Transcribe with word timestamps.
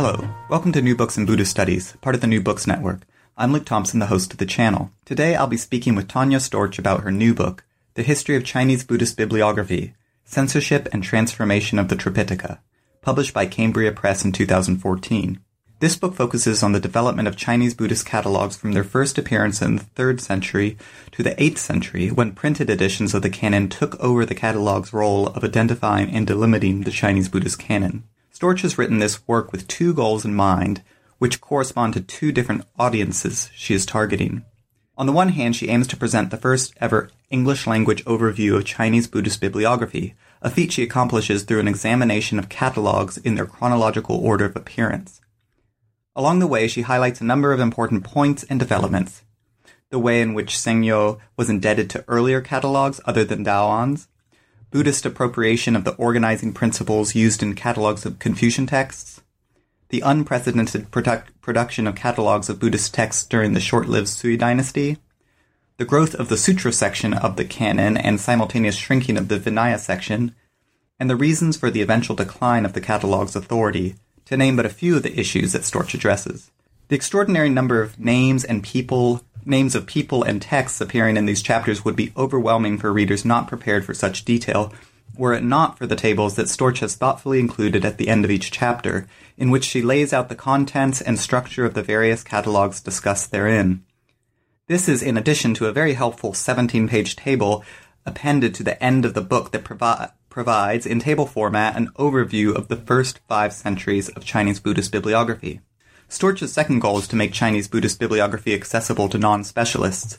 Hello, 0.00 0.32
welcome 0.48 0.70
to 0.70 0.80
New 0.80 0.94
Books 0.94 1.18
in 1.18 1.26
Buddhist 1.26 1.50
Studies, 1.50 1.96
part 2.00 2.14
of 2.14 2.20
the 2.20 2.28
New 2.28 2.40
Books 2.40 2.68
Network. 2.68 3.00
I'm 3.36 3.52
Luke 3.52 3.66
Thompson, 3.66 3.98
the 3.98 4.06
host 4.06 4.30
of 4.30 4.38
the 4.38 4.46
channel. 4.46 4.92
Today 5.04 5.34
I'll 5.34 5.48
be 5.48 5.56
speaking 5.56 5.96
with 5.96 6.06
Tanya 6.06 6.38
Storch 6.38 6.78
about 6.78 7.00
her 7.00 7.10
new 7.10 7.34
book, 7.34 7.64
The 7.94 8.04
History 8.04 8.36
of 8.36 8.44
Chinese 8.44 8.84
Buddhist 8.84 9.16
Bibliography 9.16 9.94
Censorship 10.24 10.88
and 10.92 11.02
Transformation 11.02 11.80
of 11.80 11.88
the 11.88 11.96
Tripitaka, 11.96 12.60
published 13.02 13.34
by 13.34 13.46
Cambria 13.46 13.90
Press 13.90 14.24
in 14.24 14.30
2014. 14.30 15.40
This 15.80 15.96
book 15.96 16.14
focuses 16.14 16.62
on 16.62 16.70
the 16.70 16.78
development 16.78 17.26
of 17.26 17.36
Chinese 17.36 17.74
Buddhist 17.74 18.06
catalogs 18.06 18.56
from 18.56 18.74
their 18.74 18.84
first 18.84 19.18
appearance 19.18 19.60
in 19.60 19.74
the 19.74 19.82
3rd 19.82 20.20
century 20.20 20.78
to 21.10 21.24
the 21.24 21.34
8th 21.34 21.58
century, 21.58 22.12
when 22.12 22.36
printed 22.36 22.70
editions 22.70 23.14
of 23.14 23.22
the 23.22 23.30
canon 23.30 23.68
took 23.68 23.98
over 23.98 24.24
the 24.24 24.36
catalog's 24.36 24.92
role 24.92 25.26
of 25.26 25.42
identifying 25.42 26.08
and 26.12 26.24
delimiting 26.24 26.84
the 26.84 26.92
Chinese 26.92 27.28
Buddhist 27.28 27.58
canon. 27.58 28.04
Storch 28.38 28.60
has 28.60 28.78
written 28.78 29.00
this 29.00 29.26
work 29.26 29.50
with 29.50 29.66
two 29.66 29.92
goals 29.92 30.24
in 30.24 30.32
mind, 30.32 30.82
which 31.18 31.40
correspond 31.40 31.94
to 31.94 32.00
two 32.00 32.30
different 32.30 32.64
audiences 32.78 33.50
she 33.52 33.74
is 33.74 33.84
targeting. 33.84 34.44
On 34.96 35.06
the 35.06 35.12
one 35.12 35.30
hand, 35.30 35.56
she 35.56 35.68
aims 35.68 35.88
to 35.88 35.96
present 35.96 36.30
the 36.30 36.36
first 36.36 36.72
ever 36.80 37.10
English 37.30 37.66
language 37.66 38.04
overview 38.04 38.56
of 38.56 38.64
Chinese 38.64 39.08
Buddhist 39.08 39.40
bibliography, 39.40 40.14
a 40.40 40.50
feat 40.50 40.70
she 40.70 40.84
accomplishes 40.84 41.42
through 41.42 41.58
an 41.58 41.66
examination 41.66 42.38
of 42.38 42.48
catalogs 42.48 43.18
in 43.18 43.34
their 43.34 43.44
chronological 43.44 44.16
order 44.16 44.44
of 44.44 44.54
appearance. 44.54 45.20
Along 46.14 46.38
the 46.38 46.46
way, 46.46 46.68
she 46.68 46.82
highlights 46.82 47.20
a 47.20 47.24
number 47.24 47.52
of 47.52 47.58
important 47.58 48.04
points 48.04 48.44
and 48.44 48.60
developments. 48.60 49.22
The 49.90 49.98
way 49.98 50.20
in 50.20 50.32
which 50.32 50.54
Sengyou 50.54 51.18
was 51.36 51.50
indebted 51.50 51.90
to 51.90 52.04
earlier 52.06 52.40
catalogs 52.40 53.00
other 53.04 53.24
than 53.24 53.44
Daoan's, 53.44 54.06
Buddhist 54.70 55.06
appropriation 55.06 55.74
of 55.74 55.84
the 55.84 55.94
organizing 55.94 56.52
principles 56.52 57.14
used 57.14 57.42
in 57.42 57.54
catalogs 57.54 58.04
of 58.04 58.18
Confucian 58.18 58.66
texts, 58.66 59.22
the 59.88 60.02
unprecedented 60.02 60.90
produ- 60.90 61.24
production 61.40 61.86
of 61.86 61.94
catalogs 61.94 62.50
of 62.50 62.60
Buddhist 62.60 62.92
texts 62.92 63.24
during 63.24 63.54
the 63.54 63.60
short 63.60 63.88
lived 63.88 64.08
Sui 64.08 64.36
dynasty, 64.36 64.98
the 65.78 65.86
growth 65.86 66.14
of 66.14 66.28
the 66.28 66.36
sutra 66.36 66.72
section 66.72 67.14
of 67.14 67.36
the 67.36 67.46
canon 67.46 67.96
and 67.96 68.20
simultaneous 68.20 68.76
shrinking 68.76 69.16
of 69.16 69.28
the 69.28 69.38
Vinaya 69.38 69.78
section, 69.78 70.34
and 71.00 71.08
the 71.08 71.16
reasons 71.16 71.56
for 71.56 71.70
the 71.70 71.80
eventual 71.80 72.16
decline 72.16 72.66
of 72.66 72.74
the 72.74 72.80
catalog's 72.80 73.36
authority, 73.36 73.94
to 74.26 74.36
name 74.36 74.56
but 74.56 74.66
a 74.66 74.70
few 74.70 74.96
of 74.96 75.02
the 75.02 75.18
issues 75.18 75.52
that 75.52 75.62
Storch 75.62 75.94
addresses. 75.94 76.50
The 76.88 76.96
extraordinary 76.96 77.48
number 77.48 77.80
of 77.80 77.98
names 77.98 78.44
and 78.44 78.62
people 78.62 79.22
names 79.48 79.74
of 79.74 79.86
people 79.86 80.22
and 80.22 80.40
texts 80.40 80.80
appearing 80.80 81.16
in 81.16 81.26
these 81.26 81.42
chapters 81.42 81.84
would 81.84 81.96
be 81.96 82.12
overwhelming 82.16 82.78
for 82.78 82.92
readers 82.92 83.24
not 83.24 83.48
prepared 83.48 83.84
for 83.84 83.94
such 83.94 84.24
detail, 84.24 84.72
were 85.16 85.34
it 85.34 85.42
not 85.42 85.76
for 85.76 85.86
the 85.86 85.96
tables 85.96 86.36
that 86.36 86.46
Storch 86.46 86.78
has 86.78 86.94
thoughtfully 86.94 87.40
included 87.40 87.84
at 87.84 87.98
the 87.98 88.08
end 88.08 88.24
of 88.24 88.30
each 88.30 88.50
chapter, 88.50 89.08
in 89.36 89.50
which 89.50 89.64
she 89.64 89.82
lays 89.82 90.12
out 90.12 90.28
the 90.28 90.34
contents 90.34 91.00
and 91.00 91.18
structure 91.18 91.64
of 91.64 91.74
the 91.74 91.82
various 91.82 92.22
catalogs 92.22 92.80
discussed 92.80 93.30
therein. 93.30 93.84
This 94.68 94.88
is 94.88 95.02
in 95.02 95.16
addition 95.16 95.54
to 95.54 95.66
a 95.66 95.72
very 95.72 95.94
helpful 95.94 96.34
17 96.34 96.88
page 96.88 97.16
table 97.16 97.64
appended 98.04 98.54
to 98.54 98.62
the 98.62 98.82
end 98.82 99.04
of 99.04 99.14
the 99.14 99.20
book 99.20 99.50
that 99.52 99.64
provi- 99.64 100.12
provides, 100.28 100.86
in 100.86 101.00
table 101.00 101.26
format, 101.26 101.76
an 101.76 101.88
overview 101.98 102.54
of 102.54 102.68
the 102.68 102.76
first 102.76 103.18
five 103.26 103.52
centuries 103.52 104.08
of 104.10 104.24
Chinese 104.24 104.60
Buddhist 104.60 104.92
bibliography. 104.92 105.60
Storch's 106.08 106.52
second 106.52 106.80
goal 106.80 106.98
is 106.98 107.06
to 107.08 107.16
make 107.16 107.32
Chinese 107.32 107.68
Buddhist 107.68 108.00
bibliography 108.00 108.54
accessible 108.54 109.08
to 109.10 109.18
non-specialists. 109.18 110.18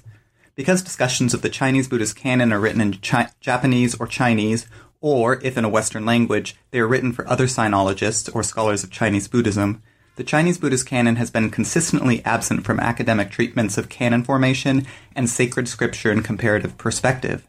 Because 0.55 0.81
discussions 0.83 1.33
of 1.33 1.41
the 1.41 1.49
Chinese 1.49 1.87
Buddhist 1.87 2.15
canon 2.15 2.53
are 2.53 2.59
written 2.59 2.81
in 2.81 2.93
Chi- 2.93 3.29
Japanese 3.39 3.95
or 3.95 4.05
Chinese, 4.05 4.67
or, 5.01 5.39
if 5.41 5.57
in 5.57 5.65
a 5.65 5.69
Western 5.69 6.05
language, 6.05 6.55
they 6.71 6.79
are 6.79 6.87
written 6.87 7.11
for 7.11 7.27
other 7.27 7.47
sinologists 7.47 8.33
or 8.35 8.43
scholars 8.43 8.83
of 8.83 8.91
Chinese 8.91 9.27
Buddhism, 9.27 9.81
the 10.17 10.23
Chinese 10.25 10.57
Buddhist 10.57 10.85
canon 10.85 11.15
has 11.15 11.31
been 11.31 11.49
consistently 11.49 12.23
absent 12.25 12.65
from 12.65 12.79
academic 12.79 13.31
treatments 13.31 13.77
of 13.77 13.87
canon 13.87 14.23
formation 14.23 14.85
and 15.15 15.29
sacred 15.29 15.69
scripture 15.69 16.11
in 16.11 16.23
comparative 16.23 16.77
perspective. 16.77 17.47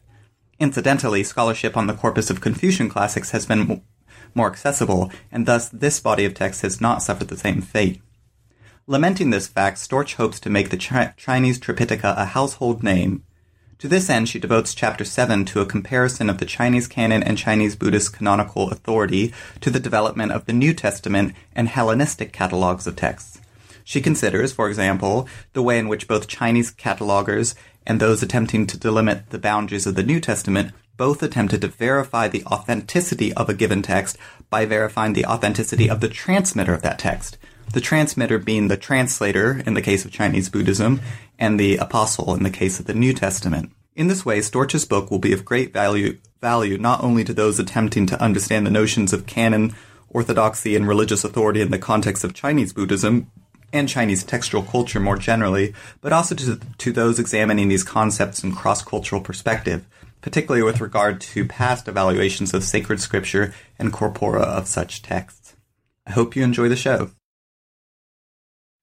Incidentally, 0.61 1.25
scholarship 1.25 1.77
on 1.77 1.89
the 1.89 1.95
corpus 1.95 2.31
of 2.31 2.41
Confucian 2.41 2.89
classics 2.89 3.33
has 3.33 3.45
been 3.45 3.83
more 4.37 4.47
accessible, 4.47 5.11
and 5.33 5.47
thus 5.47 5.69
this 5.69 5.99
body 5.99 6.25
of 6.25 6.33
text 6.33 6.63
has 6.63 6.81
not 6.81 7.03
suffered 7.03 7.27
the 7.27 7.37
same 7.37 7.61
fate. 7.61 8.01
Lamenting 8.91 9.31
this 9.31 9.47
fact, 9.47 9.79
Storch 9.79 10.15
hopes 10.15 10.41
to 10.41 10.51
make 10.51 10.71
the 10.71 10.77
Ch- 10.77 11.17
Chinese 11.17 11.61
Tripitaka 11.61 12.13
a 12.17 12.25
household 12.25 12.83
name. 12.83 13.23
To 13.79 13.87
this 13.87 14.11
end, 14.11 14.29
she 14.29 14.41
devotes 14.41 14.75
chapter 14.75 15.05
7 15.05 15.45
to 15.45 15.61
a 15.61 15.65
comparison 15.65 16.29
of 16.29 16.39
the 16.39 16.45
Chinese 16.45 16.89
canon 16.89 17.23
and 17.23 17.39
Chinese 17.39 17.77
Buddhist 17.77 18.13
canonical 18.13 18.69
authority 18.69 19.33
to 19.61 19.71
the 19.71 19.79
development 19.79 20.33
of 20.33 20.47
the 20.47 20.53
New 20.53 20.75
Testament 20.75 21.35
and 21.55 21.69
Hellenistic 21.69 22.33
catalogs 22.33 22.89
of 22.89 22.97
texts. 22.97 23.41
She 23.85 24.01
considers, 24.01 24.53
for 24.53 24.69
example, 24.69 25.29
the 25.53 25.63
way 25.63 25.79
in 25.79 25.87
which 25.87 26.09
both 26.09 26.27
Chinese 26.27 26.73
catalogers 26.73 27.55
and 27.87 28.01
those 28.01 28.25
attempting 28.25 28.67
to 28.67 28.77
delimit 28.77 29.29
the 29.29 29.39
boundaries 29.39 29.87
of 29.87 29.95
the 29.95 30.03
New 30.03 30.19
Testament 30.19 30.73
both 30.97 31.23
attempted 31.23 31.61
to 31.61 31.69
verify 31.69 32.27
the 32.27 32.45
authenticity 32.47 33.33
of 33.35 33.49
a 33.49 33.55
given 33.55 33.83
text 33.83 34.19
by 34.51 34.67
verifying 34.67 35.13
the 35.13 35.27
authenticity 35.27 35.89
of 35.89 36.01
the 36.01 36.09
transmitter 36.09 36.75
of 36.75 36.83
that 36.83 36.99
text 36.99 37.39
the 37.73 37.81
transmitter 37.81 38.39
being 38.39 38.69
the 38.69 38.77
translator 38.77 39.63
in 39.67 39.75
the 39.75 39.83
case 39.83 40.05
of 40.05 40.11
Chinese 40.11 40.49
Buddhism, 40.49 41.01
and 41.39 41.59
the 41.59 41.77
apostle 41.77 42.35
in 42.35 42.43
the 42.43 42.51
case 42.51 42.81
of 42.81 42.87
the 42.87 42.95
New 42.95 43.13
Testament. 43.13 43.73
In 43.95 44.09
this 44.09 44.25
way, 44.25 44.41
Storch's 44.41 44.85
book 44.85 45.11
will 45.11 45.19
be 45.19 45.33
of 45.33 45.45
great 45.45 45.73
value, 45.73 46.19
value 46.41 46.79
not 46.79 47.03
only 47.03 47.25
to 47.25 47.35
those 47.35 47.59
attempting 47.59 48.07
to 48.07 48.23
understand 48.23 48.67
the 48.67 48.71
notions 48.71 49.13
of 49.13 49.27
canon, 49.27 49.75
orthodoxy, 50.09 50.75
and 50.77 50.87
religious 50.87 51.25
authority 51.25 51.61
in 51.61 51.71
the 51.71 51.79
context 51.79 52.25
of 52.25 52.35
Chinese 52.35 52.73
Buddhism, 52.73 53.31
and 53.73 53.89
Chinese 53.89 54.25
textual 54.25 54.63
culture 54.63 55.01
more 55.01 55.17
generally, 55.17 55.73
but 56.01 56.13
also 56.13 56.35
to, 56.35 56.59
to 56.79 56.93
those 56.93 57.19
examining 57.19 57.69
these 57.69 57.85
concepts 57.85 58.43
in 58.43 58.53
cross-cultural 58.53 59.21
perspective, 59.21 59.87
particularly 60.21 60.63
with 60.63 60.81
regard 60.81 61.21
to 61.21 61.47
past 61.47 61.87
evaluations 61.87 62.53
of 62.53 62.65
sacred 62.65 63.01
scripture 63.01 63.55
and 63.79 63.93
corpora 63.93 64.43
of 64.43 64.67
such 64.67 65.03
texts. 65.03 65.55
I 66.07 66.13
hope 66.13 66.35
you 66.35 66.43
enjoy 66.43 66.69
the 66.69 66.77
show. 66.77 67.11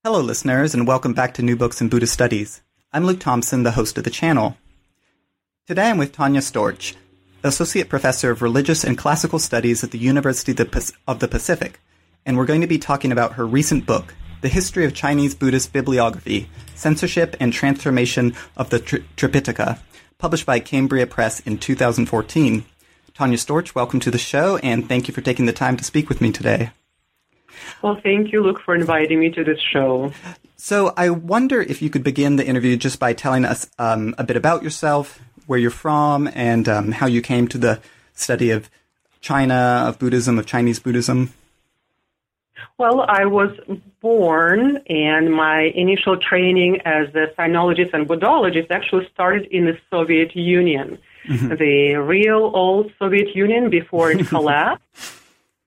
Hello, 0.04 0.20
listeners, 0.20 0.74
and 0.74 0.86
welcome 0.86 1.12
back 1.12 1.34
to 1.34 1.42
New 1.42 1.56
Books 1.56 1.80
in 1.80 1.88
Buddhist 1.88 2.12
Studies. 2.12 2.62
I'm 2.92 3.04
Luke 3.04 3.18
Thompson, 3.18 3.64
the 3.64 3.72
host 3.72 3.98
of 3.98 4.04
the 4.04 4.10
channel. 4.10 4.56
Today 5.66 5.90
I'm 5.90 5.98
with 5.98 6.12
Tanya 6.12 6.40
Storch, 6.40 6.94
Associate 7.42 7.88
Professor 7.88 8.30
of 8.30 8.40
Religious 8.40 8.84
and 8.84 8.96
Classical 8.96 9.40
Studies 9.40 9.82
at 9.82 9.90
the 9.90 9.98
University 9.98 10.52
of 11.08 11.18
the 11.18 11.26
Pacific, 11.26 11.80
and 12.24 12.36
we're 12.36 12.46
going 12.46 12.60
to 12.60 12.68
be 12.68 12.78
talking 12.78 13.10
about 13.10 13.32
her 13.32 13.44
recent 13.44 13.86
book, 13.86 14.14
The 14.40 14.48
History 14.48 14.84
of 14.84 14.94
Chinese 14.94 15.34
Buddhist 15.34 15.72
Bibliography 15.72 16.48
Censorship 16.76 17.34
and 17.40 17.52
Transformation 17.52 18.36
of 18.56 18.70
the 18.70 18.78
Tri- 18.78 19.02
Tripitaka, 19.16 19.80
published 20.16 20.46
by 20.46 20.60
Cambria 20.60 21.08
Press 21.08 21.40
in 21.40 21.58
2014. 21.58 22.64
Tanya 23.14 23.36
Storch, 23.36 23.74
welcome 23.74 23.98
to 23.98 24.12
the 24.12 24.16
show, 24.16 24.58
and 24.58 24.88
thank 24.88 25.08
you 25.08 25.12
for 25.12 25.22
taking 25.22 25.46
the 25.46 25.52
time 25.52 25.76
to 25.76 25.82
speak 25.82 26.08
with 26.08 26.20
me 26.20 26.30
today. 26.30 26.70
Well, 27.82 28.00
thank 28.02 28.32
you, 28.32 28.42
Luke, 28.42 28.60
for 28.60 28.74
inviting 28.74 29.20
me 29.20 29.30
to 29.30 29.44
this 29.44 29.60
show. 29.60 30.12
So, 30.56 30.92
I 30.96 31.10
wonder 31.10 31.60
if 31.60 31.80
you 31.80 31.90
could 31.90 32.02
begin 32.02 32.36
the 32.36 32.46
interview 32.46 32.76
just 32.76 32.98
by 32.98 33.12
telling 33.12 33.44
us 33.44 33.70
um, 33.78 34.14
a 34.18 34.24
bit 34.24 34.36
about 34.36 34.62
yourself, 34.62 35.20
where 35.46 35.58
you're 35.58 35.70
from, 35.70 36.28
and 36.34 36.68
um, 36.68 36.92
how 36.92 37.06
you 37.06 37.22
came 37.22 37.48
to 37.48 37.58
the 37.58 37.80
study 38.12 38.50
of 38.50 38.68
China, 39.20 39.84
of 39.86 39.98
Buddhism, 39.98 40.38
of 40.38 40.46
Chinese 40.46 40.78
Buddhism. 40.78 41.32
Well, 42.78 43.04
I 43.08 43.24
was 43.24 43.50
born, 44.00 44.80
and 44.88 45.32
my 45.32 45.72
initial 45.74 46.16
training 46.16 46.80
as 46.84 47.08
a 47.08 47.26
sinologist 47.36 47.92
and 47.92 48.06
Buddhologist 48.06 48.70
actually 48.70 49.08
started 49.12 49.46
in 49.50 49.64
the 49.64 49.76
Soviet 49.90 50.36
Union, 50.36 50.98
mm-hmm. 51.26 51.56
the 51.56 51.96
real 51.96 52.52
old 52.54 52.92
Soviet 52.98 53.34
Union 53.34 53.68
before 53.68 54.12
it 54.12 54.26
collapsed. 54.28 55.17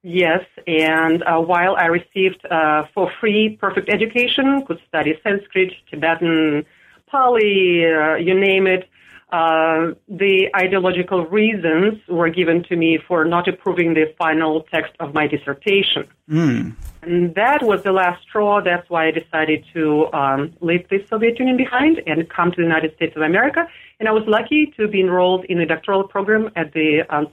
Yes, 0.03 0.43
and 0.65 1.21
uh, 1.23 1.39
while 1.39 1.75
I 1.75 1.85
received 1.85 2.43
uh, 2.49 2.85
for 2.93 3.11
free 3.19 3.57
perfect 3.61 3.87
education, 3.89 4.65
could 4.65 4.79
study 4.87 5.19
Sanskrit, 5.21 5.73
Tibetan, 5.91 6.65
Pali, 7.05 7.85
uh, 7.85 8.15
you 8.15 8.33
name 8.33 8.65
it, 8.65 8.89
uh, 9.31 9.93
the 10.09 10.49
ideological 10.55 11.25
reasons 11.27 11.99
were 12.09 12.29
given 12.29 12.63
to 12.63 12.75
me 12.75 12.99
for 13.07 13.23
not 13.23 13.47
approving 13.47 13.93
the 13.93 14.13
final 14.17 14.63
text 14.73 14.91
of 14.99 15.13
my 15.13 15.25
dissertation. 15.25 16.05
Mm. 16.29 16.75
And 17.03 17.35
that 17.35 17.63
was 17.63 17.83
the 17.83 17.93
last 17.93 18.23
straw. 18.23 18.59
That's 18.61 18.89
why 18.89 19.07
I 19.07 19.11
decided 19.11 19.63
to 19.73 20.11
um, 20.13 20.53
leave 20.59 20.87
the 20.89 21.05
Soviet 21.09 21.39
Union 21.39 21.57
behind 21.57 22.01
and 22.05 22.29
come 22.29 22.51
to 22.51 22.57
the 22.57 22.63
United 22.63 22.93
States 22.95 23.15
of 23.15 23.21
America. 23.21 23.67
And 23.99 24.09
I 24.09 24.11
was 24.11 24.23
lucky 24.27 24.73
to 24.77 24.87
be 24.87 24.99
enrolled 24.99 25.45
in 25.45 25.59
a 25.59 25.65
doctoral 25.65 26.03
program 26.03 26.49
at 26.57 26.73
the 26.73 27.03
um, 27.09 27.27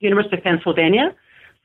University 0.00 0.36
of 0.38 0.42
Pennsylvania. 0.42 1.14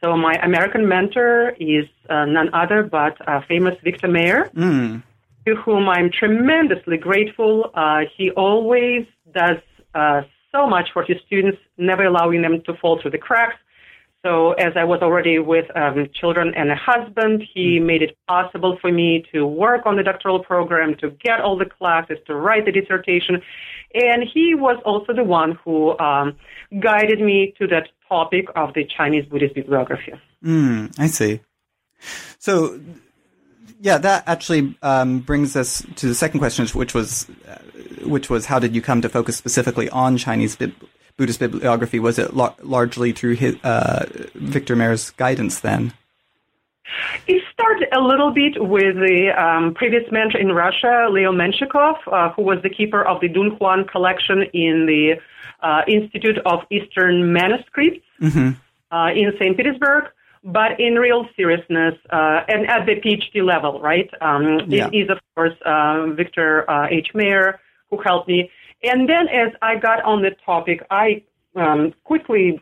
So 0.03 0.17
my 0.17 0.33
American 0.41 0.87
mentor 0.87 1.55
is 1.59 1.85
uh, 2.09 2.25
none 2.25 2.49
other 2.53 2.81
but 2.83 3.15
uh, 3.27 3.41
famous 3.47 3.75
Victor 3.83 4.07
Mair, 4.07 4.49
Mm. 4.55 5.03
to 5.45 5.55
whom 5.55 5.87
I'm 5.87 6.09
tremendously 6.11 6.97
grateful. 6.97 7.71
Uh, 7.73 8.01
he 8.17 8.31
always 8.31 9.05
does 9.33 9.57
uh, 9.93 10.21
so 10.51 10.67
much 10.67 10.89
for 10.93 11.03
his 11.03 11.17
students, 11.27 11.59
never 11.77 12.05
allowing 12.05 12.41
them 12.41 12.61
to 12.65 12.73
fall 12.73 12.99
through 12.99 13.11
the 13.11 13.17
cracks. 13.17 13.57
So, 14.23 14.51
as 14.53 14.73
I 14.75 14.83
was 14.83 15.01
already 15.01 15.39
with 15.39 15.65
um, 15.75 16.07
children 16.13 16.53
and 16.55 16.69
a 16.69 16.75
husband, 16.75 17.43
he 17.53 17.79
made 17.79 18.03
it 18.03 18.15
possible 18.27 18.77
for 18.79 18.91
me 18.91 19.25
to 19.33 19.47
work 19.47 19.87
on 19.87 19.95
the 19.95 20.03
doctoral 20.03 20.39
program, 20.43 20.95
to 20.97 21.09
get 21.09 21.41
all 21.41 21.57
the 21.57 21.65
classes, 21.65 22.19
to 22.27 22.35
write 22.35 22.65
the 22.65 22.71
dissertation. 22.71 23.41
And 23.93 24.23
he 24.23 24.55
was 24.55 24.81
also 24.85 25.13
the 25.13 25.23
one 25.23 25.57
who 25.63 25.97
um, 25.99 26.35
guided 26.79 27.19
me 27.19 27.53
to 27.59 27.67
that 27.67 27.89
topic 28.07 28.47
of 28.55 28.73
the 28.73 28.85
Chinese 28.85 29.25
Buddhist 29.25 29.55
bibliography. 29.55 30.13
Mm, 30.43 30.97
I 30.99 31.07
see. 31.07 31.39
So, 32.39 32.79
yeah, 33.79 33.97
that 33.97 34.23
actually 34.27 34.75
um, 34.81 35.19
brings 35.19 35.55
us 35.55 35.85
to 35.97 36.07
the 36.07 36.15
second 36.15 36.39
question, 36.39 36.67
which 36.67 36.93
was, 36.93 37.27
uh, 37.47 37.57
which 38.05 38.29
was, 38.29 38.45
how 38.45 38.59
did 38.59 38.75
you 38.75 38.81
come 38.81 39.01
to 39.01 39.09
focus 39.09 39.37
specifically 39.37 39.89
on 39.89 40.17
Chinese 40.17 40.55
bib- 40.55 40.75
Buddhist 41.17 41.39
bibliography? 41.39 41.99
Was 41.99 42.17
it 42.17 42.35
lar- 42.35 42.55
largely 42.61 43.11
through 43.11 43.35
his, 43.35 43.55
uh, 43.63 44.05
Victor 44.33 44.75
Mair's 44.75 45.11
guidance 45.11 45.59
then? 45.59 45.93
It 47.27 47.40
started 47.51 47.87
a 47.95 47.99
little 47.99 48.31
bit 48.31 48.53
with 48.57 48.95
the 48.95 49.29
um, 49.37 49.73
previous 49.73 50.03
mentor 50.11 50.39
in 50.39 50.49
Russia, 50.49 51.07
Leo 51.09 51.31
Menshikov, 51.31 51.95
uh, 52.11 52.29
who 52.33 52.43
was 52.43 52.57
the 52.63 52.69
keeper 52.69 53.03
of 53.03 53.21
the 53.21 53.29
Dunhuang 53.29 53.87
collection 53.89 54.43
in 54.53 54.85
the 54.85 55.15
uh, 55.61 55.81
Institute 55.87 56.37
of 56.45 56.59
Eastern 56.71 57.33
Manuscripts 57.33 58.05
Mm-hmm. 58.21 58.49
uh, 58.95 59.09
in 59.13 59.31
St. 59.39 59.57
Petersburg. 59.57 60.05
But 60.43 60.79
in 60.79 60.95
real 60.95 61.27
seriousness, 61.35 61.95
uh, 62.11 62.41
and 62.47 62.67
at 62.67 62.85
the 62.87 62.95
PhD 62.95 63.43
level, 63.45 63.79
right? 63.79 64.09
Um, 64.21 64.61
Yeah. 64.67 64.87
It 64.87 64.95
is, 65.03 65.09
of 65.09 65.19
course, 65.35 65.53
uh, 65.65 66.07
Victor 66.15 66.69
uh, 66.69 66.87
H. 66.89 67.09
Mair 67.13 67.59
who 67.91 68.01
helped 68.01 68.27
me. 68.27 68.49
And 68.83 69.07
then 69.07 69.27
as 69.27 69.53
I 69.61 69.75
got 69.75 70.03
on 70.03 70.23
the 70.23 70.31
topic, 70.45 70.83
I 70.89 71.21
um, 71.55 71.93
quickly 72.03 72.59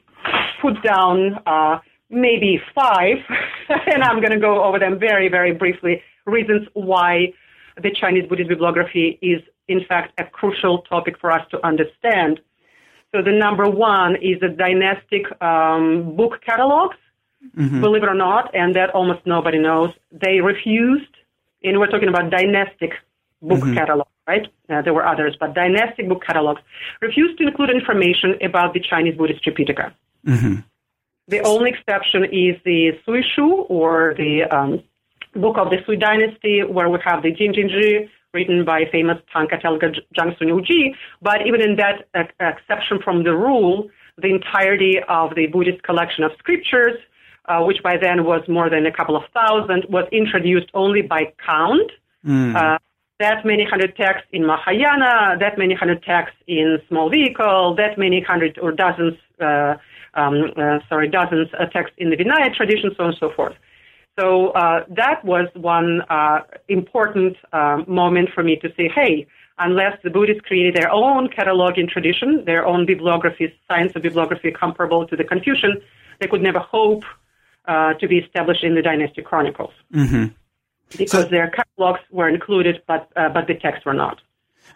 put 0.62 0.82
down 0.84 1.40
uh, 1.46 1.80
maybe 2.10 2.62
five, 2.74 3.18
and 3.70 4.04
I'm 4.04 4.20
going 4.20 4.32
to 4.32 4.40
go 4.40 4.64
over 4.64 4.80
them 4.80 5.00
very, 5.00 5.30
very 5.30 5.54
briefly. 5.54 6.02
Reasons 6.26 6.68
why 6.74 7.34
the 7.82 7.92
Chinese 7.92 8.28
Buddhist 8.28 8.50
bibliography 8.50 9.18
is, 9.22 9.42
in 9.68 9.84
fact, 9.86 10.20
a 10.20 10.26
crucial 10.26 10.80
topic 10.84 11.20
for 11.20 11.32
us 11.32 11.46
to 11.52 11.66
understand. 11.66 12.40
So 13.14 13.22
the 13.22 13.32
number 13.32 13.70
one 13.70 14.16
is 14.16 14.40
the 14.40 14.50
dynastic 14.50 15.26
um, 15.42 16.16
book 16.16 16.42
catalogs. 16.46 16.98
Believe 17.82 18.04
it 18.04 18.10
or 18.10 18.16
not, 18.16 18.54
and 18.54 18.76
that 18.76 18.90
almost 18.90 19.26
nobody 19.26 19.60
knows, 19.60 19.94
they 20.12 20.42
refused, 20.42 21.16
and 21.64 21.80
we're 21.80 21.88
talking 21.88 22.10
about 22.10 22.30
dynastic 22.30 22.92
book 23.42 23.62
catalogs, 23.74 24.10
right? 24.28 24.46
Uh, 24.70 24.82
there 24.82 24.94
were 24.94 25.08
others, 25.08 25.38
but 25.40 25.54
dynastic 25.54 26.10
book 26.10 26.22
catalogs 26.26 26.62
refused 27.02 27.38
to 27.38 27.48
include 27.48 27.70
information 27.70 28.36
about 28.42 28.74
the 28.74 28.82
Chinese 28.82 29.16
Buddhist 29.16 29.44
Tripitaka. 29.46 29.94
The 31.30 31.42
only 31.42 31.70
exception 31.70 32.26
is 32.26 32.56
the 32.66 33.00
Sui 33.06 33.24
Shu, 33.36 33.48
or 33.70 34.16
the 34.18 34.44
um, 34.50 34.82
book 35.36 35.58
of 35.60 35.70
the 35.70 35.78
Sui 35.86 35.96
dynasty, 35.96 36.64
where 36.64 36.90
we 36.90 36.98
have 37.06 37.22
the 37.22 37.32
Jin 37.32 37.54
Jin 37.54 37.70
Zhi, 37.70 38.10
written 38.34 38.66
by 38.66 38.86
famous 38.92 39.18
Tanka 39.32 39.58
Telga 39.58 39.96
Zhang 40.18 40.36
Sunyu 40.38 40.66
Ji. 40.66 40.96
But 41.22 41.46
even 41.46 41.62
in 41.62 41.76
that 41.76 42.08
uh, 42.16 42.24
exception 42.40 43.00
from 43.04 43.24
the 43.24 43.36
rule, 43.36 43.90
the 44.18 44.30
entirety 44.30 44.98
of 45.08 45.36
the 45.36 45.46
Buddhist 45.48 45.84
collection 45.84 46.24
of 46.24 46.32
scriptures, 46.40 46.98
uh, 47.46 47.62
which 47.62 47.82
by 47.84 47.96
then 47.98 48.26
was 48.26 48.42
more 48.48 48.70
than 48.70 48.88
a 48.88 48.92
couple 48.92 49.16
of 49.16 49.24
thousand, 49.32 49.86
was 49.90 50.08
introduced 50.12 50.70
only 50.74 51.04
by 51.04 51.32
count. 51.46 51.92
Uh, 52.56 52.78
that 53.20 53.46
many 53.46 53.66
hundred 53.66 53.96
texts 53.98 54.28
in 54.32 54.46
Mahayana, 54.46 55.38
that 55.40 55.58
many 55.58 55.76
hundred 55.76 56.02
texts 56.04 56.38
in 56.48 56.80
small 56.88 57.10
vehicle, 57.10 57.76
that 57.76 57.98
many 57.98 58.22
hundred 58.22 58.58
or 58.60 58.72
dozens, 58.72 59.16
uh, 59.42 59.76
um, 60.14 60.52
uh, 60.58 60.80
sorry, 60.90 61.08
dozens 61.10 61.48
uh, 61.60 61.66
texts 61.66 61.96
in 61.98 62.10
the 62.10 62.18
Vinaya 62.18 62.54
tradition, 62.54 62.92
so 62.96 63.04
on 63.04 63.10
and 63.10 63.18
so 63.20 63.32
forth. 63.36 63.56
So 64.20 64.50
uh, 64.50 64.84
that 64.90 65.24
was 65.24 65.48
one 65.56 66.02
uh, 66.10 66.40
important 66.68 67.38
uh, 67.54 67.84
moment 67.88 68.30
for 68.36 68.44
me 68.44 68.58
to 68.58 68.70
say, 68.76 68.90
hey, 68.94 69.28
unless 69.60 69.98
the 70.04 70.10
Buddhists 70.10 70.42
created 70.42 70.76
their 70.76 70.92
own 70.92 71.30
cataloging 71.30 71.88
tradition, 71.90 72.44
their 72.46 72.66
own 72.66 72.86
bibliography, 72.86 73.54
science 73.68 73.94
of 73.96 74.02
bibliography 74.02 74.52
comparable 74.52 75.08
to 75.08 75.16
the 75.16 75.24
Confucian, 75.24 75.82
they 76.20 76.28
could 76.28 76.42
never 76.42 76.60
hope 76.60 77.04
uh, 77.66 77.94
to 77.94 78.08
be 78.08 78.18
established 78.18 78.64
in 78.64 78.76
the 78.76 78.82
dynastic 78.82 79.26
chronicles 79.26 79.72
because 80.98 81.24
So- 81.26 81.30
their 81.30 81.50
catalogs 81.52 82.02
were 82.12 82.28
included, 82.28 82.82
but 82.88 83.10
uh, 83.16 83.30
but 83.30 83.48
the 83.48 83.54
texts 83.56 83.86
were 83.86 83.94
not. 83.94 84.20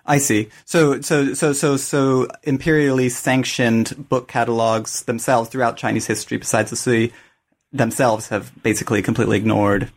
I 0.05 0.17
see. 0.17 0.49
So, 0.65 1.01
so, 1.01 1.33
so, 1.33 1.53
so, 1.53 1.77
so, 1.77 2.27
imperially 2.43 3.09
sanctioned 3.09 4.09
book 4.09 4.27
catalogs 4.27 5.03
themselves 5.03 5.49
throughout 5.49 5.77
Chinese 5.77 6.05
history, 6.05 6.37
besides 6.37 6.69
the 6.69 6.75
Sui, 6.75 7.13
themselves 7.71 8.27
have 8.27 8.51
basically 8.63 9.01
completely 9.01 9.37
ignored 9.37 9.91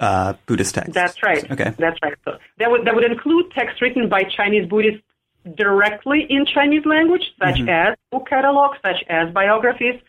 uh, 0.00 0.34
Buddhist 0.46 0.74
texts. 0.74 0.94
That's 0.94 1.22
right. 1.22 1.50
Okay. 1.50 1.72
That's 1.78 1.98
right. 2.02 2.14
So 2.24 2.38
that 2.58 2.70
would 2.70 2.84
that 2.86 2.94
would 2.94 3.04
include 3.04 3.50
texts 3.52 3.80
written 3.80 4.08
by 4.08 4.22
Chinese 4.24 4.68
Buddhists 4.68 5.02
directly 5.56 6.26
in 6.28 6.44
Chinese 6.46 6.84
language, 6.84 7.22
such 7.38 7.60
as 7.68 7.94
book 8.10 8.26
catalogs, 8.28 8.78
such 8.84 9.04
as 9.08 9.32
biographies, 9.32 10.00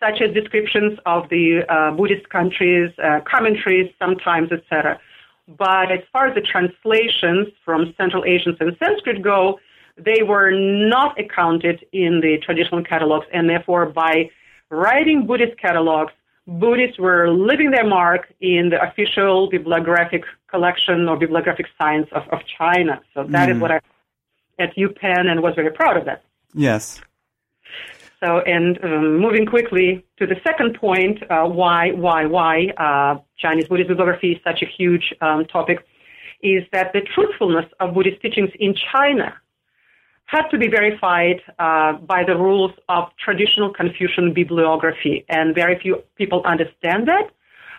such 0.00 0.20
as 0.20 0.34
descriptions 0.34 0.98
of 1.06 1.28
the 1.28 1.62
uh, 1.68 1.92
Buddhist 1.92 2.28
countries, 2.28 2.90
uh, 3.02 3.20
commentaries, 3.24 3.90
sometimes, 3.98 4.52
etc. 4.52 5.00
But 5.48 5.90
as 5.90 6.00
far 6.12 6.28
as 6.28 6.34
the 6.34 6.40
translations 6.40 7.48
from 7.64 7.94
Central 7.96 8.24
Asians 8.24 8.56
and 8.60 8.76
Sanskrit 8.78 9.22
go, 9.22 9.58
they 9.96 10.22
were 10.22 10.50
not 10.50 11.18
accounted 11.18 11.84
in 11.92 12.20
the 12.20 12.38
traditional 12.42 12.82
catalogs, 12.82 13.26
and 13.32 13.48
therefore, 13.48 13.86
by 13.86 14.30
writing 14.70 15.26
Buddhist 15.26 15.58
catalogs, 15.58 16.12
Buddhists 16.46 16.98
were 16.98 17.30
leaving 17.30 17.70
their 17.70 17.86
mark 17.86 18.32
in 18.40 18.70
the 18.70 18.82
official 18.82 19.48
bibliographic 19.48 20.24
collection 20.48 21.08
or 21.08 21.16
bibliographic 21.16 21.66
science 21.78 22.08
of, 22.12 22.22
of 22.32 22.40
China. 22.58 23.00
So 23.14 23.24
that 23.28 23.48
is 23.48 23.56
hmm. 23.56 23.60
what 23.60 23.70
I 23.70 23.80
at 24.58 24.76
UPenn 24.76 25.26
and 25.26 25.42
was 25.42 25.54
very 25.54 25.70
proud 25.70 25.96
of 25.96 26.04
that. 26.04 26.24
Yes. 26.54 27.00
So, 28.22 28.38
and 28.38 28.78
um, 28.84 29.18
moving 29.18 29.46
quickly 29.46 30.04
to 30.18 30.26
the 30.26 30.36
second 30.46 30.78
point, 30.78 31.18
uh, 31.28 31.44
why, 31.44 31.90
why, 31.90 32.26
why 32.26 32.68
uh, 32.76 33.20
Chinese 33.36 33.66
Buddhist 33.66 33.88
bibliography 33.88 34.32
is 34.32 34.38
such 34.44 34.62
a 34.62 34.66
huge 34.66 35.12
um, 35.20 35.44
topic, 35.46 35.84
is 36.40 36.62
that 36.72 36.92
the 36.92 37.00
truthfulness 37.00 37.66
of 37.80 37.94
Buddhist 37.94 38.22
teachings 38.22 38.50
in 38.60 38.74
China 38.92 39.34
had 40.26 40.48
to 40.50 40.58
be 40.58 40.68
verified 40.68 41.40
uh, 41.58 41.94
by 41.94 42.22
the 42.24 42.36
rules 42.36 42.70
of 42.88 43.08
traditional 43.18 43.70
Confucian 43.74 44.32
bibliography, 44.32 45.24
and 45.28 45.52
very 45.54 45.76
few 45.80 46.02
people 46.16 46.42
understand 46.44 47.08
that. 47.08 47.30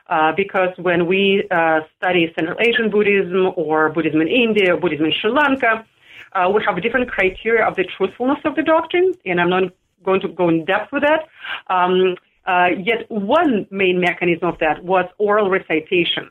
Uh, 0.07 0.33
because 0.35 0.69
when 0.77 1.07
we 1.07 1.47
uh, 1.49 1.79
study 1.95 2.31
Central 2.35 2.57
Asian 2.59 2.89
Buddhism 2.89 3.53
or 3.55 3.89
Buddhism 3.89 4.19
in 4.19 4.27
India 4.27 4.75
or 4.75 4.77
Buddhism 4.77 5.05
in 5.05 5.13
Sri 5.13 5.31
Lanka, 5.31 5.85
uh, 6.33 6.51
we 6.53 6.61
have 6.65 6.81
different 6.81 7.09
criteria 7.09 7.65
of 7.65 7.77
the 7.77 7.85
truthfulness 7.85 8.39
of 8.43 8.55
the 8.55 8.63
doctrine, 8.63 9.13
and 9.25 9.39
I'm 9.39 9.49
not 9.49 9.63
going 10.03 10.21
to 10.21 10.27
go 10.27 10.49
in 10.49 10.65
depth 10.65 10.91
with 10.91 11.03
that. 11.03 11.27
Um, 11.67 12.15
uh, 12.45 12.69
yet 12.77 13.09
one 13.09 13.67
main 13.71 13.99
mechanism 13.99 14.49
of 14.49 14.59
that 14.59 14.83
was 14.83 15.05
oral 15.17 15.49
recitation. 15.49 16.29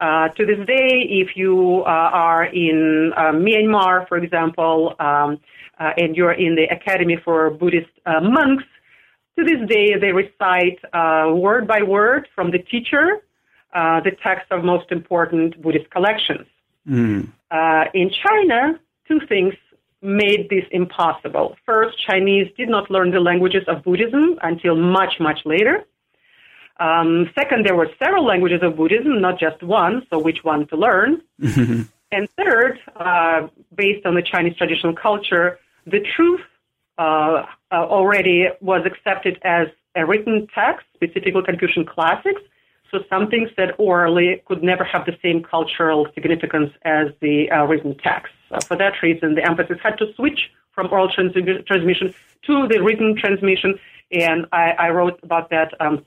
Uh, 0.00 0.28
to 0.28 0.44
this 0.44 0.58
day, 0.66 1.06
if 1.22 1.36
you 1.36 1.82
uh, 1.86 1.88
are 2.28 2.44
in 2.44 3.12
uh, 3.16 3.32
Myanmar, 3.32 4.06
for 4.08 4.18
example, 4.18 4.94
um, 4.98 5.40
uh, 5.78 5.92
and 5.96 6.16
you're 6.16 6.32
in 6.32 6.56
the 6.56 6.64
Academy 6.64 7.16
for 7.24 7.50
Buddhist 7.50 7.90
uh, 8.04 8.20
monks, 8.20 8.64
to 9.38 9.44
this 9.44 9.66
day 9.68 9.96
they 9.98 10.12
recite 10.12 10.78
uh, 10.92 11.32
word 11.34 11.66
by 11.66 11.82
word 11.82 12.28
from 12.34 12.50
the 12.50 12.58
teacher 12.58 13.22
uh, 13.74 14.00
the 14.00 14.12
text 14.22 14.46
of 14.52 14.64
most 14.64 14.92
important 14.92 15.60
Buddhist 15.60 15.90
collections. 15.90 16.46
Uh, 17.50 17.84
in 17.92 18.10
China, 18.10 18.78
two 19.08 19.20
things 19.28 19.54
made 20.04 20.48
this 20.50 20.64
impossible. 20.70 21.56
First, 21.64 21.96
Chinese 22.06 22.46
did 22.56 22.68
not 22.68 22.90
learn 22.90 23.10
the 23.10 23.20
languages 23.20 23.62
of 23.66 23.82
Buddhism 23.82 24.38
until 24.42 24.76
much, 24.76 25.14
much 25.18 25.40
later. 25.44 25.84
Um, 26.78 27.30
second, 27.34 27.64
there 27.64 27.74
were 27.74 27.88
several 27.98 28.24
languages 28.26 28.60
of 28.62 28.76
Buddhism, 28.76 29.20
not 29.20 29.38
just 29.38 29.62
one, 29.62 30.06
so 30.10 30.18
which 30.18 30.38
one 30.42 30.66
to 30.68 30.76
learn? 30.76 31.22
and 31.38 32.28
third, 32.36 32.78
uh, 32.96 33.48
based 33.74 34.04
on 34.04 34.14
the 34.14 34.22
Chinese 34.22 34.56
traditional 34.56 34.94
culture, 34.94 35.58
the 35.86 36.00
truth 36.16 36.40
uh, 36.98 37.44
uh, 37.72 37.74
already 37.74 38.48
was 38.60 38.84
accepted 38.84 39.38
as 39.42 39.68
a 39.96 40.04
written 40.04 40.46
text, 40.54 40.86
specifically 40.94 41.42
Confucian 41.44 41.86
classics. 41.86 42.42
So 42.90 43.00
some 43.08 43.28
things 43.28 43.48
said 43.56 43.70
orally 43.78 44.42
could 44.46 44.62
never 44.62 44.84
have 44.84 45.06
the 45.06 45.16
same 45.22 45.42
cultural 45.42 46.06
significance 46.14 46.70
as 46.84 47.08
the 47.20 47.50
uh, 47.50 47.64
written 47.64 47.96
text. 47.98 48.32
So 48.54 48.66
for 48.68 48.76
that 48.76 48.94
reason, 49.02 49.34
the 49.34 49.44
emphasis 49.44 49.78
had 49.82 49.98
to 49.98 50.12
switch 50.14 50.50
from 50.72 50.88
oral 50.90 51.08
trans- 51.08 51.34
transmission 51.66 52.14
to 52.46 52.68
the 52.68 52.82
written 52.82 53.16
transmission, 53.16 53.78
and 54.10 54.46
I, 54.52 54.72
I 54.78 54.88
wrote 54.90 55.18
about 55.22 55.50
that 55.50 55.72
um, 55.80 56.04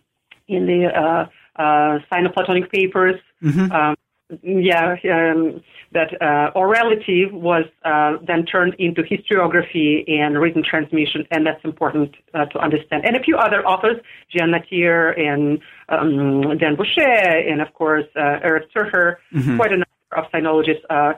in 0.48 0.66
the 0.66 0.88
uh, 0.88 1.62
uh, 1.62 2.00
Sino-Platonic 2.10 2.72
papers. 2.72 3.20
Mm-hmm. 3.44 3.72
Um, 3.72 3.96
yeah, 4.44 4.98
um, 5.06 5.62
that 5.94 6.22
uh, 6.22 6.52
orality 6.54 7.32
was 7.32 7.64
uh, 7.86 8.18
then 8.26 8.46
turned 8.46 8.74
into 8.78 9.02
historiography 9.02 10.04
and 10.10 10.38
written 10.38 10.64
transmission, 10.64 11.26
and 11.32 11.48
that's 11.48 11.64
important 11.64 12.14
uh, 12.34 12.46
to 12.46 12.60
understand. 12.60 13.06
And 13.06 13.16
a 13.16 13.24
few 13.24 13.38
other 13.38 13.66
authors, 13.66 13.98
Jan 14.30 14.52
Nattier 14.52 15.18
and 15.18 15.60
um, 15.88 16.58
Dan 16.58 16.76
Boucher, 16.76 17.02
and 17.02 17.62
of 17.62 17.74
course 17.74 18.06
uh, 18.18 18.40
Eric 18.44 18.66
Zurcher, 18.74 19.16
mm-hmm. 19.34 19.56
quite 19.56 19.72
a 19.72 19.78
number 19.78 20.16
of 20.18 20.26
sinologists 20.34 20.84
uh, 20.90 21.14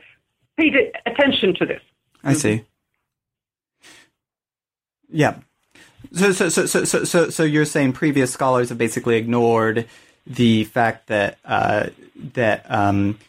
paid 0.60 0.75
attention 1.06 1.56
to 1.56 1.66
this. 1.66 1.82
I 2.24 2.34
see. 2.34 2.66
Yeah. 5.10 5.38
So, 6.13 6.32
so, 6.32 6.50
so, 6.50 6.66
so, 6.66 7.04
so, 7.04 7.30
so, 7.30 7.44
you're 7.44 7.66
saying 7.66 7.94
previous 7.94 8.32
scholars 8.32 8.70
have 8.70 8.78
basically 8.78 9.18
ignored 9.18 9.88
the 10.25 10.63
fact 10.66 11.08
that 11.08 11.38
uh, 11.46 11.88
that 12.34 12.66
um, 12.70 13.20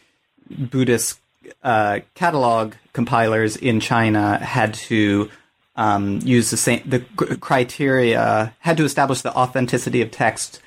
Buddhist 0.49 1.19
uh, 1.63 1.99
catalog 2.15 2.73
compilers 2.93 3.55
in 3.55 3.79
China 3.79 4.37
had 4.37 4.73
to 4.73 5.29
um, 5.75 6.19
use 6.23 6.49
the 6.49 6.57
same 6.57 6.81
the 6.85 6.99
criteria 7.39 8.53
had 8.59 8.77
to 8.77 8.83
establish 8.83 9.21
the 9.21 9.35
authenticity 9.35 10.01
of 10.01 10.11
text 10.11 10.61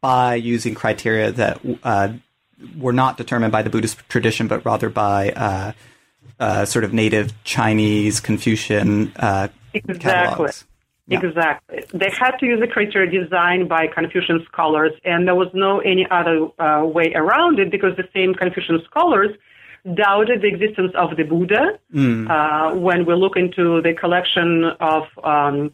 by 0.00 0.34
using 0.34 0.74
criteria 0.74 1.32
that 1.32 1.60
uh, 1.82 2.12
were 2.76 2.92
not 2.92 3.16
determined 3.16 3.52
by 3.52 3.62
the 3.62 3.70
Buddhist 3.70 3.98
tradition, 4.08 4.48
but 4.48 4.64
rather 4.64 4.90
by 4.90 5.74
uh, 6.40 6.64
sort 6.64 6.84
of 6.84 6.92
native 6.92 7.32
Chinese 7.44 8.20
Confucian 8.20 9.12
uh, 9.16 9.48
exactly. 9.74 9.98
catalogs. 9.98 10.64
Yeah. 11.06 11.20
Exactly. 11.22 11.84
They 11.94 12.10
had 12.10 12.32
to 12.32 12.46
use 12.46 12.60
a 12.62 12.66
criteria 12.66 13.10
designed 13.10 13.68
by 13.68 13.86
Confucian 13.86 14.44
scholars, 14.44 14.92
and 15.04 15.26
there 15.26 15.34
was 15.34 15.48
no 15.54 15.80
any 15.80 16.06
other 16.10 16.48
uh, 16.58 16.84
way 16.84 17.14
around 17.14 17.58
it 17.58 17.70
because 17.70 17.96
the 17.96 18.08
same 18.12 18.34
Confucian 18.34 18.82
scholars 18.84 19.30
doubted 19.94 20.42
the 20.42 20.48
existence 20.48 20.92
of 20.94 21.16
the 21.16 21.22
Buddha. 21.22 21.78
Mm. 21.94 22.28
Uh, 22.28 22.76
when 22.76 23.06
we 23.06 23.14
look 23.14 23.36
into 23.36 23.80
the 23.80 23.94
collection 23.94 24.64
of 24.80 25.04
um, 25.24 25.72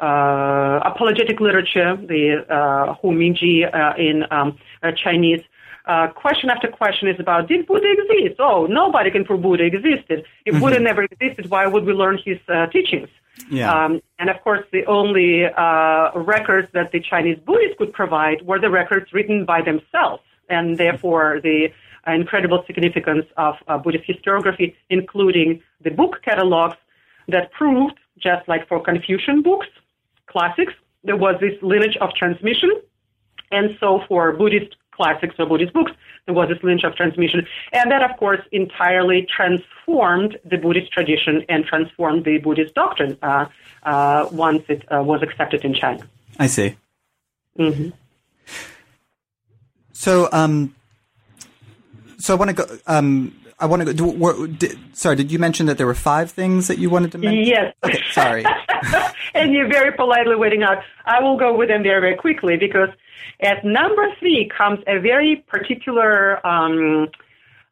uh, 0.00 0.80
apologetic 0.84 1.40
literature, 1.40 1.96
the 1.96 2.44
uh, 2.48 2.94
Hongming 3.02 3.36
ji 3.36 3.64
uh, 3.64 3.94
in 3.98 4.24
um, 4.30 4.58
uh, 4.82 4.92
Chinese, 4.92 5.42
uh, 5.86 6.08
question 6.08 6.50
after 6.50 6.68
question 6.68 7.08
is 7.08 7.18
about 7.18 7.48
did 7.48 7.66
Buddha 7.66 7.90
exist? 7.90 8.40
Oh, 8.40 8.66
nobody 8.66 9.10
can 9.10 9.24
prove 9.24 9.42
Buddha 9.42 9.64
existed. 9.64 10.24
If 10.44 10.54
mm-hmm. 10.54 10.62
Buddha 10.62 10.80
never 10.80 11.02
existed, 11.02 11.50
why 11.50 11.66
would 11.66 11.84
we 11.84 11.92
learn 11.92 12.18
his 12.24 12.38
uh, 12.48 12.66
teachings? 12.66 13.08
Yeah. 13.50 13.72
Um, 13.72 14.02
and 14.18 14.28
of 14.28 14.40
course, 14.42 14.64
the 14.72 14.84
only 14.86 15.44
uh, 15.46 16.10
records 16.14 16.68
that 16.74 16.92
the 16.92 17.00
Chinese 17.00 17.38
Buddhists 17.44 17.76
could 17.78 17.92
provide 17.92 18.42
were 18.42 18.60
the 18.60 18.70
records 18.70 19.12
written 19.12 19.44
by 19.44 19.62
themselves, 19.62 20.22
and 20.48 20.76
therefore 20.76 21.40
the 21.42 21.68
incredible 22.06 22.62
significance 22.66 23.26
of 23.36 23.54
uh, 23.68 23.78
Buddhist 23.78 24.04
historiography, 24.08 24.74
including 24.88 25.62
the 25.82 25.90
book 25.90 26.20
catalogs 26.24 26.76
that 27.28 27.52
proved, 27.52 27.98
just 28.18 28.46
like 28.48 28.66
for 28.68 28.82
Confucian 28.82 29.42
books, 29.42 29.68
classics, 30.26 30.72
there 31.04 31.16
was 31.16 31.36
this 31.40 31.54
lineage 31.62 31.96
of 32.00 32.12
transmission. 32.14 32.70
And 33.50 33.76
so 33.80 34.02
for 34.08 34.32
Buddhist 34.32 34.76
classics 35.00 35.34
or 35.38 35.46
Buddhist 35.46 35.72
books, 35.72 35.92
there 36.26 36.34
was 36.34 36.50
this 36.50 36.62
lineage 36.62 36.84
of 36.84 36.94
transmission. 36.94 37.46
And 37.72 37.90
that, 37.90 38.02
of 38.02 38.18
course, 38.18 38.40
entirely 38.52 39.26
transformed 39.34 40.36
the 40.44 40.58
Buddhist 40.58 40.92
tradition 40.92 41.42
and 41.48 41.64
transformed 41.64 42.24
the 42.24 42.36
Buddhist 42.38 42.74
doctrine 42.74 43.16
uh, 43.22 43.46
uh, 43.82 44.28
once 44.30 44.62
it 44.68 44.84
uh, 44.92 45.02
was 45.02 45.22
accepted 45.22 45.64
in 45.64 45.72
China. 45.72 46.06
I 46.38 46.48
see. 46.48 46.76
Mm-hmm. 47.58 47.90
So, 49.92 50.28
um, 50.32 50.74
so 52.18 52.34
I 52.34 52.36
want 52.38 52.50
to 52.50 52.56
go. 52.60 52.78
Um, 52.86 53.36
I 53.58 53.66
want 53.66 53.80
to 53.80 53.92
go. 53.92 53.92
Do, 53.92 54.46
did, 54.46 54.78
sorry, 54.96 55.16
did 55.16 55.30
you 55.32 55.38
mention 55.38 55.66
that 55.66 55.76
there 55.78 55.86
were 55.86 55.94
five 55.94 56.30
things 56.30 56.68
that 56.68 56.78
you 56.78 56.88
wanted 56.88 57.12
to 57.12 57.18
mention? 57.18 57.44
Yes. 57.44 57.74
Okay, 57.84 58.02
sorry. 58.12 58.44
and 59.34 59.52
you're 59.52 59.68
very 59.68 59.92
politely 59.92 60.36
waiting 60.36 60.62
out. 60.62 60.78
I 61.04 61.20
will 61.22 61.36
go 61.36 61.54
with 61.54 61.68
them 61.68 61.82
very, 61.82 62.00
very 62.00 62.16
quickly 62.16 62.56
because 62.56 62.88
at 63.40 63.64
number 63.64 64.06
three 64.18 64.50
comes 64.56 64.80
a 64.86 64.98
very 64.98 65.44
particular 65.48 66.44
um, 66.46 67.08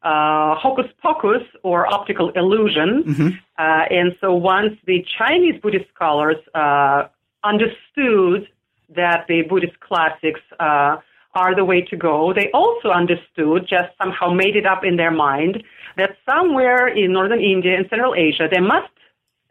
uh, 0.01 0.55
hocus 0.55 0.85
pocus 1.01 1.43
or 1.63 1.91
optical 1.93 2.29
illusion. 2.31 3.03
Mm-hmm. 3.03 3.27
Uh, 3.57 3.61
and 3.89 4.15
so 4.21 4.33
once 4.33 4.73
the 4.85 5.05
Chinese 5.17 5.59
Buddhist 5.61 5.85
scholars 5.93 6.37
uh, 6.55 7.07
understood 7.43 8.47
that 8.95 9.25
the 9.27 9.43
Buddhist 9.43 9.79
classics 9.81 10.39
uh, 10.59 10.97
are 11.35 11.55
the 11.55 11.65
way 11.65 11.81
to 11.81 11.95
go, 11.95 12.33
they 12.33 12.49
also 12.53 12.89
understood, 12.89 13.67
just 13.67 13.89
somehow 14.01 14.31
made 14.31 14.55
it 14.55 14.65
up 14.65 14.83
in 14.83 14.95
their 14.95 15.11
mind, 15.11 15.63
that 15.97 16.11
somewhere 16.27 16.87
in 16.87 17.11
northern 17.11 17.41
India 17.41 17.75
and 17.75 17.85
Central 17.89 18.15
Asia 18.15 18.47
there 18.49 18.63
must 18.63 18.93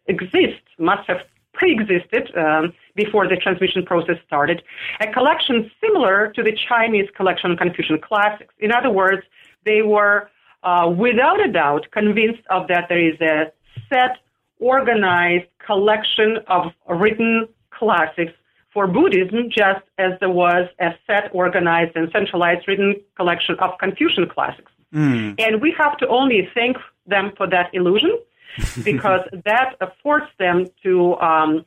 exist, 0.06 0.62
must 0.78 1.06
have 1.06 1.18
pre-existed 1.58 2.24
um, 2.36 2.72
before 2.94 3.28
the 3.28 3.36
transmission 3.36 3.84
process 3.84 4.16
started, 4.26 4.62
a 5.00 5.08
collection 5.12 5.70
similar 5.80 6.32
to 6.36 6.42
the 6.42 6.56
Chinese 6.68 7.08
collection 7.16 7.50
of 7.50 7.58
Confucian 7.58 7.98
classics. 8.00 8.54
In 8.60 8.70
other 8.72 8.90
words, 8.90 9.22
they 9.64 9.82
were 9.82 10.30
uh, 10.62 10.88
without 11.06 11.40
a 11.44 11.50
doubt 11.50 11.86
convinced 11.92 12.44
of 12.50 12.68
that 12.68 12.86
there 12.88 13.04
is 13.10 13.20
a 13.20 13.52
set, 13.90 14.18
organized 14.60 15.48
collection 15.64 16.38
of 16.46 16.72
written 16.88 17.48
classics 17.70 18.32
for 18.72 18.86
Buddhism, 18.86 19.50
just 19.50 19.84
as 19.98 20.12
there 20.20 20.30
was 20.30 20.68
a 20.80 20.90
set, 21.06 21.30
organized, 21.32 21.96
and 21.96 22.10
centralized 22.12 22.66
written 22.68 22.94
collection 23.16 23.56
of 23.60 23.70
Confucian 23.78 24.28
classics. 24.28 24.70
Mm. 24.94 25.34
And 25.38 25.60
we 25.60 25.74
have 25.78 25.96
to 25.98 26.08
only 26.08 26.48
thank 26.54 26.76
them 27.06 27.32
for 27.36 27.46
that 27.48 27.70
illusion 27.72 28.18
because 28.84 29.20
that 29.44 29.76
forced 30.02 30.36
them 30.38 30.66
to 30.82 31.14
um, 31.16 31.64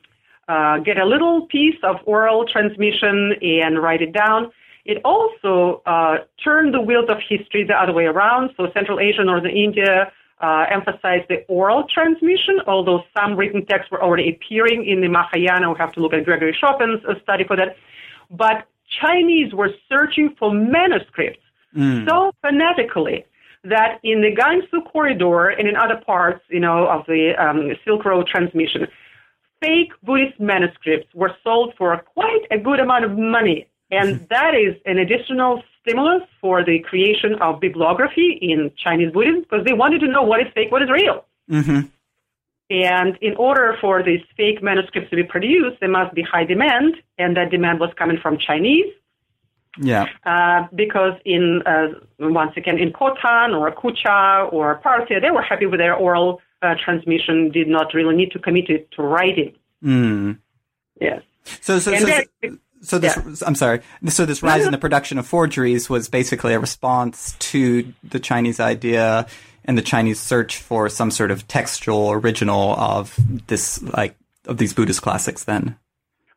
uh, 0.48 0.78
get 0.78 0.98
a 0.98 1.04
little 1.04 1.46
piece 1.46 1.78
of 1.82 1.96
oral 2.04 2.44
transmission 2.46 3.34
and 3.40 3.80
write 3.82 4.02
it 4.02 4.12
down. 4.12 4.50
It 4.84 4.98
also 5.04 5.82
uh, 5.86 6.18
turned 6.42 6.74
the 6.74 6.80
wheels 6.80 7.08
of 7.08 7.18
history 7.28 7.64
the 7.64 7.74
other 7.74 7.92
way 7.92 8.04
around. 8.04 8.50
So 8.56 8.66
Central 8.74 8.98
Asia, 8.98 9.24
Northern 9.24 9.56
India 9.56 10.10
uh, 10.40 10.66
emphasized 10.68 11.28
the 11.28 11.44
oral 11.46 11.84
transmission, 11.84 12.60
although 12.66 13.04
some 13.16 13.36
written 13.36 13.64
texts 13.64 13.92
were 13.92 14.02
already 14.02 14.28
appearing 14.30 14.84
in 14.84 15.00
the 15.00 15.08
Mahayana. 15.08 15.70
We 15.70 15.78
have 15.78 15.92
to 15.92 16.00
look 16.00 16.12
at 16.12 16.24
Gregory 16.24 16.56
Schopen's 16.58 17.00
uh, 17.08 17.14
study 17.22 17.44
for 17.44 17.56
that. 17.56 17.76
But 18.28 18.66
Chinese 19.00 19.54
were 19.54 19.70
searching 19.88 20.34
for 20.38 20.52
manuscripts 20.52 21.40
mm. 21.76 22.08
so 22.08 22.32
fanatically 22.40 23.24
that 23.64 24.00
in 24.02 24.22
the 24.22 24.34
Gansu 24.34 24.84
corridor 24.90 25.48
and 25.48 25.68
in 25.68 25.76
other 25.76 26.00
parts, 26.04 26.42
you 26.48 26.60
know, 26.60 26.88
of 26.88 27.06
the 27.06 27.32
um, 27.38 27.70
Silk 27.84 28.04
Road 28.04 28.26
transmission, 28.26 28.86
fake 29.60 29.92
Buddhist 30.02 30.40
manuscripts 30.40 31.14
were 31.14 31.32
sold 31.44 31.74
for 31.78 31.96
quite 32.14 32.46
a 32.50 32.58
good 32.58 32.80
amount 32.80 33.04
of 33.04 33.16
money. 33.16 33.68
And 33.90 34.26
that 34.30 34.54
is 34.54 34.74
an 34.84 34.98
additional 34.98 35.62
stimulus 35.80 36.22
for 36.40 36.64
the 36.64 36.80
creation 36.80 37.36
of 37.40 37.60
bibliography 37.60 38.38
in 38.40 38.70
Chinese 38.76 39.12
Buddhism 39.12 39.42
because 39.42 39.64
they 39.64 39.72
wanted 39.72 40.00
to 40.00 40.08
know 40.08 40.22
what 40.22 40.40
is 40.40 40.46
fake, 40.54 40.72
what 40.72 40.82
is 40.82 40.90
real. 40.90 41.24
Mm-hmm. 41.50 41.86
And 42.70 43.18
in 43.20 43.36
order 43.36 43.76
for 43.80 44.02
these 44.02 44.20
fake 44.36 44.62
manuscripts 44.62 45.10
to 45.10 45.16
be 45.16 45.24
produced, 45.24 45.78
there 45.80 45.90
must 45.90 46.14
be 46.14 46.22
high 46.22 46.44
demand, 46.44 46.94
and 47.18 47.36
that 47.36 47.50
demand 47.50 47.80
was 47.80 47.90
coming 47.98 48.16
from 48.22 48.38
Chinese. 48.38 48.86
Yeah. 49.78 50.06
Uh, 50.24 50.66
because 50.74 51.14
in 51.24 51.62
uh, 51.66 51.88
once 52.18 52.52
again 52.56 52.78
in 52.78 52.92
Khotan 52.92 53.58
or 53.58 53.70
Kucha 53.72 54.52
or 54.52 54.80
Parthia, 54.84 55.20
they 55.20 55.30
were 55.30 55.42
happy 55.42 55.66
with 55.66 55.80
their 55.80 55.94
oral 55.94 56.40
uh, 56.60 56.74
transmission. 56.82 57.50
Did 57.50 57.68
not 57.68 57.94
really 57.94 58.14
need 58.14 58.32
to 58.32 58.38
commit 58.38 58.68
it 58.68 58.90
to 58.92 59.02
writing. 59.02 59.54
Mm. 59.82 60.38
Yes. 61.00 61.22
So 61.60 61.78
so 61.78 61.96
so, 61.96 62.06
then, 62.06 62.60
so, 62.82 62.98
this 62.98 63.16
yeah. 63.16 63.46
I'm 63.46 63.54
sorry. 63.54 63.80
So 64.08 64.26
this 64.26 64.42
rise 64.42 64.64
in 64.64 64.72
the 64.72 64.78
production 64.78 65.18
of 65.18 65.26
forgeries 65.26 65.88
was 65.88 66.08
basically 66.08 66.52
a 66.52 66.60
response 66.60 67.36
to 67.38 67.92
the 68.04 68.20
Chinese 68.20 68.60
idea 68.60 69.26
and 69.64 69.78
the 69.78 69.82
Chinese 69.82 70.20
search 70.20 70.58
for 70.58 70.88
some 70.88 71.10
sort 71.10 71.30
of 71.30 71.46
textual 71.48 72.12
original 72.12 72.74
of 72.74 73.18
this 73.46 73.82
like 73.82 74.16
of 74.46 74.58
these 74.58 74.74
Buddhist 74.74 75.02
classics. 75.02 75.44
Then. 75.44 75.76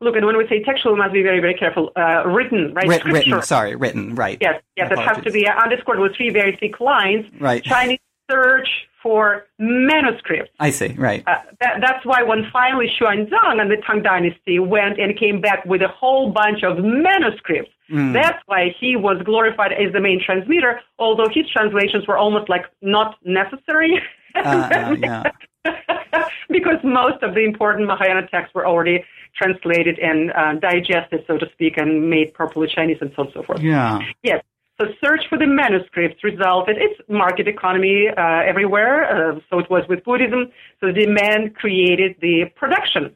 Look, 0.00 0.16
and 0.16 0.26
when 0.26 0.36
we 0.36 0.46
say 0.48 0.62
textual, 0.62 0.94
we 0.94 0.98
must 1.00 1.12
be 1.12 1.22
very, 1.22 1.40
very 1.40 1.54
careful. 1.54 1.90
Uh, 1.96 2.26
written, 2.26 2.74
right? 2.74 3.04
written, 3.04 3.42
sorry, 3.42 3.76
written, 3.76 4.14
right. 4.14 4.38
Yes, 4.40 4.62
yes, 4.76 4.92
it 4.92 4.98
has 4.98 5.22
to 5.24 5.30
be 5.30 5.48
underscored 5.48 5.98
with 5.98 6.16
three 6.16 6.30
very 6.30 6.56
thick 6.56 6.80
lines. 6.80 7.26
Right. 7.40 7.62
Chinese 7.64 7.98
search 8.30 8.68
for 9.02 9.46
manuscripts. 9.58 10.50
I 10.58 10.70
see, 10.70 10.94
right. 10.94 11.22
Uh, 11.26 11.36
that, 11.60 11.76
that's 11.80 12.04
why 12.04 12.22
when 12.22 12.48
finally 12.52 12.90
Xuanzang 13.00 13.60
and 13.60 13.70
the 13.70 13.76
Tang 13.86 14.02
Dynasty 14.02 14.58
went 14.58 14.98
and 14.98 15.16
came 15.18 15.40
back 15.40 15.64
with 15.64 15.80
a 15.82 15.88
whole 15.88 16.32
bunch 16.32 16.64
of 16.64 16.78
manuscripts, 16.78 17.70
mm. 17.90 18.12
that's 18.12 18.42
why 18.46 18.74
he 18.80 18.96
was 18.96 19.22
glorified 19.24 19.72
as 19.72 19.92
the 19.92 20.00
main 20.00 20.20
transmitter, 20.24 20.80
although 20.98 21.28
his 21.32 21.48
translations 21.50 22.06
were 22.08 22.18
almost 22.18 22.48
like 22.48 22.64
not 22.82 23.16
necessary. 23.24 24.00
Uh, 24.34 24.68
uh, 24.70 24.96
yeah. 24.98 25.22
because 26.50 26.76
most 26.84 27.22
of 27.22 27.34
the 27.34 27.40
important 27.40 27.86
Mahayana 27.86 28.26
texts 28.28 28.54
were 28.54 28.66
already 28.66 29.02
translated 29.36 29.98
and 29.98 30.32
uh, 30.32 30.54
digested, 30.54 31.24
so 31.26 31.38
to 31.38 31.48
speak, 31.52 31.76
and 31.76 32.08
made 32.08 32.32
properly 32.34 32.68
Chinese 32.68 32.98
and 33.00 33.12
so 33.14 33.22
on 33.22 33.26
and 33.26 33.34
so 33.34 33.42
forth. 33.42 33.60
Yeah. 33.60 34.00
Yes. 34.22 34.42
So 34.78 34.86
search 35.02 35.26
for 35.28 35.38
the 35.38 35.46
manuscripts 35.46 36.22
resulted. 36.22 36.76
It's 36.78 37.00
market 37.08 37.48
economy 37.48 38.08
uh, 38.08 38.42
everywhere. 38.46 39.32
Uh, 39.32 39.40
so 39.48 39.58
it 39.58 39.70
was 39.70 39.84
with 39.88 40.04
Buddhism. 40.04 40.52
So 40.80 40.92
demand 40.92 41.56
created 41.56 42.16
the 42.20 42.44
production, 42.54 43.14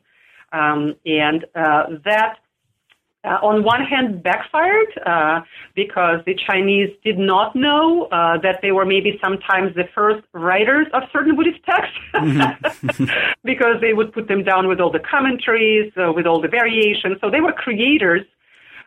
um, 0.53 0.95
and 1.05 1.45
uh, 1.55 1.85
that 2.05 2.39
uh, 3.25 3.39
on 3.43 3.63
one 3.63 3.85
hand 3.85 4.23
backfired 4.23 4.89
uh, 5.05 5.41
because 5.75 6.21
the 6.25 6.35
Chinese 6.35 6.89
did 7.05 7.19
not 7.19 7.55
know 7.55 8.05
uh, 8.05 8.39
that 8.39 8.61
they 8.63 8.73
were 8.73 8.87
maybe 8.87 9.19
sometimes 9.23 9.75
the 9.75 9.85
first 9.95 10.25
writers 10.33 10.87
of 10.95 11.03
certain 11.13 11.37
Buddhist 11.37 11.61
texts 11.65 11.99
mm-hmm. 12.15 13.05
because 13.45 13.81
they 13.81 13.93
would 13.93 14.13
put 14.13 14.29
them 14.29 14.43
down 14.43 14.69
with 14.69 14.81
all 14.81 14.91
the 14.91 15.01
commentaries, 15.01 15.93
uh, 15.97 16.13
with 16.13 16.27
all 16.27 16.41
the 16.41 16.49
variations. 16.49 17.19
So 17.21 17.31
they 17.31 17.41
were 17.41 17.53
creators, 17.53 18.23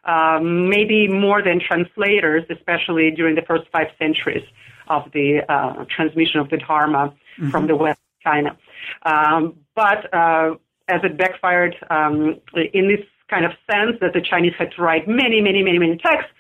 um, 0.06 0.68
maybe 0.68 1.08
more 1.08 1.44
than 1.44 1.60
translators, 1.60 2.44
especially 2.50 3.12
during 3.12 3.36
the 3.36 3.44
first 3.44 3.70
five 3.72 3.88
centuries 4.00 4.44
of 4.88 5.04
the 5.14 5.42
uh, 5.48 5.86
transmission 5.96 6.40
of 6.40 6.50
the 6.50 6.58
Dharma 6.58 7.14
mm-hmm. 7.38 7.52
from 7.52 7.68
the 7.68 7.76
West 7.76 8.02
China. 8.24 8.58
Um, 9.04 9.60
but 9.76 10.12
uh, 10.14 10.56
as 10.88 11.02
it 11.04 11.18
backfired 11.18 11.76
um, 11.90 12.42
in 12.74 12.88
this 12.88 13.06
kind 13.30 13.46
of 13.46 13.52
sense 13.72 13.98
that 14.02 14.14
the 14.14 14.22
Chinese 14.22 14.54
had 14.58 14.72
to 14.76 14.82
write 14.82 15.08
many, 15.08 15.42
many, 15.42 15.64
many, 15.64 15.80
many 15.80 15.98
texts. 15.98 16.32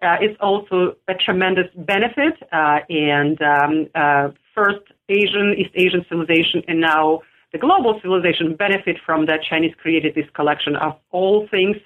Uh, 0.00 0.16
it's 0.20 0.36
also 0.40 0.94
a 1.08 1.14
tremendous 1.14 1.66
benefit. 1.76 2.34
Uh, 2.52 2.78
and 2.88 3.40
um, 3.42 3.86
uh, 3.94 4.28
first 4.54 4.84
Asian, 5.08 5.54
East 5.58 5.70
Asian 5.74 6.04
civilization, 6.08 6.62
and 6.68 6.80
now 6.80 7.20
the 7.52 7.58
global 7.58 7.98
civilization 8.02 8.54
benefit 8.54 8.96
from 9.04 9.26
that 9.26 9.40
Chinese 9.42 9.74
created 9.80 10.14
this 10.14 10.26
collection 10.34 10.76
of 10.76 10.92
all 11.10 11.48
things 11.50 11.76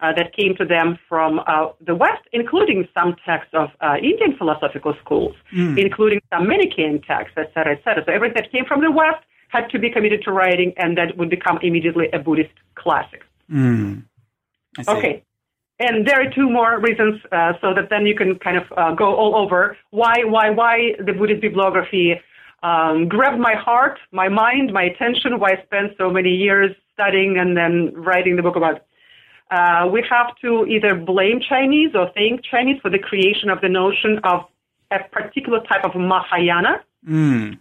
uh, 0.00 0.12
that 0.16 0.34
came 0.34 0.54
to 0.56 0.64
them 0.64 0.98
from 1.08 1.40
uh, 1.46 1.68
the 1.86 1.94
West, 1.94 2.22
including 2.32 2.88
some 2.94 3.14
texts 3.24 3.52
of 3.54 3.68
uh, 3.80 3.96
Indian 3.96 4.36
philosophical 4.36 4.94
schools, 5.02 5.34
mm. 5.54 5.78
including 5.78 6.20
some 6.32 6.48
Manichaean 6.48 7.00
texts, 7.02 7.36
etc., 7.36 7.76
etc. 7.76 8.02
So 8.06 8.12
everything 8.12 8.36
that 8.36 8.50
came 8.50 8.64
from 8.64 8.80
the 8.80 8.90
West 8.90 9.24
had 9.48 9.68
to 9.70 9.78
be 9.78 9.90
committed 9.90 10.22
to 10.24 10.32
writing, 10.32 10.72
and 10.76 10.98
that 10.98 11.16
would 11.16 11.30
become 11.30 11.58
immediately 11.62 12.08
a 12.12 12.18
Buddhist 12.18 12.54
classic. 12.74 13.22
Mm. 13.50 14.04
Okay. 14.88 15.24
And 15.80 16.06
there 16.06 16.20
are 16.20 16.30
two 16.30 16.48
more 16.48 16.78
reasons, 16.78 17.20
uh, 17.32 17.54
so 17.60 17.74
that 17.74 17.90
then 17.90 18.06
you 18.06 18.14
can 18.14 18.38
kind 18.38 18.56
of 18.56 18.64
uh, 18.76 18.94
go 18.94 19.14
all 19.16 19.34
over 19.34 19.76
why, 19.90 20.22
why, 20.24 20.50
why 20.50 20.92
the 21.04 21.12
Buddhist 21.12 21.40
bibliography 21.40 22.14
um, 22.62 23.08
grabbed 23.08 23.40
my 23.40 23.54
heart, 23.54 23.98
my 24.12 24.28
mind, 24.28 24.72
my 24.72 24.84
attention. 24.84 25.38
Why 25.38 25.50
I 25.50 25.64
spent 25.64 25.92
so 25.98 26.10
many 26.10 26.30
years 26.30 26.70
studying 26.94 27.36
and 27.38 27.56
then 27.56 27.92
writing 27.94 28.36
the 28.36 28.42
book 28.42 28.56
about. 28.56 28.86
Uh, 29.50 29.88
we 29.92 30.02
have 30.08 30.34
to 30.40 30.64
either 30.66 30.94
blame 30.94 31.40
Chinese 31.46 31.90
or 31.94 32.10
thank 32.14 32.42
Chinese 32.44 32.80
for 32.80 32.90
the 32.90 32.98
creation 32.98 33.50
of 33.50 33.60
the 33.60 33.68
notion 33.68 34.18
of 34.24 34.46
a 34.90 35.00
particular 35.10 35.60
type 35.64 35.84
of 35.84 35.94
Mahayana. 35.94 36.82
Mm. 37.06 37.58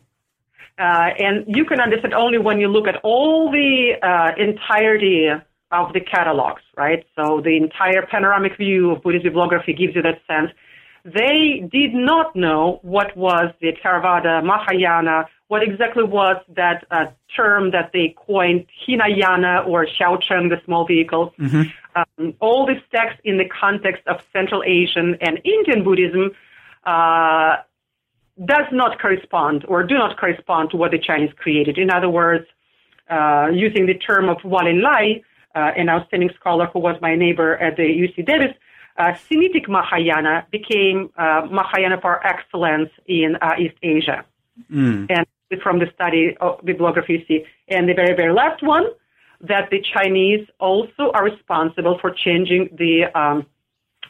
Uh, 0.80 1.10
and 1.20 1.46
you 1.48 1.66
can 1.66 1.80
understand 1.82 2.14
only 2.14 2.38
when 2.38 2.60
you 2.60 2.68
look 2.68 2.88
at 2.88 2.96
all 3.04 3.52
the 3.52 3.94
uh, 4.02 4.32
entirety 4.42 5.30
of 5.74 5.94
the 5.94 6.00
catalogs, 6.00 6.62
right? 6.78 7.06
So 7.16 7.42
the 7.42 7.58
entire 7.58 8.06
panoramic 8.06 8.58
view 8.58 8.92
of 8.92 9.04
Buddhist 9.04 9.24
bibliography 9.24 9.74
gives 9.74 9.96
you 9.96 10.02
that 10.04 10.22
sense. 10.28 10.52
They 11.04 11.68
did 11.70 11.94
not 11.94 12.36
know 12.36 12.80
what 12.82 13.18
was 13.18 13.54
the 13.60 13.74
Theravada, 13.74 14.44
Mahayana, 14.44 15.28
what 15.48 15.62
exactly 15.62 16.04
was 16.04 16.38
that 16.56 16.86
uh, 16.90 17.08
term 17.36 17.72
that 17.72 17.92
they 17.92 18.16
coined, 18.26 18.66
Hinayana 18.88 19.66
or 19.68 19.86
Xiaocheng, 19.86 20.50
the 20.50 20.62
small 20.66 20.86
vehicles. 20.86 21.34
Mm-hmm. 21.38 21.64
Um, 21.96 22.34
all 22.40 22.66
these 22.66 22.82
texts 22.92 23.22
in 23.24 23.38
the 23.38 23.46
context 23.46 24.04
of 24.08 24.22
Central 24.32 24.64
Asian 24.66 25.18
and 25.22 25.42
Indian 25.44 25.84
Buddhism 25.84 26.32
uh, 26.86 27.58
does 28.44 28.66
not 28.72 29.00
correspond 29.00 29.66
or 29.68 29.84
do 29.84 29.96
not 29.96 30.18
correspond 30.18 30.72
to 30.72 30.78
what 30.78 30.92
the 30.92 30.98
Chinese 30.98 31.34
created. 31.38 31.78
In 31.78 31.92
other 31.92 32.10
words, 32.10 32.46
uh, 33.10 33.50
using 33.54 33.86
the 33.86 33.94
term 33.96 34.30
of 34.30 34.38
Whalen 34.44 34.82
Lai, 34.82 35.22
uh, 35.56 35.72
an 35.78 35.90
outstanding 35.90 36.30
scholar 36.40 36.68
who 36.68 36.80
was 36.80 36.96
my 37.02 37.16
neighbor 37.16 37.56
at 37.58 37.78
the 37.78 37.84
UC 37.84 38.26
Davis, 38.26 38.54
uh, 38.98 39.14
Sinitic 39.30 39.68
Mahayana 39.68 40.46
became 40.52 41.10
uh, 41.18 41.48
Mahayana 41.50 41.98
par 41.98 42.22
excellence 42.26 42.90
in 43.08 43.36
uh, 43.42 43.54
East 43.58 43.76
Asia. 43.82 44.26
Mm. 44.72 45.08
And 45.10 45.62
from 45.62 45.80
the 45.80 45.88
study 45.94 46.36
of 46.40 46.64
bibliography, 46.64 47.14
you 47.14 47.26
see. 47.28 47.46
And 47.68 47.90
the 47.90 47.94
very, 47.94 48.16
very 48.16 48.34
last 48.34 48.62
one, 48.64 48.86
that 49.42 49.70
the 49.72 49.84
Chinese 49.94 50.48
also 50.60 51.12
are 51.14 51.24
responsible 51.24 51.98
for 52.00 52.12
changing 52.12 52.70
the, 52.78 53.06
um, 53.20 53.46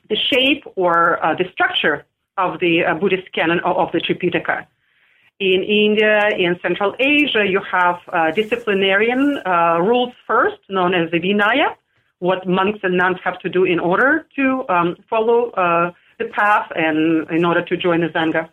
the 0.10 0.16
shape 0.16 0.64
or 0.76 1.24
uh, 1.26 1.34
the 1.36 1.46
structure 1.52 2.06
of 2.38 2.60
the 2.60 2.84
uh, 2.84 2.94
Buddhist 2.96 3.32
canon 3.34 3.60
of, 3.62 3.78
of 3.78 3.92
the 3.92 4.00
Tripitaka. 4.00 4.68
In 5.39 5.63
India, 5.63 6.30
in 6.38 6.60
Central 6.62 6.96
Asia, 7.00 7.46
you 7.46 7.60
have 7.69 8.00
uh, 8.08 8.32
disciplinarian 8.32 9.39
uh, 9.46 9.80
rules 9.82 10.13
first, 10.26 10.60
known 10.69 10.93
as 10.93 11.12
the 11.12 11.19
Vinaya, 11.19 11.76
what 12.19 12.48
monks 12.48 12.80
and 12.84 12.96
nuns 12.98 13.17
have 13.24 13.39
to 13.39 13.50
do 13.50 13.65
in 13.65 13.80
order 13.80 14.26
to 14.36 14.65
um, 14.69 14.96
follow 15.10 15.50
uh, 15.52 15.91
the 16.19 16.26
path 16.26 16.72
and 16.76 17.30
in 17.30 17.43
order 17.43 17.63
to 17.63 17.76
join 17.76 18.02
the 18.02 18.08
Sangha. 18.08 18.50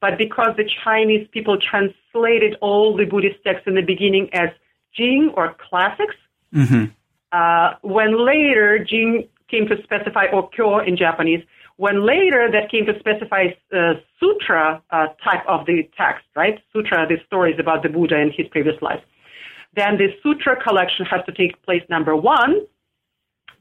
But 0.00 0.18
because 0.18 0.56
the 0.56 0.68
Chinese 0.84 1.26
people 1.32 1.58
translated 1.58 2.56
all 2.60 2.96
the 2.96 3.04
Buddhist 3.04 3.42
texts 3.44 3.66
in 3.66 3.74
the 3.74 3.82
beginning 3.82 4.28
as 4.34 4.50
Jing 4.94 5.32
or 5.36 5.54
classics, 5.68 6.16
mm-hmm. 6.54 6.86
Uh, 7.32 7.74
when 7.82 8.24
later 8.24 8.78
Jing 8.78 9.28
came 9.50 9.66
to 9.66 9.82
specify 9.82 10.26
or 10.32 10.48
Kyo 10.50 10.78
in 10.78 10.96
Japanese, 10.96 11.42
when 11.76 12.06
later 12.06 12.48
that 12.50 12.70
came 12.70 12.86
to 12.86 12.98
specify 12.98 13.48
uh, 13.74 13.94
sutra 14.18 14.82
uh, 14.90 15.06
type 15.22 15.44
of 15.46 15.66
the 15.66 15.88
text, 15.96 16.24
right? 16.34 16.58
Sutra, 16.72 17.06
the 17.06 17.18
stories 17.26 17.56
about 17.58 17.82
the 17.82 17.88
Buddha 17.88 18.16
and 18.16 18.32
his 18.32 18.46
previous 18.48 18.80
life. 18.80 19.00
Then 19.74 19.98
the 19.98 20.08
sutra 20.22 20.56
collection 20.62 21.04
has 21.06 21.20
to 21.26 21.32
take 21.32 21.62
place 21.62 21.82
number 21.90 22.16
one 22.16 22.66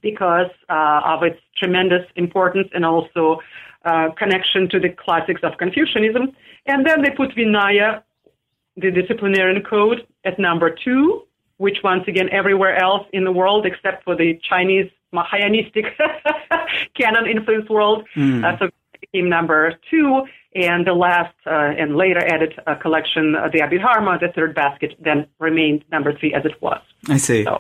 because 0.01 0.51
uh, 0.69 1.01
of 1.03 1.23
its 1.23 1.39
tremendous 1.57 2.05
importance 2.15 2.69
and 2.73 2.85
also 2.85 3.41
uh, 3.83 4.09
connection 4.17 4.69
to 4.69 4.79
the 4.79 4.89
classics 4.89 5.41
of 5.43 5.57
Confucianism. 5.57 6.31
And 6.67 6.85
then 6.85 7.01
they 7.03 7.09
put 7.09 7.31
Vinaya, 7.31 8.01
the 8.77 8.91
disciplinarian 8.91 9.61
code, 9.63 10.07
at 10.23 10.39
number 10.39 10.69
two, 10.83 11.23
which 11.57 11.77
once 11.83 12.03
again 12.07 12.29
everywhere 12.31 12.81
else 12.81 13.05
in 13.13 13.23
the 13.23 13.31
world 13.31 13.65
except 13.65 14.03
for 14.03 14.15
the 14.15 14.39
Chinese 14.49 14.89
Mahayanistic 15.13 15.85
canon 16.97 17.27
influenced 17.27 17.69
world. 17.69 18.05
Mm. 18.15 18.43
Uh, 18.43 18.57
so 18.59 18.69
became 18.99 19.29
number 19.29 19.73
two, 19.89 20.23
and 20.53 20.85
the 20.85 20.93
last 20.93 21.35
uh, 21.45 21.51
and 21.51 21.95
later 21.95 22.21
added 22.25 22.53
uh, 22.65 22.75
collection, 22.75 23.35
uh, 23.35 23.49
the 23.51 23.59
Abhidharma, 23.59 24.19
the 24.19 24.31
third 24.33 24.55
basket, 24.55 24.93
then 24.99 25.27
remained 25.39 25.83
number 25.91 26.17
three 26.17 26.33
as 26.33 26.45
it 26.45 26.61
was. 26.61 26.81
I 27.07 27.17
see. 27.17 27.43
So, 27.43 27.59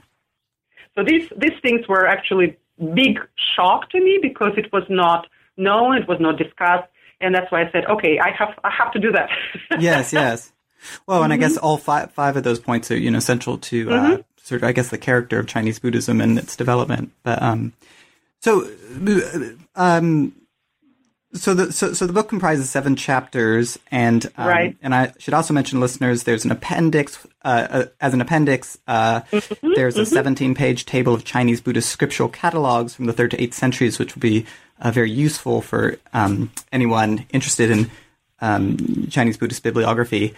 so 0.95 1.03
these 1.03 1.29
these 1.37 1.57
things 1.61 1.87
were 1.87 2.07
actually 2.07 2.57
big 2.93 3.19
shock 3.55 3.89
to 3.91 3.99
me 3.99 4.19
because 4.21 4.53
it 4.57 4.71
was 4.71 4.83
not 4.89 5.27
known, 5.57 5.97
it 5.97 6.07
was 6.07 6.19
not 6.19 6.37
discussed, 6.37 6.89
and 7.21 7.33
that's 7.33 7.51
why 7.51 7.63
I 7.63 7.71
said, 7.71 7.85
okay, 7.85 8.19
I 8.19 8.31
have 8.31 8.57
I 8.63 8.71
have 8.71 8.91
to 8.93 8.99
do 8.99 9.11
that. 9.11 9.29
yes, 9.79 10.13
yes. 10.21 10.51
Well, 11.07 11.23
and 11.23 11.33
mm-hmm. 11.33 11.43
I 11.43 11.47
guess 11.47 11.57
all 11.57 11.77
five 11.77 12.11
five 12.11 12.37
of 12.37 12.43
those 12.43 12.59
points 12.59 12.91
are 12.91 12.97
you 12.97 13.11
know 13.11 13.19
central 13.19 13.57
to 13.57 13.91
uh, 13.91 13.93
mm-hmm 13.93 14.21
sort 14.45 14.61
of, 14.61 14.67
I 14.67 14.73
guess, 14.73 14.89
the 14.89 14.97
character 14.99 15.39
of 15.39 15.47
Chinese 15.47 15.79
Buddhism 15.79 16.21
and 16.21 16.37
its 16.37 16.55
development. 16.55 17.11
But 17.23 17.41
um, 17.41 17.73
so, 18.41 18.69
um, 19.75 20.33
so 21.33 21.55
the 21.55 21.73
so, 21.73 21.93
so 21.93 22.05
the 22.05 22.13
book 22.13 22.29
comprises 22.29 22.69
seven 22.69 22.95
chapters, 22.95 23.79
and 23.89 24.23
um, 24.37 24.47
right. 24.47 24.77
and 24.83 24.93
I 24.93 25.13
should 25.17 25.33
also 25.33 25.51
mention, 25.51 25.79
listeners, 25.79 26.23
there's 26.23 26.45
an 26.45 26.51
appendix. 26.51 27.25
Uh, 27.43 27.67
uh, 27.69 27.85
as 27.99 28.13
an 28.13 28.21
appendix, 28.21 28.77
uh, 28.87 29.21
mm-hmm, 29.21 29.73
there's 29.75 29.97
a 29.97 30.01
mm-hmm. 30.01 30.13
17 30.13 30.53
page 30.53 30.85
table 30.85 31.15
of 31.15 31.25
Chinese 31.25 31.59
Buddhist 31.59 31.89
scriptural 31.89 32.29
catalogs 32.29 32.93
from 32.93 33.05
the 33.05 33.13
third 33.13 33.31
to 33.31 33.41
eighth 33.41 33.55
centuries, 33.55 33.97
which 33.97 34.13
will 34.13 34.21
be 34.21 34.45
uh, 34.79 34.91
very 34.91 35.09
useful 35.09 35.61
for 35.61 35.97
um, 36.13 36.51
anyone 36.71 37.25
interested 37.31 37.71
in 37.71 37.89
um, 38.41 39.07
Chinese 39.09 39.37
Buddhist 39.37 39.63
bibliography. 39.63 40.35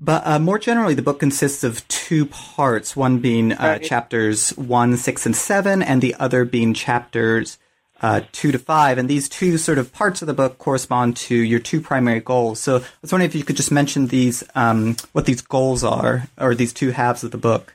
But 0.00 0.26
uh, 0.26 0.38
more 0.38 0.58
generally, 0.58 0.94
the 0.94 1.02
book 1.02 1.20
consists 1.20 1.62
of 1.62 1.86
two 1.88 2.26
parts, 2.26 2.96
one 2.96 3.18
being 3.18 3.52
uh, 3.52 3.56
right. 3.60 3.82
chapters 3.82 4.50
1, 4.56 4.96
6, 4.96 5.26
and 5.26 5.36
7, 5.36 5.82
and 5.82 6.02
the 6.02 6.14
other 6.16 6.44
being 6.44 6.74
chapters 6.74 7.58
uh, 8.02 8.22
two 8.32 8.50
to 8.52 8.58
five, 8.58 8.98
and 8.98 9.08
these 9.08 9.28
two 9.28 9.56
sort 9.56 9.78
of 9.78 9.92
parts 9.92 10.22
of 10.22 10.26
the 10.26 10.34
book 10.34 10.58
correspond 10.58 11.16
to 11.16 11.36
your 11.36 11.60
two 11.60 11.80
primary 11.80 12.20
goals. 12.20 12.58
So 12.58 12.78
I 12.78 12.82
was 13.00 13.12
wondering 13.12 13.30
if 13.30 13.34
you 13.34 13.44
could 13.44 13.56
just 13.56 13.70
mention 13.70 14.08
these, 14.08 14.42
um, 14.54 14.96
what 15.12 15.24
these 15.24 15.40
goals 15.40 15.84
are, 15.84 16.24
or 16.38 16.54
these 16.54 16.72
two 16.72 16.90
halves 16.90 17.22
of 17.22 17.30
the 17.30 17.38
book. 17.38 17.74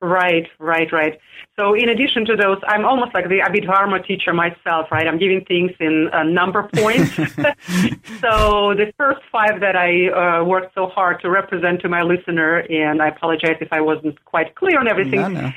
Right, 0.00 0.46
right, 0.58 0.92
right. 0.92 1.18
So 1.58 1.74
in 1.74 1.88
addition 1.88 2.24
to 2.26 2.36
those, 2.36 2.58
I'm 2.68 2.84
almost 2.84 3.12
like 3.14 3.28
the 3.28 3.40
Abhidharma 3.40 4.06
teacher 4.06 4.32
myself, 4.32 4.92
right? 4.92 5.08
I'm 5.08 5.18
giving 5.18 5.44
things 5.44 5.72
in 5.80 6.08
uh, 6.12 6.22
number 6.22 6.68
points. 6.72 7.16
so 8.20 8.74
the 8.74 8.92
first 8.96 9.20
five 9.32 9.60
that 9.60 9.74
I 9.74 9.90
uh, 10.08 10.44
worked 10.44 10.72
so 10.74 10.86
hard 10.86 11.20
to 11.22 11.30
represent 11.30 11.80
to 11.80 11.88
my 11.88 12.02
listener, 12.02 12.58
and 12.58 13.02
I 13.02 13.08
apologize 13.08 13.56
if 13.60 13.72
I 13.72 13.80
wasn't 13.80 14.24
quite 14.24 14.54
clear 14.54 14.78
on 14.78 14.86
everything. 14.86 15.20
No, 15.20 15.28
no. 15.28 15.50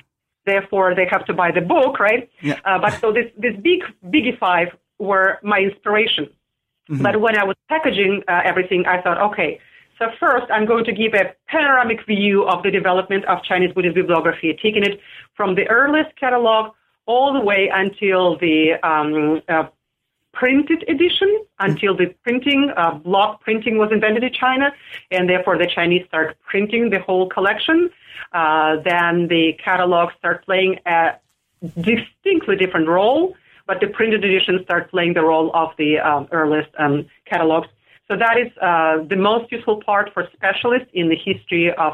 Therefore, 0.44 0.96
they 0.96 1.06
have 1.06 1.24
to 1.26 1.34
buy 1.34 1.52
the 1.52 1.62
book, 1.62 2.00
right? 2.00 2.28
Yeah. 2.42 2.60
Uh, 2.66 2.80
but 2.80 3.00
so 3.00 3.14
this 3.14 3.32
this 3.38 3.56
big 3.62 3.84
biggie 4.04 4.40
five 4.40 4.70
were 4.98 5.38
my 5.44 5.60
inspiration. 5.60 6.26
Mm-hmm. 6.90 7.04
But 7.04 7.22
when 7.22 7.38
I 7.38 7.44
was 7.44 7.56
packaging 7.70 8.24
uh, 8.28 8.42
everything, 8.44 8.88
I 8.88 9.04
thought, 9.04 9.22
okay, 9.32 9.60
so 10.02 10.08
first 10.20 10.48
I'm 10.52 10.66
going 10.66 10.84
to 10.86 10.92
give 10.92 11.14
a 11.14 11.36
panoramic 11.48 12.06
view 12.08 12.44
of 12.48 12.64
the 12.64 12.72
development 12.72 13.24
of 13.26 13.44
Chinese 13.44 13.72
Buddhist 13.72 13.94
bibliography, 13.94 14.58
taking 14.62 14.84
it 14.84 15.00
from 15.36 15.54
the 15.54 15.68
earliest 15.70 16.16
catalog 16.20 16.74
all 17.06 17.32
the 17.34 17.40
way 17.40 17.70
until 17.72 18.36
the 18.40 18.74
um, 18.82 19.42
uh, 19.48 19.68
printed 20.34 20.84
edition, 20.90 21.46
until 21.60 21.96
the 21.96 22.08
printing, 22.24 22.72
uh, 22.76 22.96
block 22.96 23.42
printing 23.42 23.78
was 23.78 23.92
invented 23.92 24.24
in 24.24 24.34
China, 24.34 24.74
and 25.12 25.30
therefore 25.30 25.56
the 25.60 25.68
Chinese 25.68 26.04
start 26.08 26.36
printing 26.50 26.90
the 26.90 27.00
whole 27.00 27.30
collection. 27.30 27.92
Uh, 28.34 28.78
then 28.84 29.28
the 29.28 29.54
catalogs 29.64 30.16
start 30.18 30.44
playing 30.46 30.80
a 30.88 31.12
distinctly 31.80 32.56
different 32.56 32.88
role, 32.88 33.36
but 33.68 33.80
the 33.80 33.88
printed 33.88 34.26
editions 34.26 34.62
start 34.64 34.90
playing 34.90 35.14
the 35.14 35.22
role 35.22 35.52
of 35.54 35.70
the 35.78 36.00
um, 36.00 36.28
earliest 36.32 36.70
um, 36.80 37.06
catalogs. 37.26 37.68
So 38.12 38.17
that 38.17 38.38
is 38.38 38.52
uh, 38.58 39.08
the 39.08 39.15
most 39.15 39.50
useful 39.54 39.82
part 39.82 40.13
for 40.13 40.28
specialists 40.34 40.89
in 40.93 41.08
the 41.08 41.15
history 41.15 41.71
of 41.71 41.93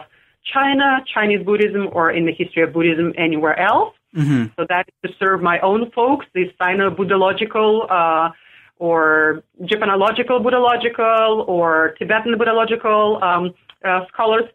China, 0.52 1.04
Chinese 1.14 1.46
Buddhism, 1.46 1.90
or 1.92 2.10
in 2.10 2.26
the 2.26 2.34
history 2.34 2.64
of 2.64 2.74
Buddhism 2.74 3.14
anywhere 3.16 3.60
else. 3.60 3.94
Mm-hmm. 4.16 4.46
So 4.58 4.66
that 4.68 4.88
is 4.88 5.12
to 5.12 5.18
serve 5.20 5.44
my 5.44 5.60
own 5.60 5.92
folks, 5.92 6.26
the 6.34 6.52
Sino-Buddhological 6.60 7.92
uh, 7.92 8.32
or 8.80 9.44
Japanological 9.62 10.42
Buddhological 10.42 11.48
or 11.48 11.94
Tibetan 12.00 12.34
Buddhological 12.34 13.22
um, 13.22 13.54
uh, 13.86 14.08
scholars. 14.08 14.46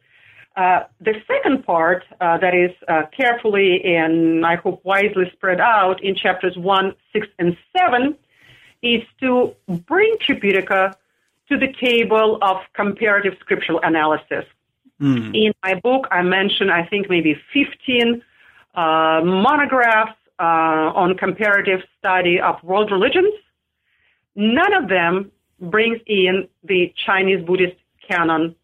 Uh, 0.56 0.80
the 1.00 1.14
second 1.28 1.64
part 1.64 2.02
uh, 2.20 2.38
that 2.38 2.56
is 2.56 2.72
uh, 2.88 3.02
carefully 3.16 3.84
and 3.84 4.44
I 4.44 4.56
hope 4.56 4.84
wisely 4.84 5.30
spread 5.32 5.60
out 5.60 6.02
in 6.02 6.16
chapters 6.16 6.56
1, 6.56 6.92
6, 7.12 7.26
and 7.38 7.56
7 7.78 8.16
is 8.82 9.02
to 9.20 9.54
bring 9.86 10.16
Tripitaka 10.16 10.96
to 11.52 11.58
the 11.58 11.72
table 11.80 12.38
of 12.40 12.56
comparative 12.74 13.34
scriptural 13.40 13.80
analysis. 13.82 14.44
Mm. 15.00 15.34
In 15.34 15.52
my 15.62 15.74
book, 15.80 16.06
I 16.10 16.22
mention, 16.22 16.70
I 16.70 16.86
think, 16.86 17.10
maybe 17.10 17.36
15 17.52 18.22
uh, 18.74 19.20
monographs 19.24 20.16
uh, 20.38 21.02
on 21.02 21.16
comparative 21.16 21.80
study 21.98 22.40
of 22.40 22.62
world 22.62 22.90
religions. 22.90 23.34
None 24.34 24.72
of 24.72 24.88
them 24.88 25.30
brings 25.60 26.00
in 26.06 26.48
the 26.64 26.92
Chinese 27.06 27.44
Buddhist 27.44 27.76
canon 28.08 28.54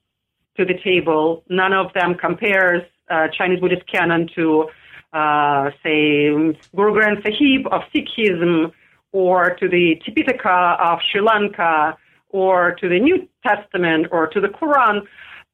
to 0.57 0.64
the 0.64 0.74
table. 0.83 1.44
None 1.48 1.72
of 1.72 1.92
them 1.92 2.14
compares 2.14 2.83
uh, 3.11 3.29
Chinese 3.37 3.61
Buddhist 3.61 3.87
canon 3.87 4.31
to, 4.35 4.68
uh, 5.12 5.70
say, 5.83 6.29
Guru 6.74 6.92
Granth 6.94 7.22
Sahib 7.22 7.66
of 7.70 7.83
Sikhism 7.94 8.72
or 9.12 9.57
to 9.57 9.68
the 9.68 10.01
Tipitaka 10.07 10.81
of 10.81 11.01
Sri 11.11 11.20
Lanka 11.20 11.96
or 12.31 12.75
to 12.81 12.88
the 12.88 13.01
New 13.01 13.29
Testament 13.47 14.09
or 14.11 14.27
to 14.29 14.41
the 14.41 14.49
Quran. 14.49 15.03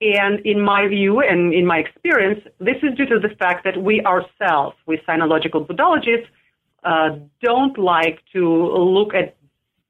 And 0.01 0.41
in 0.45 0.61
my 0.61 0.87
view 0.89 1.21
and 1.21 1.55
in 1.55 1.67
my 1.67 1.79
experience, 1.79 2.41
this 2.59 2.77
is 2.83 2.97
due 2.97 3.07
to 3.07 3.19
the 3.19 3.35
fact 3.37 3.65
that 3.65 3.83
we 3.83 4.03
ourselves, 4.03 4.77
we 4.87 4.99
sinological 5.09 5.67
Buddhologists, 5.67 6.27
uh, 6.83 7.17
don't 7.41 7.79
like 7.79 8.21
to 8.33 8.45
look 8.77 9.15
at 9.15 9.37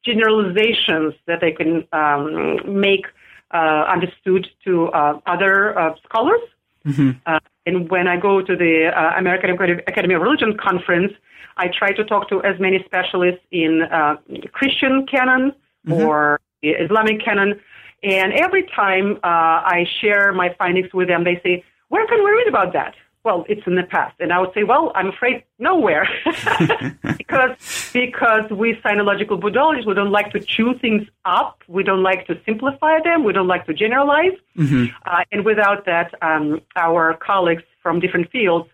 generalizations 0.04 1.14
that 1.26 1.40
they 1.40 1.50
can 1.50 1.88
um, 1.92 2.80
make 2.80 3.06
uh, 3.52 3.84
understood 3.88 4.46
to 4.64 4.88
uh, 4.88 5.18
other 5.26 5.76
uh, 5.78 5.94
scholars. 6.04 6.40
Mm-hmm. 6.86 7.12
Uh, 7.24 7.40
and 7.66 7.90
when 7.90 8.06
I 8.06 8.20
go 8.20 8.42
to 8.42 8.54
the 8.54 8.90
uh, 8.94 9.18
American 9.18 9.50
Academy 9.88 10.14
of 10.14 10.20
Religion 10.20 10.56
conference, 10.56 11.12
I 11.56 11.68
try 11.68 11.92
to 11.92 12.04
talk 12.04 12.28
to 12.28 12.42
as 12.44 12.60
many 12.60 12.84
specialists 12.84 13.40
in 13.50 13.82
uh, 13.82 14.16
Christian 14.52 15.06
canon 15.06 15.54
Mm-hmm. 15.86 16.02
or 16.02 16.40
Islamic 16.70 17.24
canon. 17.24 17.60
And 18.02 18.32
every 18.34 18.64
time 18.74 19.18
I 19.22 19.86
share 20.00 20.32
my 20.32 20.54
findings 20.58 20.92
with 20.92 21.08
them, 21.08 21.24
they 21.24 21.40
say, 21.42 21.64
Where 21.88 22.06
can 22.06 22.22
we 22.22 22.30
read 22.30 22.48
about 22.48 22.72
that? 22.74 22.94
well, 23.24 23.46
it's 23.48 23.62
in 23.66 23.74
the 23.74 23.82
past. 23.82 24.14
And 24.20 24.32
I 24.32 24.38
would 24.38 24.52
say, 24.52 24.64
well, 24.64 24.92
I'm 24.94 25.08
afraid 25.08 25.44
nowhere. 25.58 26.06
because, 27.16 27.56
because 27.92 28.50
we 28.50 28.74
sinological 28.84 29.40
Buddhologists, 29.40 29.86
we 29.86 29.94
don't 29.94 30.12
like 30.12 30.30
to 30.32 30.40
chew 30.40 30.78
things 30.78 31.08
up. 31.24 31.62
We 31.66 31.82
don't 31.82 32.02
like 32.02 32.26
to 32.26 32.38
simplify 32.44 33.00
them. 33.02 33.24
We 33.24 33.32
don't 33.32 33.48
like 33.48 33.64
to 33.66 33.72
generalize. 33.72 34.36
Mm-hmm. 34.58 34.94
Uh, 35.06 35.24
and 35.32 35.44
without 35.44 35.86
that, 35.86 36.12
um, 36.20 36.60
our 36.76 37.14
colleagues 37.14 37.62
from 37.82 37.98
different 37.98 38.30
fields 38.30 38.68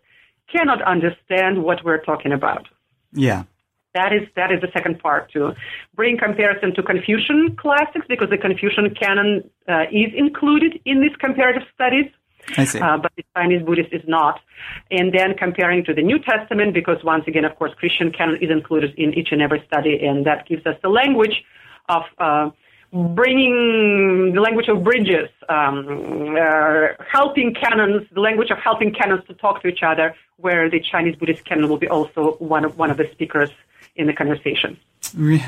cannot 0.53 0.83
understand 0.83 1.62
what 1.62 1.85
we're 1.85 2.03
talking 2.03 2.33
about. 2.33 2.66
Yeah. 3.12 3.44
That 3.94 4.12
is 4.12 4.29
that 4.37 4.53
is 4.53 4.61
the 4.61 4.70
second 4.72 5.00
part 5.00 5.33
to 5.33 5.55
bring 5.96 6.16
comparison 6.16 6.74
to 6.74 6.83
Confucian 6.83 7.57
classics 7.57 8.07
because 8.09 8.31
the 8.31 8.38
Confucian 8.38 8.94
canon 8.94 9.50
uh, 9.68 9.87
is 9.90 10.12
included 10.14 10.81
in 10.85 11.00
these 11.00 11.16
comparative 11.18 11.62
studies. 11.74 12.07
I 12.57 12.64
see. 12.64 12.79
Uh, 12.79 12.96
but 12.98 13.12
the 13.16 13.24
Chinese 13.37 13.62
Buddhist 13.62 13.92
is 13.92 14.03
not. 14.07 14.40
And 14.90 15.12
then 15.12 15.35
comparing 15.37 15.85
to 15.85 15.94
the 15.94 16.03
New 16.03 16.18
Testament, 16.18 16.72
because 16.72 17.03
once 17.05 17.24
again, 17.26 17.44
of 17.44 17.57
course, 17.57 17.72
Christian 17.76 18.12
canon 18.12 18.37
is 18.40 18.50
included 18.50 18.94
in 18.96 19.12
each 19.14 19.33
and 19.33 19.42
every 19.42 19.62
study, 19.66 20.05
and 20.05 20.24
that 20.24 20.46
gives 20.46 20.64
us 20.66 20.76
the 20.83 20.88
language 20.88 21.44
of 21.88 22.03
uh, 22.18 22.50
bringing 22.92 24.33
the 24.35 24.40
language 24.40 24.68
of 24.68 24.83
bridges, 24.83 25.29
um, 25.48 26.37
uh, 26.37 26.88
helping 27.07 27.55
canons, 27.55 28.07
the 28.12 28.20
language 28.20 28.50
of 28.50 28.59
helping 28.59 28.92
canons 28.92 29.22
to 29.26 29.35
talk 29.35 29.62
to 29.62 29.68
each 29.68 29.83
other, 29.83 30.14
where 30.37 30.70
the 30.70 30.81
Chinese 30.81 31.16
Buddhist 31.16 31.44
canon 31.44 31.68
will 31.68 31.79
be 31.79 31.88
also 31.88 32.37
one 32.38 32.64
of, 32.64 32.79
one 32.79 32.90
of 32.90 32.96
the 32.96 33.09
speakers 33.12 33.50
in 34.00 34.06
the 34.06 34.12
conversation. 34.12 34.76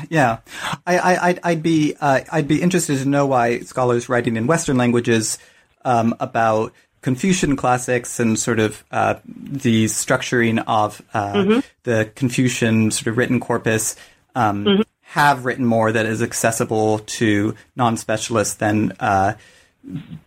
Yeah, 0.09 0.39
I, 0.85 0.97
I, 0.97 1.27
I'd, 1.29 1.39
I'd 1.43 1.63
be, 1.63 1.95
uh, 1.99 2.21
I'd 2.31 2.47
be 2.47 2.61
interested 2.61 2.97
to 2.99 3.05
know 3.07 3.25
why 3.25 3.59
scholars 3.59 4.09
writing 4.09 4.35
in 4.35 4.47
Western 4.47 4.77
languages 4.77 5.37
um, 5.85 6.15
about 6.19 6.73
Confucian 7.01 7.55
classics 7.55 8.19
and 8.19 8.37
sort 8.39 8.59
of 8.59 8.83
uh, 8.91 9.15
the 9.25 9.85
structuring 9.85 10.63
of 10.67 11.01
uh, 11.13 11.33
Mm-hmm. 11.33 11.59
the 11.83 12.09
Confucian 12.15 12.91
sort 12.91 13.07
of 13.07 13.17
written 13.17 13.39
corpus 13.39 13.95
um, 14.35 14.65
Mm-hmm. 14.65 14.81
have 15.01 15.45
written 15.45 15.65
more 15.65 15.91
that 15.91 16.05
is 16.05 16.21
accessible 16.21 16.99
to 16.99 17.55
non-specialists 17.75 18.55
than 18.55 18.93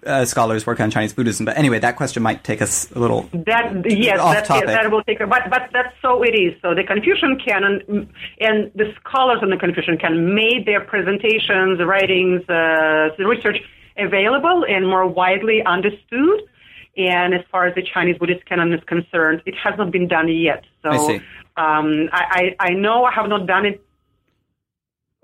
uh, 0.04 0.24
scholars 0.24 0.66
working 0.66 0.84
on 0.84 0.90
Chinese 0.90 1.12
Buddhism. 1.12 1.46
But 1.46 1.56
anyway, 1.56 1.78
that 1.78 1.96
question 1.96 2.22
might 2.22 2.44
take 2.44 2.60
us 2.60 2.90
a 2.92 2.98
little 2.98 3.22
That 3.32 3.84
yes, 3.86 4.20
off 4.20 4.34
that, 4.34 4.44
topic. 4.44 4.66
that 4.66 4.90
will 4.90 5.02
take. 5.02 5.18
But 5.18 5.50
but 5.50 5.70
that's 5.72 5.94
so 6.02 6.22
it 6.22 6.34
is. 6.34 6.54
So 6.62 6.74
the 6.74 6.84
Confucian 6.84 7.38
canon 7.38 8.10
and 8.40 8.70
the 8.74 8.92
scholars 9.00 9.38
in 9.42 9.50
the 9.50 9.56
Confucian 9.56 9.98
canon 9.98 10.34
made 10.34 10.66
their 10.66 10.80
presentations, 10.80 11.80
writings, 11.80 12.42
uh, 12.48 13.10
the 13.16 13.26
research 13.26 13.58
available 13.96 14.64
and 14.68 14.86
more 14.86 15.06
widely 15.06 15.62
understood. 15.64 16.42
And 16.98 17.34
as 17.34 17.42
far 17.50 17.66
as 17.66 17.74
the 17.74 17.82
Chinese 17.82 18.16
Buddhist 18.18 18.46
canon 18.46 18.72
is 18.72 18.82
concerned, 18.84 19.42
it 19.44 19.54
has 19.62 19.74
not 19.76 19.90
been 19.90 20.08
done 20.08 20.28
yet. 20.28 20.64
So 20.82 20.90
I 20.90 20.96
see. 21.06 21.16
Um, 21.58 22.08
I, 22.12 22.54
I 22.60 22.68
I 22.68 22.70
know 22.74 23.04
I 23.04 23.12
have 23.12 23.28
not 23.28 23.46
done 23.46 23.64
it 23.64 23.82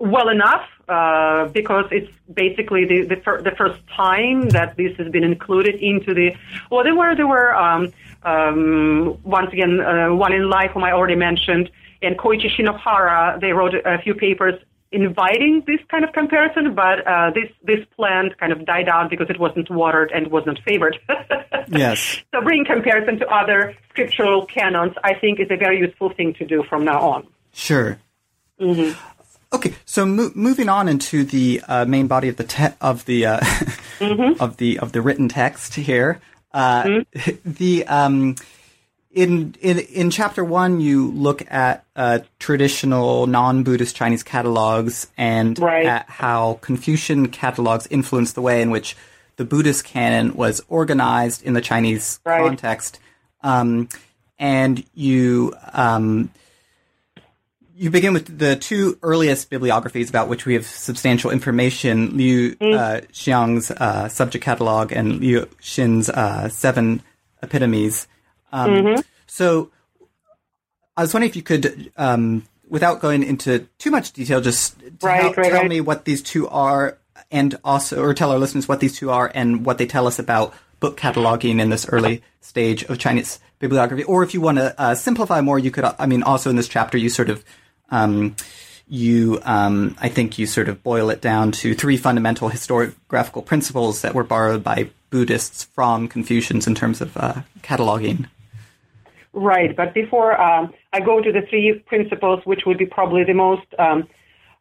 well 0.03 0.27
enough 0.27 0.67
uh, 0.89 1.47
because 1.47 1.85
it's 1.91 2.11
basically 2.31 2.85
the 2.85 3.03
the, 3.03 3.15
fir- 3.15 3.41
the 3.41 3.51
first 3.51 3.79
time 3.95 4.49
that 4.49 4.75
this 4.75 4.95
has 4.97 5.09
been 5.09 5.23
included 5.23 5.75
into 5.75 6.13
the. 6.13 6.35
Well, 6.69 6.83
there 6.83 6.95
were 6.95 7.15
there 7.15 7.27
were 7.27 7.55
um, 7.55 7.93
um, 8.23 9.17
once 9.23 9.51
again 9.53 9.79
uh, 9.79 10.13
Whalen 10.13 10.49
Lai 10.49 10.67
whom 10.67 10.83
I 10.83 10.91
already 10.91 11.15
mentioned, 11.15 11.71
and 12.01 12.17
Koichi 12.17 12.49
Shinohara. 12.53 13.39
They 13.39 13.53
wrote 13.53 13.73
a 13.73 13.97
few 13.99 14.13
papers 14.13 14.59
inviting 14.91 15.63
this 15.65 15.79
kind 15.89 16.03
of 16.03 16.11
comparison, 16.11 16.75
but 16.75 17.07
uh, 17.07 17.31
this 17.33 17.49
this 17.63 17.85
plant 17.95 18.37
kind 18.37 18.51
of 18.51 18.65
died 18.65 18.89
out 18.89 19.09
because 19.09 19.29
it 19.29 19.39
wasn't 19.39 19.69
watered 19.71 20.11
and 20.11 20.27
was 20.27 20.45
not 20.45 20.59
favored. 20.65 20.99
yes. 21.69 22.21
So 22.33 22.41
bringing 22.41 22.65
comparison 22.65 23.19
to 23.19 23.27
other 23.27 23.75
scriptural 23.89 24.45
canons, 24.45 24.93
I 25.01 25.13
think, 25.13 25.39
is 25.39 25.47
a 25.49 25.55
very 25.55 25.79
useful 25.79 26.09
thing 26.09 26.33
to 26.35 26.45
do 26.45 26.63
from 26.63 26.83
now 26.83 26.99
on. 26.99 27.27
Sure. 27.53 27.99
Mm-hmm. 28.59 29.12
Okay, 29.53 29.73
so 29.85 30.05
mo- 30.05 30.31
moving 30.33 30.67
on 30.69 30.87
into 30.87 31.23
the 31.23 31.61
uh, 31.67 31.85
main 31.85 32.07
body 32.07 32.27
of 32.27 32.37
the 32.37 32.43
te- 32.43 32.75
of 32.81 33.05
the 33.05 33.25
uh, 33.27 33.39
Mm-hmm. 33.99 34.39
of 34.41 34.57
the 34.57 34.79
of 34.79 34.91
the 34.91 35.01
written 35.01 35.29
text 35.29 35.75
here, 35.75 36.19
uh, 36.53 37.01
the 37.45 37.85
um, 37.87 38.35
in 39.11 39.55
in 39.61 39.77
in 39.79 40.09
chapter 40.09 40.43
one, 40.43 40.81
you 40.81 41.11
look 41.11 41.43
at 41.51 41.85
uh, 41.95 42.19
traditional 42.39 43.27
non-Buddhist 43.27 43.95
Chinese 43.95 44.23
catalogs 44.23 45.07
and 45.17 45.57
Right. 45.59 45.85
at 45.85 46.09
how 46.09 46.57
Confucian 46.61 47.27
catalogs 47.29 47.87
influenced 47.91 48.33
the 48.35 48.41
way 48.41 48.61
in 48.61 48.71
which 48.71 48.97
the 49.35 49.45
Buddhist 49.45 49.85
canon 49.85 50.33
was 50.35 50.61
organized 50.67 51.43
in 51.43 51.53
the 51.53 51.61
Chinese 51.61 52.19
Right. 52.25 52.39
context. 52.47 52.99
Um, 53.41 53.87
and 54.39 54.83
you 54.95 55.53
um, 55.73 56.31
you 57.83 57.91
begin 57.91 58.13
with 58.13 58.39
the 58.39 58.55
two 58.55 58.97
earliest 59.03 59.49
bibliographies 59.49 60.09
about 60.09 60.29
which 60.29 60.45
we 60.45 60.53
have 60.53 60.65
substantial 60.65 61.31
information: 61.31 62.15
Liu 62.15 62.55
uh, 62.61 63.01
Xiang's 63.11 63.71
uh, 63.71 64.07
subject 64.07 64.41
catalog 64.41 64.93
and 64.93 65.19
Liu 65.19 65.47
Xin's 65.61 66.09
uh, 66.09 66.47
seven 66.47 67.03
epitomes. 67.41 68.07
Um, 68.53 69.03
So, 69.27 69.69
I 70.95 71.01
was 71.01 71.13
wondering 71.13 71.29
if 71.29 71.35
you 71.35 71.41
could, 71.41 71.91
um, 71.97 72.45
without 72.69 73.01
going 73.01 73.21
into 73.21 73.67
too 73.79 73.91
much 73.91 74.13
detail, 74.13 74.39
just 74.39 74.79
tell, 74.79 75.09
Right, 75.09 75.35
right, 75.35 75.51
tell 75.51 75.61
right. 75.61 75.69
me 75.69 75.81
what 75.81 76.05
these 76.05 76.21
two 76.21 76.47
are, 76.47 76.97
and 77.31 77.59
also, 77.65 78.01
or 78.01 78.13
tell 78.13 78.31
our 78.31 78.39
listeners 78.39 78.65
what 78.65 78.79
these 78.79 78.95
two 78.95 79.11
are 79.11 79.29
and 79.35 79.65
what 79.65 79.77
they 79.77 79.87
tell 79.87 80.07
us 80.07 80.19
about 80.19 80.53
book 80.79 80.95
cataloging 80.97 81.59
in 81.59 81.69
this 81.69 81.85
early 81.89 82.23
stage 82.39 82.83
of 82.85 82.97
Chinese 82.97 83.39
bibliography. 83.59 84.03
Or 84.05 84.23
if 84.23 84.33
you 84.33 84.39
want 84.39 84.59
to 84.59 84.79
uh, 84.79 84.95
simplify 84.95 85.41
more, 85.41 85.59
you 85.59 85.71
could. 85.71 85.83
I 85.99 86.05
mean, 86.05 86.23
also 86.23 86.49
in 86.49 86.55
this 86.55 86.69
chapter, 86.69 86.97
you 86.97 87.09
sort 87.09 87.29
of. 87.29 87.43
Um, 87.91 88.35
you, 88.87 89.39
um, 89.43 89.95
I 89.99 90.09
think 90.09 90.37
you 90.37 90.45
sort 90.45 90.69
of 90.69 90.83
boil 90.83 91.09
it 91.09 91.21
down 91.21 91.51
to 91.53 91.73
three 91.73 91.97
fundamental 91.97 92.49
historiographical 92.49 93.45
principles 93.45 94.01
that 94.01 94.13
were 94.13 94.23
borrowed 94.23 94.63
by 94.63 94.89
Buddhists 95.09 95.63
from 95.63 96.07
Confucians 96.07 96.67
in 96.67 96.75
terms 96.75 97.01
of 97.01 97.15
uh, 97.17 97.41
cataloging. 97.61 98.27
Right, 99.31 99.75
but 99.75 99.93
before 99.93 100.39
um, 100.39 100.73
I 100.91 100.99
go 100.99 101.21
to 101.21 101.31
the 101.31 101.41
three 101.49 101.79
principles, 101.85 102.41
which 102.45 102.65
would 102.65 102.77
be 102.77 102.85
probably 102.85 103.23
the 103.23 103.33
most 103.33 103.65
um, 103.79 104.07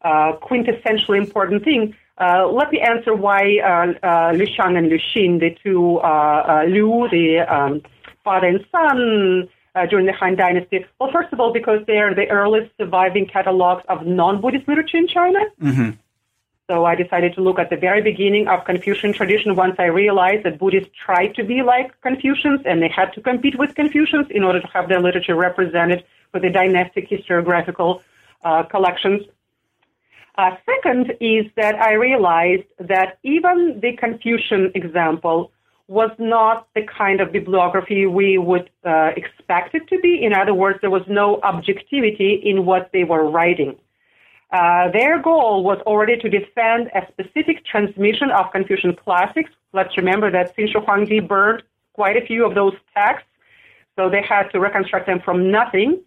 uh, 0.03 0.33
quintessentially 0.41 1.19
important 1.19 1.65
thing, 1.65 1.95
uh, 2.19 2.47
let 2.47 2.71
me 2.71 2.81
answer 2.81 3.15
why 3.15 3.59
uh, 3.59 4.07
uh, 4.07 4.33
Liu 4.33 4.47
Xiang 4.47 4.79
and 4.79 4.89
Liu 4.89 4.99
Xin, 4.99 5.41
the 5.41 5.57
two 5.63 5.99
uh, 5.99 6.63
uh, 6.63 6.65
Liu, 6.69 7.09
the 7.11 7.41
um, 7.41 7.83
father 8.25 8.47
and 8.47 8.65
son 8.71 9.49
uh, 9.75 9.87
during 9.87 10.07
the 10.07 10.13
Han 10.13 10.37
Dynasty. 10.37 10.85
Well, 10.99 11.11
first 11.13 11.33
of 11.33 11.41
all, 11.41 11.53
because 11.53 11.81
they 11.87 11.99
are 11.99 12.15
the 12.15 12.29
earliest 12.29 12.73
surviving 12.77 13.27
catalogs 13.27 13.85
of 13.89 14.07
non-Buddhist 14.07 14.69
literature 14.69 14.99
in 14.99 15.09
China. 15.09 15.41
So 16.71 16.85
I 16.85 16.95
decided 16.95 17.35
to 17.35 17.43
look 17.43 17.59
at 17.59 17.71
the 17.71 17.77
very 17.77 18.03
beginning 18.03 18.49
of 18.49 18.65
Confucian 18.65 19.13
tradition 19.13 19.57
once 19.57 19.75
I 19.79 19.87
realized 19.87 20.45
that 20.45 20.59
Buddhists 20.59 20.91
tried 21.05 21.35
to 21.35 21.45
be 21.45 21.61
like 21.61 22.01
Confucians 22.03 22.61
and 22.65 22.81
they 22.81 22.89
had 22.89 23.13
to 23.15 23.21
compete 23.21 23.59
with 23.59 23.75
Confucians 23.75 24.29
in 24.31 24.43
order 24.43 24.61
to 24.61 24.67
have 24.69 24.89
their 24.89 25.01
literature 25.01 25.35
represented 25.35 26.05
with 26.33 26.43
the 26.43 26.51
dynastic 26.51 27.11
historiographical 27.11 28.01
uh, 28.45 28.63
collections. 28.63 29.23
Uh, 30.39 30.57
second 30.65 31.13
is 31.21 31.45
that 31.57 31.75
I 31.75 31.93
realized 31.95 32.65
that 32.79 33.19
even 33.23 33.81
the 33.83 33.95
Confucian 33.97 34.73
example 34.75 35.51
was 35.89 36.11
not 36.19 36.69
the 36.75 36.83
kind 36.83 37.21
of 37.21 37.33
bibliography 37.33 38.07
we 38.07 38.39
would 38.39 38.71
uh, 38.85 39.11
expect 39.17 39.75
it 39.75 39.87
to 39.89 39.99
be. 40.01 40.25
In 40.25 40.33
other 40.33 40.55
words, 40.55 40.79
there 40.81 40.91
was 40.91 41.03
no 41.09 41.41
objectivity 41.43 42.35
in 42.35 42.65
what 42.65 42.91
they 42.93 43.05
were 43.05 43.29
writing. 43.29 43.77
Uh, 44.53 44.91
their 44.91 45.21
goal 45.21 45.65
was 45.65 45.79
already 45.87 46.17
to 46.19 46.29
defend 46.29 46.91
a 46.95 47.07
specific 47.11 47.65
transmission 47.65 48.31
of 48.31 48.53
Confucian 48.53 48.95
classics. 48.95 49.51
Let's 49.73 49.97
remember 49.97 50.31
that 50.31 50.57
Qin 50.57 50.69
Shi 50.69 50.75
Huangdi 50.75 51.27
burned 51.27 51.63
quite 51.95 52.17
a 52.17 52.27
few 52.27 52.45
of 52.45 52.55
those 52.55 52.75
texts, 52.95 53.29
so 53.97 54.11
they 54.11 54.23
had 54.23 54.49
to 54.51 54.61
reconstruct 54.61 55.07
them 55.07 55.21
from 55.21 55.51
nothing. 55.51 56.01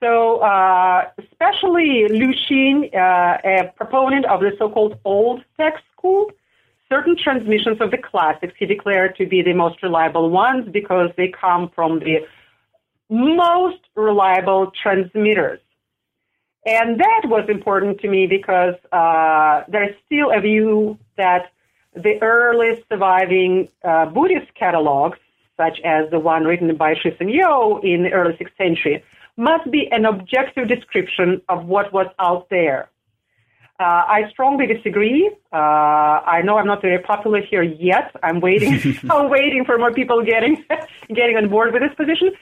So, 0.00 0.38
uh, 0.38 1.10
especially 1.18 2.08
Liu 2.08 2.32
Xin, 2.32 2.94
uh, 2.94 3.38
a 3.44 3.72
proponent 3.76 4.24
of 4.26 4.40
the 4.40 4.52
so-called 4.58 4.98
old 5.04 5.44
text 5.58 5.84
school, 5.92 6.30
certain 6.92 7.16
transmissions 7.16 7.80
of 7.80 7.90
the 7.90 7.98
classics 7.98 8.54
he 8.58 8.66
declared 8.66 9.16
to 9.16 9.26
be 9.26 9.42
the 9.42 9.52
most 9.52 9.82
reliable 9.82 10.28
ones 10.30 10.68
because 10.72 11.10
they 11.16 11.28
come 11.28 11.70
from 11.74 12.00
the 12.00 12.26
most 13.08 13.80
reliable 13.94 14.72
transmitters. 14.82 15.60
And 16.66 17.00
that 17.00 17.22
was 17.24 17.48
important 17.48 18.00
to 18.00 18.08
me 18.08 18.26
because 18.26 18.74
uh, 18.92 19.62
there's 19.68 19.94
still 20.06 20.30
a 20.30 20.40
view 20.40 20.98
that 21.16 21.50
the 21.94 22.18
earliest 22.22 22.82
surviving 22.88 23.68
uh, 23.82 24.06
Buddhist 24.06 24.52
catalogs, 24.54 25.18
such 25.56 25.80
as 25.84 26.10
the 26.10 26.18
one 26.18 26.44
written 26.44 26.74
by 26.76 26.94
Shi 26.94 27.10
Sengyou 27.10 27.82
in 27.82 28.04
the 28.04 28.10
early 28.12 28.34
6th 28.34 28.56
century, 28.58 29.02
must 29.36 29.70
be 29.70 29.88
an 29.90 30.04
objective 30.04 30.68
description 30.68 31.40
of 31.48 31.64
what 31.64 31.92
was 31.92 32.06
out 32.18 32.48
there. 32.50 32.90
Uh, 33.80 34.04
I 34.06 34.28
strongly 34.30 34.66
disagree. 34.66 35.30
Uh, 35.50 35.56
I 35.56 36.42
know 36.44 36.58
I'm 36.58 36.66
not 36.66 36.82
very 36.82 36.98
popular 36.98 37.40
here 37.40 37.62
yet. 37.62 38.14
I'm 38.22 38.40
waiting. 38.40 38.74
I'm 39.10 39.30
waiting 39.30 39.64
for 39.64 39.78
more 39.78 39.90
people 39.90 40.22
getting 40.22 40.62
getting 41.08 41.36
on 41.38 41.48
board 41.48 41.72
with 41.72 41.80
this 41.80 41.94
position. 41.94 42.32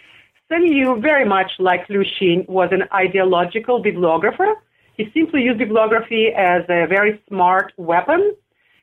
Sengyou, 0.50 1.00
very 1.00 1.24
much 1.24 1.52
like 1.60 1.88
Liu 1.88 2.02
Xin, 2.02 2.48
was 2.48 2.70
an 2.72 2.84
ideological 2.92 3.80
bibliographer. 3.80 4.54
He 4.96 5.12
simply 5.14 5.42
used 5.42 5.58
bibliography 5.58 6.32
as 6.36 6.62
a 6.64 6.86
very 6.88 7.22
smart 7.28 7.72
weapon, 7.76 8.34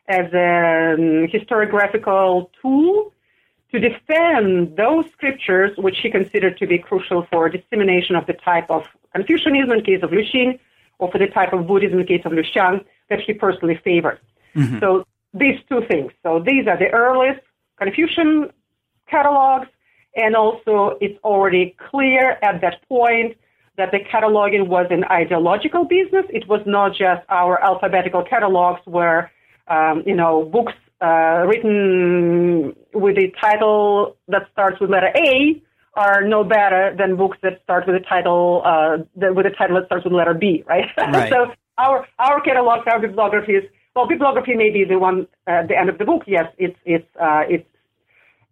as 0.07 0.31
a 0.31 0.93
um, 0.93 1.27
historiographical 1.35 2.49
tool 2.61 3.11
to 3.73 3.79
defend 3.79 4.77
those 4.77 5.03
scriptures 5.11 5.71
which 5.77 5.97
he 6.01 6.09
considered 6.09 6.57
to 6.59 6.67
be 6.67 6.77
crucial 6.77 7.27
for 7.29 7.49
dissemination 7.49 8.15
of 8.15 8.25
the 8.27 8.33
type 8.33 8.69
of 8.69 8.85
Confucianism 9.13 9.71
in 9.71 9.83
case 9.83 10.03
of 10.03 10.11
Liu 10.11 10.23
Xin, 10.23 10.57
or 10.99 11.11
for 11.11 11.17
the 11.17 11.27
type 11.27 11.53
of 11.53 11.67
Buddhism 11.67 11.99
in 11.99 12.05
the 12.05 12.07
case 12.07 12.25
of 12.25 12.31
Liu 12.31 12.43
Xiang 12.43 12.83
that 13.09 13.19
he 13.25 13.33
personally 13.33 13.79
favored. 13.83 14.19
So 14.79 15.05
these 15.33 15.59
two 15.69 15.81
things. 15.89 16.11
So 16.23 16.39
these 16.39 16.65
are 16.67 16.77
the 16.77 16.89
earliest 16.91 17.41
Confucian 17.77 18.51
catalogs, 19.09 19.67
and 20.15 20.35
also 20.35 20.97
it's 21.01 21.19
already 21.23 21.75
clear 21.89 22.37
at 22.41 22.61
that 22.61 22.87
point 22.87 23.37
that 23.77 23.91
the 23.91 23.99
cataloging 23.99 24.67
was 24.67 24.87
an 24.89 25.03
ideological 25.11 25.83
business. 25.83 26.25
It 26.29 26.47
was 26.47 26.61
not 26.65 26.91
just 26.95 27.21
our 27.27 27.61
alphabetical 27.61 28.23
catalogs 28.23 28.79
where, 28.85 29.31
um, 29.67 30.03
you 30.05 30.15
know, 30.15 30.45
books 30.45 30.73
uh, 31.01 31.43
written 31.45 32.73
with 32.93 33.17
a 33.17 33.31
title 33.41 34.15
that 34.29 34.43
starts 34.53 34.79
with 34.79 34.89
letter 34.89 35.11
A 35.17 35.61
are 35.95 36.21
no 36.21 36.43
better 36.43 36.93
than 36.97 37.15
books 37.15 37.37
that 37.41 37.61
start 37.63 37.87
with 37.87 37.95
a 37.95 37.99
title 38.01 38.61
uh, 38.65 38.97
that, 39.15 39.35
with 39.35 39.45
a 39.45 39.51
title 39.51 39.79
that 39.79 39.85
starts 39.85 40.03
with 40.03 40.13
letter 40.13 40.33
B, 40.33 40.63
right? 40.67 40.85
Right. 40.97 41.31
so 41.31 41.51
our 41.77 42.07
our 42.19 42.41
catalogs, 42.41 42.83
our 42.87 42.99
bibliographies. 42.99 43.63
Well, 43.95 44.07
bibliography 44.07 44.55
may 44.55 44.71
be 44.71 44.83
the 44.83 44.99
one 44.99 45.27
at 45.47 45.67
the 45.69 45.77
end 45.77 45.89
of 45.89 45.97
the 45.97 46.05
book. 46.05 46.23
Yes, 46.27 46.51
it's 46.57 46.77
it's 46.85 47.07
uh, 47.19 47.43
it's 47.47 47.67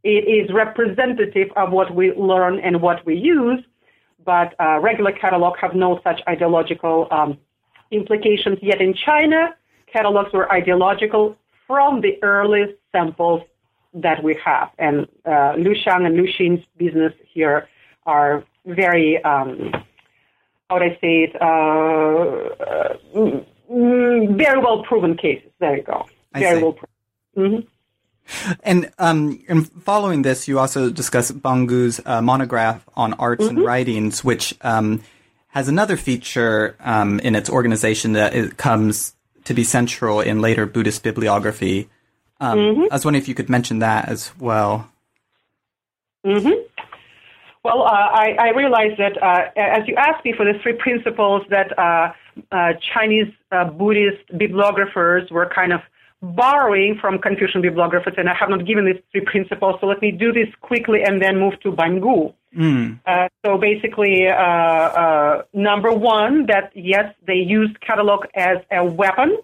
it 0.04 0.28
is 0.28 0.54
representative 0.54 1.50
of 1.56 1.72
what 1.72 1.94
we 1.94 2.14
learn 2.14 2.60
and 2.60 2.82
what 2.82 3.06
we 3.06 3.16
use, 3.16 3.64
but 4.26 4.54
uh, 4.60 4.80
regular 4.80 5.12
catalogs 5.12 5.60
have 5.62 5.76
no 5.76 6.00
such 6.04 6.22
ideological 6.28 7.08
um, 7.12 7.38
implications. 7.92 8.58
Yet 8.62 8.82
in 8.82 8.94
China, 8.94 9.56
catalogs 9.92 10.34
were 10.34 10.52
ideological 10.52 11.38
from 11.68 12.02
the 12.02 12.22
earliest 12.22 12.74
samples 12.92 13.42
that 13.94 14.24
we 14.24 14.38
have. 14.44 14.70
And 14.78 15.08
uh, 15.26 15.54
Liu 15.58 15.76
Xiang 15.76 16.06
and 16.06 16.18
Xin's 16.18 16.66
business 16.78 17.14
here 17.32 17.68
are 18.06 18.44
very, 18.66 19.24
um, 19.24 19.72
how 20.70 20.76
would 20.80 20.84
I 20.84 20.98
say 21.02 21.24
it, 21.26 21.42
uh, 21.42 21.46
uh, 22.64 22.98
mm, 23.70 24.38
very 24.38 24.60
well 24.60 24.84
proven 24.84 25.16
cases. 25.18 25.52
There 25.60 25.78
you 25.78 25.84
go. 25.84 26.08
I 26.34 26.40
Very 26.40 26.58
see. 26.58 26.64
well 26.64 26.78
proven. 27.34 27.68
And 28.64 28.92
um, 29.00 29.44
and 29.50 29.70
following 29.84 30.22
this, 30.22 30.48
you 30.48 30.58
also 30.58 30.90
discuss 30.90 31.30
Ban 31.32 31.66
Gu's 31.66 32.00
uh, 32.06 32.22
monograph 32.22 32.88
on 32.96 33.14
arts 33.16 33.46
and 33.46 33.64
writings, 33.64 34.24
which 34.24 34.56
um, 34.62 35.04
has 35.48 35.68
another 35.68 35.98
feature 35.98 36.78
um, 36.80 37.20
in 37.20 37.36
its 37.36 37.50
organization 37.50 38.14
that 38.14 38.34
it 38.34 38.56
comes 38.56 39.14
to 39.44 39.54
be 39.54 39.64
central 39.64 40.22
in 40.22 40.40
later 40.40 40.66
Buddhist 40.66 41.04
bibliography. 41.04 41.90
Um, 42.44 42.88
I 42.92 42.96
was 42.96 43.06
wondering 43.06 43.22
if 43.22 43.28
you 43.30 43.36
could 43.36 43.50
mention 43.50 43.80
that 43.80 44.10
as 44.10 44.34
well. 44.40 44.90
hmm 46.26 46.50
Well, 47.64 47.84
uh, 47.84 48.10
I, 48.24 48.36
I 48.40 48.50
realize 48.50 48.98
that 48.98 49.22
uh, 49.22 49.50
as 49.56 49.88
you 49.88 49.96
asked 49.96 50.26
me 50.26 50.34
for 50.36 50.46
the 50.46 50.60
three 50.62 50.74
principles 50.74 51.44
that 51.50 51.78
uh, 51.80 52.12
uh, 52.52 52.74
Chinese 52.94 53.32
uh, 53.52 53.66
Buddhist 53.66 54.38
bibliographers 54.38 55.32
were 55.32 55.50
kind 55.54 55.72
of 55.72 55.82
borrowing 56.22 56.98
from 57.00 57.20
Confucian 57.20 57.62
bibliographers, 57.62 58.14
and 58.18 58.30
I 58.30 58.34
have 58.34 58.50
not 58.50 58.66
given 58.66 58.86
these 58.86 59.02
three 59.12 59.26
principles, 59.26 59.76
so 59.80 59.88
let 59.88 60.02
me 60.02 60.12
do 60.12 60.32
this 60.32 60.48
quickly 60.62 61.04
and 61.04 61.22
then 61.22 61.40
move 61.40 61.60
to 61.62 61.72
Ban 61.72 62.00
Gu. 62.00 62.34
Uh, 63.06 63.28
so 63.46 63.58
basically, 63.58 64.28
uh, 64.28 64.34
uh, 64.34 65.44
number 65.54 65.92
one, 65.92 66.46
that 66.48 66.72
yes, 66.76 67.14
they 67.26 67.36
used 67.36 67.80
catalog 67.82 68.26
as 68.36 68.58
a 68.72 68.86
weapon 68.86 69.38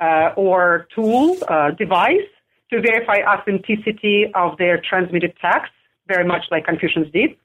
uh, 0.00 0.32
or 0.36 0.88
tool, 0.94 1.36
uh, 1.48 1.70
device 1.72 2.28
to 2.70 2.80
verify 2.80 3.18
authenticity 3.26 4.30
of 4.34 4.56
their 4.58 4.80
transmitted 4.80 5.34
texts, 5.40 5.74
very 6.06 6.24
much 6.24 6.44
like 6.50 6.64
Confucians 6.64 7.08
did. 7.12 7.36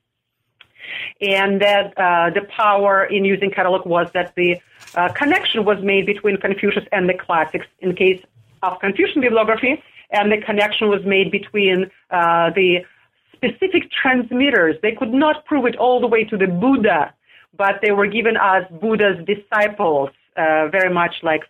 and 1.21 1.61
that 1.61 1.93
uh, 1.97 2.29
the 2.29 2.41
power 2.55 3.05
in 3.05 3.25
using 3.25 3.51
catalog 3.51 3.85
was 3.85 4.07
that 4.13 4.33
the 4.35 4.57
uh, 4.95 5.11
connection 5.13 5.65
was 5.65 5.77
made 5.83 6.05
between 6.05 6.37
Confucius 6.37 6.85
and 6.91 7.09
the 7.09 7.13
classics 7.13 7.67
in 7.79 7.95
case 7.95 8.21
of 8.63 8.79
Confucian 8.79 9.21
bibliography, 9.21 9.81
and 10.11 10.31
the 10.31 10.37
connection 10.45 10.89
was 10.89 11.03
made 11.05 11.31
between 11.31 11.89
uh, 12.11 12.49
the 12.51 12.85
specific 13.33 13.91
transmitters. 13.91 14.75
They 14.81 14.93
could 14.93 15.13
not 15.13 15.45
prove 15.45 15.65
it 15.65 15.75
all 15.75 15.99
the 15.99 16.07
way 16.07 16.23
to 16.25 16.37
the 16.37 16.47
Buddha, 16.47 17.13
but 17.57 17.79
they 17.81 17.91
were 17.91 18.07
given 18.07 18.35
as 18.41 18.63
Buddha's 18.81 19.17
disciples, 19.25 20.09
uh, 20.37 20.67
very 20.67 20.93
much 20.93 21.15
like 21.23 21.43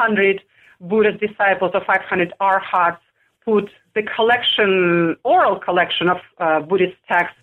500 0.00 0.42
Buddha's 0.80 1.20
disciples 1.20 1.72
or 1.74 1.84
500 1.84 2.32
arhats 2.40 3.02
put 3.44 3.70
the 3.94 4.02
collection, 4.02 5.16
oral 5.24 5.58
collection 5.58 6.08
of 6.08 6.18
uh, 6.38 6.60
Buddhist 6.60 6.96
texts 7.08 7.38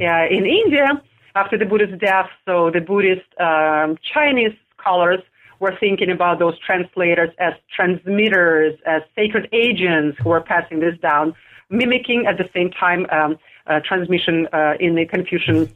uh, 0.00 0.26
in 0.30 0.46
India 0.46 1.02
after 1.34 1.56
the 1.56 1.64
Buddha's 1.64 1.98
death. 2.00 2.28
So 2.46 2.70
the 2.70 2.80
Buddhist 2.80 3.26
um, 3.38 3.96
Chinese 4.02 4.56
scholars 4.78 5.20
were 5.60 5.76
thinking 5.78 6.10
about 6.10 6.38
those 6.38 6.58
translators 6.58 7.30
as 7.38 7.52
transmitters, 7.74 8.78
as 8.86 9.02
sacred 9.14 9.48
agents 9.52 10.18
who 10.22 10.30
were 10.30 10.40
passing 10.40 10.80
this 10.80 10.98
down, 11.00 11.34
mimicking 11.68 12.26
at 12.26 12.38
the 12.38 12.48
same 12.54 12.70
time 12.70 13.06
um, 13.10 13.38
uh, 13.66 13.80
transmission 13.84 14.48
uh, 14.52 14.74
in 14.80 14.94
the 14.94 15.04
Confucian 15.06 15.70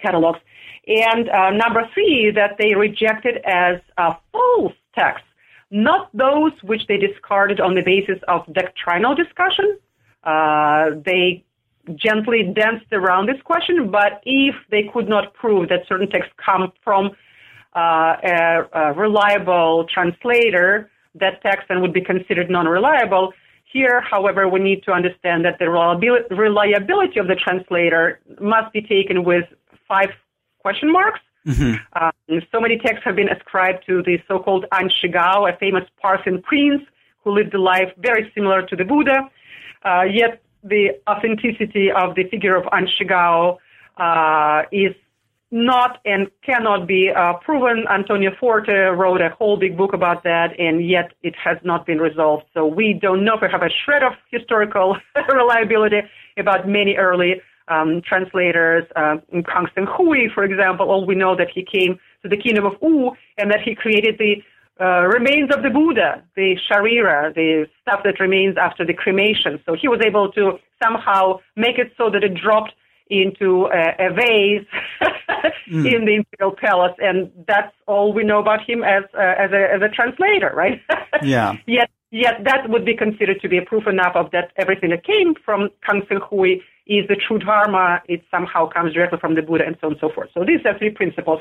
catalogs. 0.00 0.38
And 0.86 1.28
uh, 1.28 1.50
number 1.50 1.88
three, 1.92 2.30
that 2.30 2.56
they 2.58 2.74
rejected 2.74 3.38
as 3.44 3.80
false 4.32 4.72
texts, 4.94 5.26
not 5.70 6.10
those 6.16 6.52
which 6.62 6.86
they 6.86 6.96
discarded 6.96 7.60
on 7.60 7.74
the 7.74 7.82
basis 7.82 8.18
of 8.28 8.42
doctrinal 8.52 9.14
discussion. 9.14 9.78
Uh, 10.24 10.90
they 11.04 11.44
gently 11.94 12.42
danced 12.42 12.92
around 12.92 13.26
this 13.26 13.40
question, 13.42 13.90
but 13.90 14.20
if 14.24 14.54
they 14.70 14.90
could 14.92 15.08
not 15.08 15.34
prove 15.34 15.68
that 15.68 15.80
certain 15.88 16.08
texts 16.08 16.32
come 16.44 16.72
from 16.82 17.10
uh, 17.76 18.16
a, 18.24 18.68
a, 18.72 18.92
reliable 18.94 19.86
translator, 19.92 20.90
that 21.14 21.40
text 21.42 21.68
then 21.68 21.80
would 21.80 21.92
be 21.92 22.00
considered 22.00 22.50
non-reliable. 22.50 23.32
Here, 23.72 24.00
however, 24.00 24.48
we 24.48 24.60
need 24.60 24.82
to 24.84 24.92
understand 24.92 25.44
that 25.44 25.58
the 25.58 25.68
reliability 25.68 27.20
of 27.20 27.28
the 27.28 27.34
translator 27.34 28.20
must 28.40 28.72
be 28.72 28.80
taken 28.80 29.24
with 29.24 29.44
five 29.86 30.10
question 30.58 30.90
marks. 30.90 31.20
Mm-hmm. 31.46 32.02
Um, 32.02 32.40
so 32.52 32.60
many 32.60 32.78
texts 32.78 33.02
have 33.04 33.16
been 33.16 33.28
ascribed 33.28 33.84
to 33.86 34.02
the 34.02 34.18
so-called 34.26 34.66
An 34.72 34.90
Shigao, 34.90 35.52
a 35.52 35.56
famous 35.58 35.84
Parthian 36.00 36.42
prince 36.42 36.82
who 37.22 37.32
lived 37.32 37.54
a 37.54 37.60
life 37.60 37.92
very 37.98 38.30
similar 38.34 38.62
to 38.66 38.76
the 38.76 38.84
Buddha. 38.84 39.30
Uh, 39.84 40.02
yet 40.02 40.42
the 40.64 40.90
authenticity 41.08 41.90
of 41.90 42.14
the 42.16 42.24
figure 42.24 42.56
of 42.56 42.64
An 42.72 42.88
Shigao 42.88 43.58
uh, 43.98 44.62
is 44.72 44.94
not 45.52 46.00
and 46.04 46.28
cannot 46.44 46.88
be 46.88 47.10
uh, 47.16 47.34
proven. 47.34 47.84
Antonio 47.88 48.32
Forte 48.38 48.72
wrote 48.72 49.20
a 49.20 49.30
whole 49.30 49.56
big 49.56 49.76
book 49.76 49.92
about 49.92 50.24
that, 50.24 50.58
and 50.58 50.86
yet 50.86 51.12
it 51.22 51.34
has 51.36 51.56
not 51.62 51.86
been 51.86 51.98
resolved. 51.98 52.44
So 52.52 52.66
we 52.66 52.92
don't 53.00 53.24
know 53.24 53.34
if 53.34 53.42
we 53.42 53.48
have 53.50 53.62
a 53.62 53.70
shred 53.84 54.02
of 54.02 54.12
historical 54.30 54.96
reliability 55.32 56.00
about 56.36 56.68
many 56.68 56.96
early 56.96 57.40
um, 57.68 58.02
translators. 58.06 58.84
Uh, 58.94 59.16
Kang 59.32 59.66
Seng 59.74 59.86
Hui, 59.86 60.28
for 60.34 60.44
example, 60.44 60.90
all 60.90 61.06
we 61.06 61.14
know 61.14 61.36
that 61.36 61.48
he 61.54 61.64
came 61.64 61.98
to 62.22 62.28
the 62.28 62.36
kingdom 62.36 62.66
of 62.66 62.74
Wu 62.80 63.12
and 63.38 63.50
that 63.50 63.60
he 63.64 63.74
created 63.74 64.16
the 64.18 64.42
uh, 64.78 65.06
remains 65.06 65.50
of 65.54 65.62
the 65.62 65.70
Buddha, 65.70 66.22
the 66.34 66.56
sharira, 66.70 67.34
the 67.34 67.66
stuff 67.82 68.00
that 68.04 68.20
remains 68.20 68.56
after 68.58 68.84
the 68.84 68.92
cremation. 68.92 69.58
So 69.64 69.74
he 69.74 69.88
was 69.88 70.00
able 70.04 70.30
to 70.32 70.58
somehow 70.82 71.40
make 71.56 71.78
it 71.78 71.92
so 71.96 72.10
that 72.10 72.22
it 72.22 72.34
dropped 72.34 72.72
into 73.08 73.66
a, 73.72 74.06
a 74.06 74.12
vase 74.12 74.66
mm. 75.70 75.94
in 75.94 76.04
the 76.04 76.16
imperial 76.16 76.54
palace, 76.60 76.94
and 76.98 77.30
that's 77.46 77.72
all 77.86 78.12
we 78.12 78.24
know 78.24 78.40
about 78.40 78.68
him 78.68 78.82
as 78.82 79.04
uh, 79.14 79.34
as, 79.38 79.52
a, 79.52 79.74
as 79.74 79.82
a 79.82 79.88
translator, 79.88 80.52
right? 80.54 80.82
yeah. 81.22 81.56
Yet, 81.66 81.88
yet 82.10 82.44
that 82.44 82.68
would 82.68 82.84
be 82.84 82.96
considered 82.96 83.40
to 83.42 83.48
be 83.48 83.58
a 83.58 83.62
proof 83.62 83.86
enough 83.86 84.14
of 84.14 84.30
that 84.32 84.52
everything 84.56 84.90
that 84.90 85.04
came 85.04 85.34
from 85.44 85.70
Kang 85.86 86.02
Seng 86.08 86.20
Hui 86.28 86.56
is 86.86 87.06
the 87.08 87.16
true 87.16 87.38
dharma. 87.38 88.02
It 88.08 88.22
somehow 88.30 88.68
comes 88.68 88.94
directly 88.94 89.18
from 89.18 89.34
the 89.34 89.42
Buddha, 89.42 89.64
and 89.66 89.76
so 89.80 89.88
on 89.88 89.92
and 89.94 90.00
so 90.00 90.08
forth. 90.10 90.30
So 90.34 90.44
these 90.44 90.60
are 90.64 90.78
three 90.78 90.90
principles. 90.90 91.40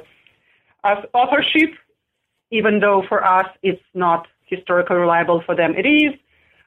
As 0.84 0.98
authorship, 1.14 1.72
even 2.52 2.80
though 2.80 3.04
for 3.08 3.24
us 3.24 3.48
it's 3.64 3.82
not 3.94 4.28
historically 4.46 4.98
reliable, 4.98 5.42
for 5.46 5.56
them 5.56 5.74
it 5.76 5.86
is. 5.86 6.14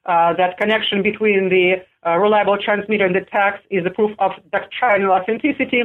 Uh, 0.06 0.32
that 0.34 0.56
connection 0.56 1.02
between 1.02 1.50
the 1.50 1.74
uh, 2.06 2.16
reliable 2.16 2.56
transmitter 2.56 3.04
and 3.04 3.14
the 3.14 3.20
text 3.20 3.62
is 3.70 3.84
a 3.84 3.90
proof 3.90 4.12
of 4.18 4.32
doctrinal 4.50 5.12
authenticity, 5.12 5.82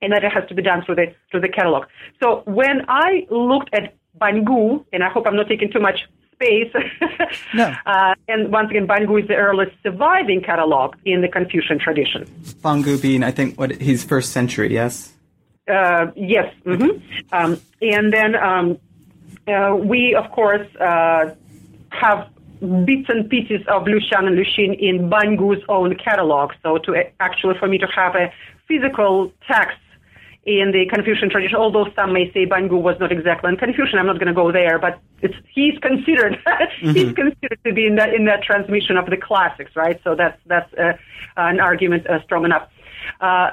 and 0.00 0.12
that 0.12 0.24
it 0.24 0.32
has 0.32 0.48
to 0.48 0.54
be 0.54 0.62
done 0.62 0.82
through 0.84 0.94
the 0.94 1.06
through 1.30 1.40
the 1.40 1.48
catalog. 1.48 1.84
So 2.22 2.42
when 2.46 2.86
I 2.88 3.26
looked 3.30 3.70
at 3.74 3.94
Ban 4.14 4.44
Gu, 4.44 4.84
and 4.92 5.04
I 5.04 5.10
hope 5.10 5.26
I'm 5.26 5.36
not 5.36 5.48
taking 5.48 5.70
too 5.70 5.80
much 5.80 6.08
space. 6.40 6.72
no. 7.54 7.74
Uh, 7.86 8.14
and 8.28 8.52
once 8.52 8.70
again, 8.70 8.86
Ban 8.86 9.06
Gu 9.06 9.18
is 9.18 9.28
the 9.28 9.36
earliest 9.36 9.76
surviving 9.82 10.40
catalog 10.42 10.96
in 11.04 11.20
the 11.20 11.28
Confucian 11.28 11.78
tradition. 11.78 12.26
Ban 12.62 12.82
Gu 12.82 12.98
being, 12.98 13.22
I 13.22 13.30
think, 13.30 13.58
what 13.58 13.72
his 13.72 14.04
first 14.04 14.32
century, 14.32 14.72
yes. 14.72 15.12
Uh, 15.68 16.06
yes. 16.16 16.52
Mm-hmm. 16.64 17.34
Um, 17.34 17.60
and 17.82 18.12
then 18.12 18.34
um, 18.34 18.78
uh, 19.46 19.76
we, 19.76 20.14
of 20.14 20.30
course, 20.32 20.66
uh, 20.76 21.34
have 21.90 22.28
bits 22.60 23.08
and 23.08 23.28
pieces 23.28 23.60
of 23.68 23.86
Lu 23.86 23.92
Liu 23.92 24.00
Xiang 24.00 24.26
and 24.26 24.36
Lu 24.36 24.42
Liu 24.42 24.44
Xin 24.44 24.78
in 24.78 25.08
Ban 25.08 25.36
Gu's 25.36 25.62
own 25.68 25.94
catalog. 25.96 26.52
So 26.62 26.78
to 26.78 27.04
actually, 27.20 27.58
for 27.58 27.68
me 27.68 27.78
to 27.78 27.86
have 27.86 28.14
a 28.14 28.32
physical 28.66 29.32
text 29.46 29.78
in 30.44 30.72
the 30.72 30.86
Confucian 30.92 31.28
tradition, 31.28 31.56
although 31.56 31.86
some 31.94 32.12
may 32.12 32.32
say 32.32 32.46
Ban 32.46 32.68
Gu 32.68 32.76
was 32.76 32.96
not 32.98 33.12
exactly 33.12 33.50
in 33.50 33.56
Confucian, 33.56 33.98
I'm 33.98 34.06
not 34.06 34.16
going 34.16 34.28
to 34.28 34.34
go 34.34 34.50
there, 34.50 34.78
but 34.78 34.98
it's, 35.20 35.34
he's 35.52 35.78
considered, 35.78 36.38
mm-hmm. 36.46 36.92
he's 36.92 37.12
considered 37.12 37.58
to 37.64 37.72
be 37.74 37.86
in 37.86 37.96
that, 37.96 38.14
in 38.14 38.24
that 38.24 38.42
transmission 38.42 38.96
of 38.96 39.06
the 39.06 39.18
classics, 39.18 39.76
right? 39.76 40.00
So 40.02 40.14
that's, 40.14 40.40
that's 40.46 40.72
uh, 40.74 40.92
an 41.36 41.60
argument 41.60 42.06
uh, 42.06 42.22
strong 42.24 42.46
enough. 42.46 42.68
Uh, 43.20 43.50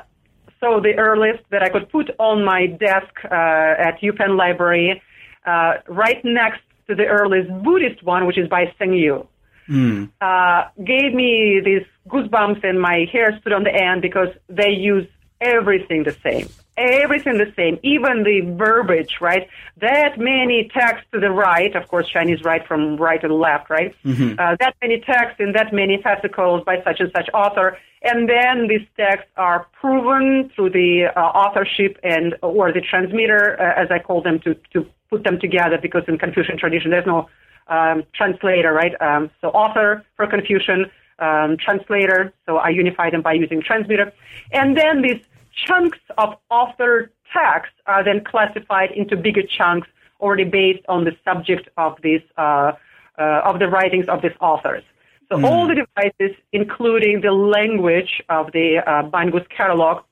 so 0.61 0.79
the 0.79 0.95
earliest 0.97 1.43
that 1.51 1.61
I 1.61 1.69
could 1.69 1.89
put 1.89 2.09
on 2.19 2.43
my 2.45 2.67
desk 2.67 3.13
uh, 3.25 3.27
at 3.33 3.99
UPenn 4.01 4.37
Library 4.37 5.01
uh, 5.45 5.73
right 5.87 6.23
next 6.23 6.61
to 6.87 6.95
the 6.95 7.05
earliest 7.05 7.49
Buddhist 7.63 8.01
one, 8.03 8.25
which 8.25 8.37
is 8.37 8.47
by 8.47 8.73
Sengyou. 8.79 9.27
Mm. 9.69 10.09
Uh, 10.21 10.69
gave 10.83 11.13
me 11.13 11.61
these 11.63 11.85
goosebumps 12.07 12.63
and 12.63 12.81
my 12.81 13.05
hair 13.11 13.37
stood 13.41 13.51
on 13.51 13.63
the 13.63 13.73
end 13.73 14.01
because 14.01 14.29
they 14.47 14.71
use 14.71 15.05
everything 15.41 16.03
the 16.03 16.15
same. 16.23 16.47
Everything 16.77 17.39
the 17.39 17.51
same, 17.55 17.79
even 17.81 18.23
the 18.23 18.41
verbiage, 18.55 19.17
right? 19.19 19.49
That 19.77 20.19
many 20.19 20.69
texts 20.71 21.07
to 21.11 21.19
the 21.19 21.31
right, 21.31 21.75
of 21.75 21.87
course, 21.87 22.07
Chinese 22.07 22.43
right 22.43 22.65
from 22.67 22.97
right 22.97 23.19
to 23.21 23.33
left, 23.33 23.71
right? 23.71 23.95
Mm-hmm. 24.05 24.39
Uh, 24.39 24.55
that 24.59 24.75
many 24.81 24.99
texts 25.01 25.37
in 25.39 25.53
that 25.53 25.73
many 25.73 25.99
fascicles 26.01 26.63
by 26.65 26.83
such 26.83 26.99
and 26.99 27.11
such 27.15 27.29
author, 27.33 27.77
and 28.03 28.29
then 28.29 28.67
these 28.67 28.87
texts 28.95 29.29
are 29.37 29.65
proven 29.79 30.51
through 30.55 30.69
the 30.69 31.07
uh, 31.15 31.19
authorship 31.19 31.97
and 32.03 32.35
or 32.43 32.71
the 32.71 32.81
transmitter, 32.81 33.59
uh, 33.59 33.81
as 33.81 33.89
I 33.89 33.97
call 33.97 34.21
them, 34.21 34.39
to 34.41 34.53
to 34.73 34.85
put 35.09 35.23
them 35.23 35.39
together 35.39 35.79
because 35.81 36.03
in 36.07 36.19
Confucian 36.19 36.59
tradition 36.59 36.91
there's 36.91 37.07
no 37.07 37.27
um, 37.69 38.03
translator, 38.13 38.71
right? 38.71 38.93
Um, 39.01 39.31
so 39.41 39.47
author 39.49 40.05
for 40.15 40.27
Confucian, 40.27 40.91
um, 41.19 41.57
translator. 41.57 42.33
So 42.45 42.57
I 42.57 42.69
unify 42.69 43.09
them 43.09 43.23
by 43.23 43.33
using 43.33 43.63
transmitter, 43.63 44.13
and 44.51 44.77
then 44.77 45.01
these 45.01 45.21
chunks 45.65 45.99
of 46.17 46.35
author 46.49 47.11
text 47.33 47.73
are 47.85 48.03
then 48.03 48.23
classified 48.23 48.91
into 48.91 49.15
bigger 49.15 49.43
chunks 49.57 49.87
already 50.19 50.43
based 50.43 50.85
on 50.87 51.03
the 51.03 51.15
subject 51.23 51.69
of 51.77 51.97
this 52.01 52.21
uh, 52.37 52.71
uh, 53.17 53.41
of 53.49 53.59
the 53.59 53.67
writings 53.67 54.07
of 54.07 54.21
these 54.21 54.37
authors. 54.39 54.83
So 55.29 55.37
mm. 55.37 55.43
all 55.43 55.67
the 55.67 55.75
devices, 55.75 56.37
including 56.53 57.21
the 57.21 57.31
language 57.31 58.21
of 58.29 58.51
the 58.53 58.77
uh, 58.85 59.03
Ban 59.09 59.31
Gu's 59.31 59.47
catalog, 59.55 60.03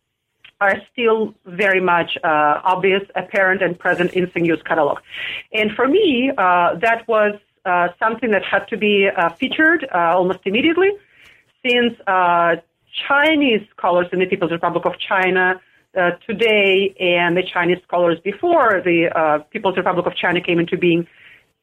are 0.59 0.75
still 0.91 1.33
very 1.45 1.81
much 1.81 2.17
uh, 2.23 2.61
obvious, 2.63 3.03
apparent, 3.15 3.61
and 3.61 3.77
present 3.77 4.13
in 4.13 4.27
Sengyou's 4.27 4.63
catalog. 4.63 4.99
And 5.53 5.71
for 5.71 5.87
me, 5.87 6.31
uh, 6.37 6.75
that 6.75 7.07
was 7.07 7.35
uh, 7.65 7.89
something 7.99 8.31
that 8.31 8.43
had 8.43 8.67
to 8.69 8.77
be 8.77 9.07
uh, 9.07 9.29
featured 9.29 9.87
uh, 9.93 10.17
almost 10.17 10.39
immediately, 10.45 10.91
since 11.65 11.93
uh, 12.07 12.55
Chinese 13.07 13.61
scholars 13.75 14.07
in 14.11 14.19
the 14.19 14.25
People's 14.25 14.51
Republic 14.51 14.85
of 14.85 14.97
China 14.99 15.61
today 16.27 16.93
and 16.99 17.37
the 17.37 17.43
Chinese 17.43 17.77
scholars 17.83 18.19
before 18.21 18.81
the 18.83 19.45
People's 19.51 19.77
Republic 19.77 20.05
of 20.05 20.15
China 20.15 20.41
came 20.41 20.59
into 20.59 20.77
being 20.77 21.07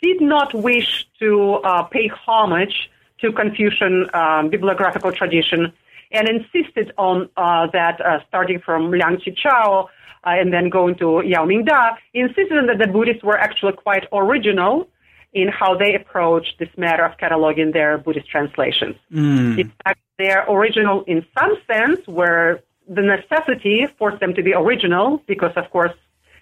did 0.01 0.21
not 0.21 0.55
wish 0.55 1.07
to 1.19 1.61
pay 1.91 2.09
homage 2.09 2.91
to 3.21 3.33
Confucian 3.33 4.09
um, 4.15 4.51
bibliographical 4.51 5.13
tradition 5.13 5.73
and 6.13 6.29
insisted 6.29 6.93
on 6.99 7.29
uh, 7.37 7.67
that 7.73 8.01
uh, 8.01 8.21
starting 8.29 8.61
from 8.61 8.91
Liang 8.91 9.17
Qichao 9.17 9.85
uh, 9.85 9.87
and 10.25 10.53
then 10.53 10.69
going 10.69 10.95
to 10.97 11.23
Yao 11.25 11.45
Mingda, 11.47 11.97
insisted 12.15 12.69
that 12.69 12.79
the 12.79 12.87
Buddhists 12.87 13.25
were 13.25 13.39
actually 13.39 13.73
quite 13.73 14.07
original 14.13 14.89
in 15.33 15.49
how 15.49 15.77
they 15.77 15.95
approach 15.95 16.47
this 16.59 16.69
matter 16.77 17.05
of 17.05 17.17
cataloging 17.17 17.73
their 17.73 17.99
Buddhist 17.99 18.29
translations. 18.29 18.97
Mm. 19.13 19.59
In 19.59 19.73
fact, 19.85 20.01
they 20.19 20.31
are 20.31 20.51
original 20.51 21.05
in 21.05 21.25
some 21.39 21.57
sense, 21.67 22.01
where 22.07 22.63
the 22.89 23.03
necessity 23.03 23.87
forced 23.99 24.21
them 24.21 24.35
to 24.35 24.43
be 24.43 24.53
original 24.53 25.23
because, 25.27 25.53
of 25.57 25.71
course, 25.71 25.93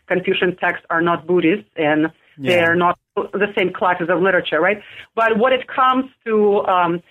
Confucian 0.09 0.57
texts 0.57 0.85
are 0.91 1.01
not 1.01 1.27
Buddhist 1.27 1.69
and 1.77 2.11
yeah. 2.37 2.57
they're 2.57 2.75
not 2.75 2.99
the 3.15 3.53
same 3.57 3.73
classes 3.73 4.09
of 4.11 4.21
literature, 4.21 4.61
right? 4.61 4.83
But 5.15 5.39
when 5.39 5.53
it 5.53 5.69
comes 5.69 6.11
to 6.25 6.65
um, 6.67 7.03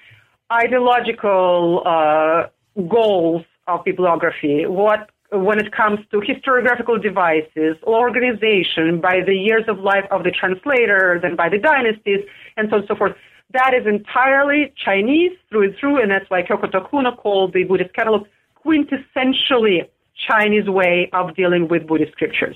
ideological 0.51 1.83
uh, 1.85 2.47
goals 2.87 3.45
of 3.67 3.85
bibliography, 3.85 4.65
what 4.65 5.09
when 5.31 5.59
it 5.59 5.71
comes 5.71 5.99
to 6.11 6.21
historiographical 6.21 7.01
devices, 7.01 7.77
organization 7.83 8.99
by 8.99 9.21
the 9.25 9.35
years 9.35 9.63
of 9.67 9.79
life 9.79 10.05
of 10.11 10.23
the 10.23 10.31
translator, 10.31 11.19
then 11.21 11.35
by 11.35 11.49
the 11.49 11.57
dynasties, 11.57 12.21
and 12.57 12.69
so 12.69 12.75
on 12.75 12.79
and 12.81 12.87
so 12.87 12.95
forth. 12.95 13.15
That 13.51 13.73
is 13.73 13.87
entirely 13.87 14.73
Chinese 14.83 15.31
through 15.49 15.63
and 15.63 15.75
through, 15.79 16.01
and 16.01 16.11
that's 16.11 16.29
why 16.29 16.43
Kyoko 16.43 16.71
Tokuno 16.71 17.15
called 17.17 17.53
the 17.53 17.63
Buddhist 17.63 17.93
catalog 17.93 18.27
quintessentially 18.63 19.87
Chinese 20.27 20.69
way 20.69 21.09
of 21.13 21.35
dealing 21.35 21.67
with 21.67 21.87
Buddhist 21.87 22.11
scriptures. 22.11 22.55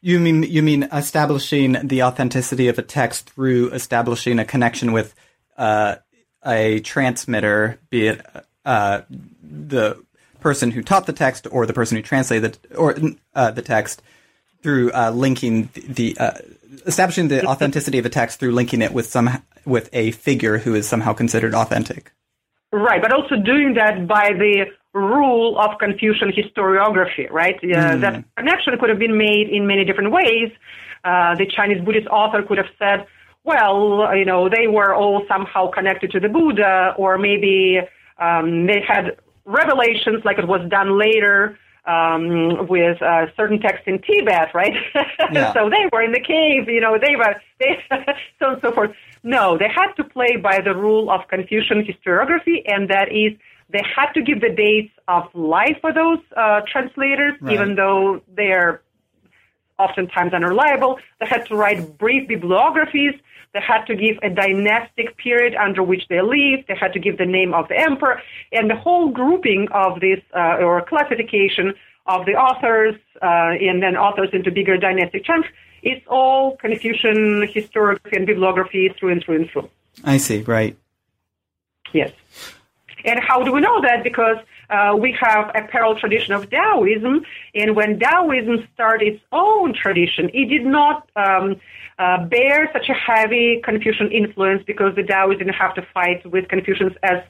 You 0.00 0.18
mean 0.18 0.42
you 0.42 0.62
mean 0.62 0.84
establishing 0.92 1.76
the 1.84 2.02
authenticity 2.02 2.66
of 2.66 2.78
a 2.78 2.82
text 2.82 3.30
through 3.30 3.70
establishing 3.70 4.40
a 4.40 4.44
connection 4.44 4.90
with 4.90 5.14
uh, 5.56 5.96
a 6.44 6.80
transmitter, 6.80 7.78
be 7.90 8.08
it 8.08 8.26
uh, 8.64 9.02
the 9.42 10.02
person 10.42 10.70
who 10.70 10.82
taught 10.82 11.06
the 11.06 11.12
text 11.12 11.46
or 11.50 11.66
the 11.66 11.72
person 11.72 11.96
who 11.96 12.02
translated 12.02 12.58
the, 12.62 12.76
or 12.76 12.96
uh, 13.34 13.50
the 13.50 13.62
text 13.62 14.02
through 14.62 14.92
uh, 14.92 15.10
linking 15.10 15.70
the, 15.74 15.80
the 15.80 16.18
uh, 16.18 16.32
establishing 16.86 17.28
the 17.28 17.44
authenticity 17.46 17.98
of 17.98 18.06
a 18.06 18.08
text 18.10 18.38
through 18.38 18.52
linking 18.52 18.82
it 18.82 18.92
with 18.92 19.06
some 19.06 19.42
with 19.64 19.88
a 19.92 20.10
figure 20.12 20.58
who 20.58 20.74
is 20.74 20.88
somehow 20.88 21.12
considered 21.12 21.54
authentic. 21.54 22.12
Right, 22.72 23.02
but 23.02 23.12
also 23.12 23.36
doing 23.36 23.74
that 23.74 24.08
by 24.08 24.30
the 24.32 24.66
rule 24.94 25.58
of 25.58 25.78
Confucian 25.78 26.32
historiography, 26.32 27.30
right? 27.30 27.56
Uh, 27.56 27.66
mm. 27.66 28.00
That 28.00 28.24
connection 28.36 28.78
could 28.78 28.88
have 28.88 28.98
been 28.98 29.16
made 29.18 29.48
in 29.50 29.66
many 29.66 29.84
different 29.84 30.10
ways. 30.10 30.50
Uh, 31.04 31.34
the 31.34 31.46
Chinese 31.46 31.84
Buddhist 31.84 32.06
author 32.08 32.42
could 32.42 32.58
have 32.58 32.70
said, 32.78 33.06
well, 33.44 34.16
you 34.16 34.24
know, 34.24 34.48
they 34.48 34.68
were 34.68 34.94
all 34.94 35.24
somehow 35.28 35.70
connected 35.70 36.12
to 36.12 36.20
the 36.20 36.28
Buddha, 36.28 36.94
or 36.96 37.18
maybe 37.18 37.80
um, 38.18 38.66
they 38.66 38.80
had 38.86 39.16
revelations 39.44 40.24
like 40.24 40.38
it 40.38 40.46
was 40.46 40.68
done 40.68 40.98
later 40.98 41.58
um, 41.84 42.68
with 42.68 43.00
uh, 43.02 43.26
certain 43.36 43.60
texts 43.60 43.84
in 43.86 44.00
Tibet, 44.00 44.54
right? 44.54 44.74
Yeah. 45.32 45.52
so 45.54 45.70
they 45.70 45.88
were 45.90 46.02
in 46.02 46.12
the 46.12 46.20
cave, 46.20 46.68
you 46.68 46.80
know, 46.80 46.98
they 46.98 47.16
were, 47.16 47.40
they, 47.58 47.78
so 48.38 48.46
on 48.46 48.52
and 48.54 48.62
so 48.62 48.72
forth. 48.72 48.90
No, 49.22 49.56
they 49.56 49.68
had 49.68 49.92
to 49.94 50.04
play 50.04 50.36
by 50.36 50.60
the 50.60 50.74
rule 50.74 51.10
of 51.10 51.26
Confucian 51.28 51.84
historiography, 51.84 52.62
and 52.66 52.90
that 52.90 53.10
is 53.10 53.38
they 53.70 53.82
had 53.96 54.12
to 54.12 54.22
give 54.22 54.40
the 54.40 54.50
dates 54.50 54.92
of 55.08 55.24
life 55.34 55.78
for 55.80 55.92
those 55.92 56.18
uh, 56.36 56.60
translators, 56.70 57.34
right. 57.40 57.54
even 57.54 57.76
though 57.76 58.20
they're 58.36 58.82
oftentimes 59.78 60.34
unreliable. 60.34 60.98
They 61.20 61.26
had 61.26 61.46
to 61.46 61.56
write 61.56 61.98
brief 61.98 62.28
bibliographies. 62.28 63.18
They 63.52 63.60
had 63.60 63.84
to 63.84 63.94
give 63.94 64.16
a 64.22 64.30
dynastic 64.30 65.16
period 65.18 65.54
under 65.54 65.82
which 65.82 66.08
they 66.08 66.22
lived. 66.22 66.68
They 66.68 66.74
had 66.74 66.92
to 66.94 66.98
give 66.98 67.18
the 67.18 67.26
name 67.26 67.52
of 67.52 67.68
the 67.68 67.78
emperor. 67.78 68.22
And 68.50 68.70
the 68.70 68.76
whole 68.76 69.10
grouping 69.10 69.68
of 69.72 70.00
this, 70.00 70.20
uh, 70.34 70.56
or 70.64 70.82
classification 70.82 71.74
of 72.06 72.24
the 72.24 72.32
authors, 72.32 72.94
uh, 73.20 73.68
and 73.68 73.82
then 73.82 73.96
authors 73.96 74.30
into 74.32 74.50
bigger 74.50 74.76
dynastic 74.78 75.24
chunks, 75.24 75.48
is 75.82 76.00
all 76.06 76.56
Confucian 76.56 77.46
historiography 77.46 78.16
and 78.16 78.26
bibliography 78.26 78.88
through 78.98 79.12
and 79.12 79.22
through 79.22 79.36
and 79.36 79.50
through. 79.50 79.68
I 80.04 80.16
see, 80.16 80.42
right. 80.42 80.76
Yes. 81.92 82.12
And 83.04 83.20
how 83.20 83.42
do 83.42 83.52
we 83.52 83.60
know 83.60 83.82
that? 83.82 84.02
Because 84.04 84.36
uh, 84.70 84.96
we 84.98 85.14
have 85.20 85.50
a 85.54 85.66
parallel 85.68 85.98
tradition 85.98 86.32
of 86.32 86.48
Taoism, 86.48 87.24
and 87.54 87.76
when 87.76 87.98
Taoism 87.98 88.66
started 88.72 89.14
its 89.14 89.22
own 89.32 89.74
tradition, 89.74 90.30
it 90.32 90.48
did 90.48 90.64
not 90.64 91.08
um, 91.16 91.60
uh, 91.98 92.24
bear 92.26 92.70
such 92.72 92.88
a 92.88 92.94
heavy 92.94 93.60
Confucian 93.64 94.10
influence 94.10 94.62
because 94.66 94.94
the 94.96 95.02
Taoists 95.02 95.38
didn't 95.38 95.54
have 95.54 95.74
to 95.74 95.86
fight 95.94 96.24
with 96.30 96.48
Confucians 96.48 96.92
as, 97.02 97.22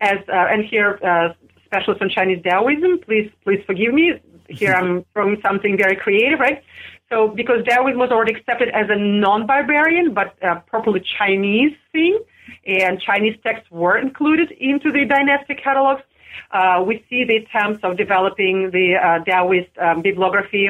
as 0.00 0.18
uh, 0.28 0.52
and 0.52 0.64
here, 0.64 0.98
uh, 1.04 1.34
specialists 1.64 2.02
on 2.02 2.08
Chinese 2.10 2.42
Taoism, 2.42 3.00
please, 3.04 3.30
please 3.44 3.62
forgive 3.66 3.92
me. 3.92 4.14
Here 4.48 4.72
I'm 4.72 5.04
throwing 5.12 5.40
something 5.44 5.76
very 5.76 5.96
creative, 5.96 6.38
right? 6.38 6.62
So 7.10 7.28
because 7.28 7.64
Taoism 7.64 7.98
was 7.98 8.10
already 8.10 8.34
accepted 8.34 8.68
as 8.70 8.86
a 8.88 8.96
non-barbarian 8.96 10.14
but 10.14 10.34
uh, 10.42 10.60
properly 10.60 11.04
Chinese 11.18 11.72
thing, 11.92 12.18
and 12.66 13.00
Chinese 13.00 13.36
texts 13.42 13.70
were 13.70 13.98
included 13.98 14.50
into 14.52 14.90
the 14.92 15.04
dynastic 15.04 15.62
catalogs. 15.62 16.02
Uh, 16.50 16.82
we 16.86 17.04
see 17.08 17.24
the 17.24 17.36
attempts 17.36 17.82
of 17.82 17.96
developing 17.96 18.70
the 18.70 18.94
uh, 18.96 19.24
Taoist 19.24 19.70
um, 19.78 20.02
bibliography 20.02 20.68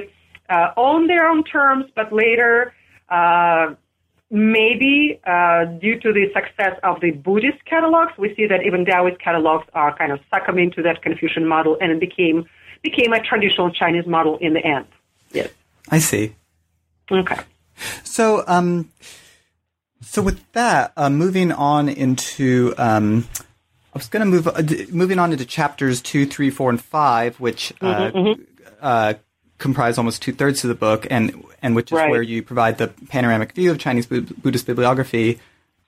uh, 0.48 0.70
on 0.76 1.06
their 1.06 1.26
own 1.26 1.44
terms, 1.44 1.86
but 1.94 2.12
later, 2.12 2.72
uh, 3.08 3.74
maybe 4.30 5.20
uh, 5.24 5.64
due 5.64 5.98
to 6.00 6.12
the 6.12 6.30
success 6.32 6.78
of 6.82 7.00
the 7.00 7.12
Buddhist 7.12 7.64
catalogs, 7.64 8.12
we 8.18 8.34
see 8.34 8.46
that 8.46 8.64
even 8.64 8.84
Taoist 8.84 9.18
catalogs 9.20 9.66
are 9.74 9.96
kind 9.96 10.12
of 10.12 10.20
succumbing 10.32 10.72
to 10.72 10.82
that 10.82 11.02
Confucian 11.02 11.46
model, 11.46 11.76
and 11.80 11.92
it 11.92 12.00
became 12.00 12.46
became 12.82 13.12
a 13.12 13.20
traditional 13.20 13.70
Chinese 13.70 14.06
model 14.06 14.36
in 14.38 14.54
the 14.54 14.64
end. 14.64 14.86
Yes, 15.32 15.50
I 15.90 15.98
see. 15.98 16.34
Okay. 17.10 17.36
So, 18.04 18.44
um, 18.46 18.90
so 20.00 20.22
with 20.22 20.40
that, 20.52 20.92
uh, 20.96 21.10
moving 21.10 21.52
on 21.52 21.88
into, 21.88 22.74
um, 22.78 23.28
I 23.94 23.98
was 23.98 24.08
going 24.08 24.20
to 24.20 24.26
move 24.26 24.46
uh, 24.48 24.62
moving 24.90 25.18
on 25.18 25.32
into 25.32 25.44
chapters 25.44 26.00
two, 26.00 26.26
three, 26.26 26.50
four, 26.50 26.70
and 26.70 26.80
five, 26.80 27.38
which 27.40 27.72
uh, 27.80 28.10
mm-hmm, 28.10 28.18
mm-hmm. 28.18 28.42
Uh, 28.80 29.14
comprise 29.58 29.96
almost 29.96 30.20
two 30.20 30.32
thirds 30.32 30.62
of 30.64 30.68
the 30.68 30.74
book, 30.74 31.06
and 31.10 31.42
and 31.66 31.74
which 31.74 31.90
is 31.90 31.96
right. 31.96 32.10
where 32.10 32.22
you 32.22 32.44
provide 32.44 32.78
the 32.78 32.86
panoramic 33.08 33.52
view 33.52 33.72
of 33.72 33.78
Chinese 33.78 34.06
Buddhist 34.06 34.66
bibliography. 34.66 35.40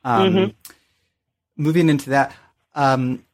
Um, 0.03 0.35
mm-hmm. 0.35 0.73
Moving 1.57 1.89
into 1.89 2.11
that, 2.11 2.35
um, 2.75 3.25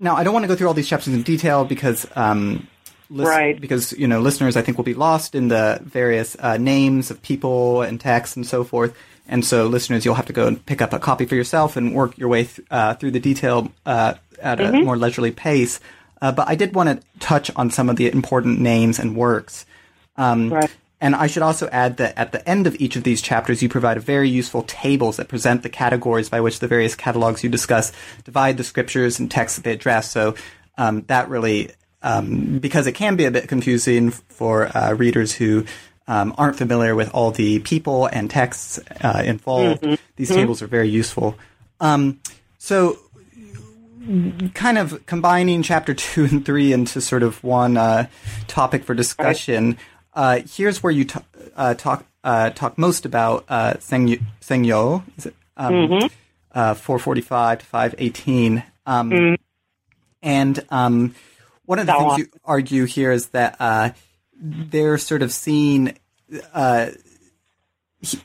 now 0.00 0.16
I 0.16 0.24
don't 0.24 0.34
want 0.34 0.42
to 0.42 0.48
go 0.48 0.56
through 0.56 0.66
all 0.66 0.74
these 0.74 0.88
chapters 0.88 1.14
in 1.14 1.22
detail 1.22 1.64
because. 1.64 2.04
Um, 2.16 2.66
right. 3.08 3.60
Because 3.60 3.92
you 3.92 4.08
know, 4.08 4.20
listeners, 4.20 4.56
I 4.56 4.62
think 4.62 4.76
will 4.76 4.84
be 4.84 4.94
lost 4.94 5.36
in 5.36 5.46
the 5.46 5.78
various 5.84 6.36
uh, 6.40 6.56
names 6.56 7.12
of 7.12 7.22
people 7.22 7.82
and 7.82 8.00
texts 8.00 8.34
and 8.34 8.44
so 8.44 8.64
forth. 8.64 8.96
And 9.28 9.44
so, 9.44 9.66
listeners, 9.66 10.04
you'll 10.04 10.14
have 10.14 10.26
to 10.26 10.32
go 10.32 10.48
and 10.48 10.64
pick 10.66 10.82
up 10.82 10.92
a 10.92 10.98
copy 10.98 11.26
for 11.26 11.36
yourself 11.36 11.76
and 11.76 11.94
work 11.94 12.18
your 12.18 12.28
way 12.28 12.44
th- 12.44 12.66
uh, 12.72 12.94
through 12.94 13.12
the 13.12 13.20
detail 13.20 13.70
uh, 13.84 14.14
at 14.42 14.58
mm-hmm. 14.58 14.74
a 14.74 14.82
more 14.82 14.96
leisurely 14.96 15.30
pace. 15.30 15.78
Uh, 16.20 16.32
but 16.32 16.48
I 16.48 16.56
did 16.56 16.74
want 16.74 16.88
to 16.88 17.06
touch 17.20 17.52
on 17.54 17.70
some 17.70 17.88
of 17.88 17.96
the 17.96 18.10
important 18.10 18.58
names 18.58 18.98
and 18.98 19.14
works. 19.14 19.64
Um, 20.16 20.52
right. 20.52 20.74
And 21.06 21.14
I 21.14 21.28
should 21.28 21.44
also 21.44 21.68
add 21.68 21.98
that 21.98 22.18
at 22.18 22.32
the 22.32 22.48
end 22.48 22.66
of 22.66 22.74
each 22.80 22.96
of 22.96 23.04
these 23.04 23.22
chapters, 23.22 23.62
you 23.62 23.68
provide 23.68 24.02
very 24.02 24.28
useful 24.28 24.64
tables 24.64 25.18
that 25.18 25.28
present 25.28 25.62
the 25.62 25.68
categories 25.68 26.28
by 26.28 26.40
which 26.40 26.58
the 26.58 26.66
various 26.66 26.96
catalogs 26.96 27.44
you 27.44 27.48
discuss 27.48 27.92
divide 28.24 28.56
the 28.56 28.64
scriptures 28.64 29.20
and 29.20 29.30
texts 29.30 29.56
that 29.56 29.62
they 29.62 29.70
address. 29.70 30.10
So 30.10 30.34
um, 30.76 31.02
that 31.02 31.28
really, 31.28 31.70
um, 32.02 32.58
because 32.58 32.88
it 32.88 32.96
can 32.96 33.14
be 33.14 33.24
a 33.24 33.30
bit 33.30 33.46
confusing 33.46 34.10
for 34.10 34.76
uh, 34.76 34.94
readers 34.94 35.32
who 35.32 35.64
um, 36.08 36.34
aren't 36.36 36.56
familiar 36.56 36.96
with 36.96 37.14
all 37.14 37.30
the 37.30 37.60
people 37.60 38.06
and 38.06 38.28
texts 38.28 38.80
uh, 39.00 39.22
involved, 39.24 39.82
mm-hmm. 39.82 39.94
these 40.16 40.30
mm-hmm. 40.30 40.40
tables 40.40 40.60
are 40.60 40.66
very 40.66 40.88
useful. 40.88 41.36
Um, 41.78 42.18
so, 42.58 42.98
kind 44.54 44.76
of 44.76 45.06
combining 45.06 45.62
chapter 45.62 45.94
two 45.94 46.24
and 46.24 46.44
three 46.44 46.72
into 46.72 47.00
sort 47.00 47.22
of 47.22 47.44
one 47.44 47.76
uh, 47.76 48.08
topic 48.48 48.82
for 48.82 48.92
discussion. 48.92 49.78
Uh, 50.16 50.40
here's 50.50 50.82
where 50.82 50.92
you 50.92 51.04
t- 51.04 51.20
uh, 51.56 51.74
talk 51.74 52.04
uh, 52.24 52.50
talk 52.50 52.78
most 52.78 53.04
about 53.04 53.44
uh, 53.48 53.78
Seng 53.78 54.08
Yo, 54.64 55.04
is 55.18 55.26
it 55.26 55.34
um, 55.56 55.72
mm-hmm. 55.72 56.06
445 56.54 57.58
to 57.58 57.66
518, 57.66 58.64
um, 58.86 59.10
mm-hmm. 59.10 59.34
and 60.22 60.64
um, 60.70 61.14
one 61.66 61.78
of 61.78 61.86
the 61.86 61.92
things 61.92 62.18
you 62.18 62.28
argue 62.44 62.84
here 62.84 63.12
is 63.12 63.28
that 63.28 63.94
they're 64.40 64.98
sort 64.98 65.22
of 65.22 65.32
seen 65.32 65.94
uh, 66.54 66.88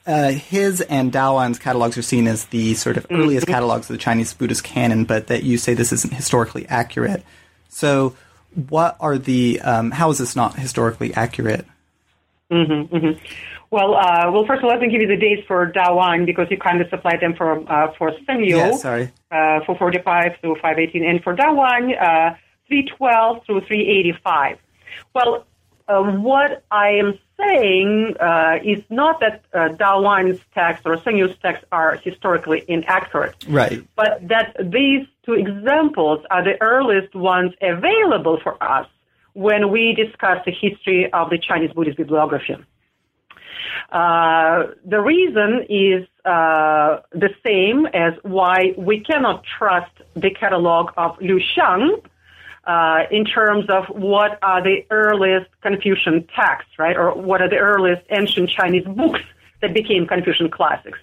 uh, 0.06 0.30
his 0.32 0.82
and 0.82 1.12
Dao'an's 1.12 1.60
catalogs 1.60 1.98
are 1.98 2.02
seen 2.02 2.28
as 2.28 2.46
the 2.46 2.74
sort 2.76 2.98
of 2.98 3.08
earliest 3.10 3.46
mm-hmm. 3.46 3.54
catalogs 3.54 3.90
of 3.90 3.94
the 3.94 4.02
Chinese 4.02 4.34
Buddhist 4.34 4.64
canon, 4.64 5.06
but 5.06 5.28
that 5.28 5.44
you 5.44 5.58
say 5.58 5.74
this 5.74 5.92
isn't 5.92 6.14
historically 6.14 6.68
accurate. 6.68 7.24
So, 7.70 8.16
what 8.70 8.98
are 9.00 9.18
the? 9.18 9.62
Um, 9.62 9.92
how 9.92 10.10
is 10.10 10.18
this 10.18 10.36
not 10.36 10.58
historically 10.58 11.14
accurate? 11.14 11.66
Mm-hmm, 12.52 12.96
mm-hmm. 12.96 13.26
Well, 13.72 13.96
uh, 13.96 14.30
well, 14.32 14.46
first 14.46 14.60
of 14.60 14.66
all, 14.66 14.72
let 14.72 14.82
me 14.82 14.90
give 14.90 15.02
you 15.02 15.08
the 15.08 15.16
dates 15.16 15.48
for 15.48 15.72
Dao'an 15.72 16.26
because 16.26 16.48
you 16.52 16.58
kind 16.58 16.82
of 16.82 16.90
supplied 16.90 17.22
them 17.22 17.34
for 17.34 17.60
uh, 17.72 17.94
for 17.98 18.12
Sengyou. 18.28 18.50
Yeah, 18.50 18.76
sorry. 18.76 19.04
Uh, 19.32 19.64
445 19.66 20.34
through 20.42 20.56
518, 20.56 21.06
and 21.06 21.24
for 21.24 21.34
Dao'an, 21.34 21.94
uh, 21.96 22.36
312 22.68 23.46
through 23.46 23.62
385. 23.62 24.58
Well, 25.14 25.46
uh, 25.88 26.04
what 26.04 26.64
I 26.70 26.90
am 26.90 27.18
saying 27.40 28.16
uh, 28.20 28.60
is 28.64 28.84
not 28.90 29.22
that 29.22 29.44
uh, 29.54 29.70
Dao'an's 29.70 30.42
text 30.54 30.86
or 30.86 31.02
Yu's 31.10 31.38
text 31.42 31.64
are 31.72 31.96
historically 31.96 32.66
inaccurate, 32.68 33.36
right? 33.48 33.88
But 33.96 34.28
that 34.28 34.56
these 34.60 35.08
two 35.26 35.34
examples 35.34 36.26
are 36.30 36.44
the 36.44 36.62
earliest 36.62 37.16
ones 37.16 37.54
available 37.62 38.40
for 38.42 38.62
us 38.62 38.88
when 39.34 39.72
we 39.72 39.94
discuss 39.94 40.44
the 40.46 40.52
history 40.52 41.12
of 41.12 41.30
the 41.30 41.38
Chinese 41.38 41.72
Buddhist 41.72 41.98
bibliography. 41.98 42.56
Uh, 43.92 44.68
the 44.86 45.02
reason 45.02 45.66
is 45.70 46.08
uh, 46.24 47.00
the 47.12 47.30
same 47.46 47.86
as 47.88 48.14
why 48.24 48.74
we 48.78 49.02
cannot 49.02 49.44
trust 49.44 49.92
the 50.16 50.30
catalog 50.32 50.92
of 50.98 51.20
Liu 51.20 51.40
Xiang 51.40 52.02
uh, 52.66 53.04
in 53.10 53.26
terms 53.26 53.66
of 53.70 53.86
what 53.88 54.40
are 54.42 54.62
the 54.64 54.86
earliest 54.92 55.50
Confucian 55.62 56.28
texts, 56.36 56.72
right, 56.78 56.96
or 56.96 57.14
what 57.14 57.42
are 57.42 57.50
the 57.50 57.58
earliest 57.58 58.04
ancient 58.10 58.50
Chinese 58.50 58.86
books 58.86 59.22
that 59.62 59.74
became 59.74 60.08
Confucian 60.08 60.50
classics. 60.50 61.00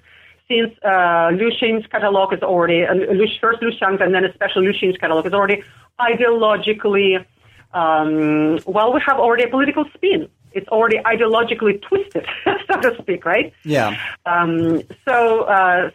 Since 0.49 0.73
uh, 0.83 1.31
Liu 1.35 1.51
Xin's 1.61 1.87
catalog 1.89 2.33
is 2.33 2.43
already, 2.43 2.85
uh, 2.85 2.95
first 3.41 3.61
Liu 3.61 3.71
Xiang's 3.71 4.01
and 4.01 4.15
then 4.15 4.25
especially 4.25 4.69
Liu 4.69 4.73
Xin's 4.73 4.97
catalog 4.97 5.27
is 5.27 5.35
already 5.35 5.63
ideologically, 6.01 7.25
um, 7.73 8.59
well, 8.67 8.93
we 8.93 9.01
have 9.07 9.19
already 9.19 9.45
a 9.45 9.49
political 9.49 9.85
spin 9.95 10.29
it's 10.53 10.69
already 10.69 10.99
ideologically 10.99 11.81
twisted, 11.83 12.27
so 12.67 12.81
to 12.81 12.97
speak, 13.01 13.25
right? 13.25 13.53
Yeah. 13.65 13.99
Um, 14.27 14.83
so 15.07 15.43
uh, 15.43 15.91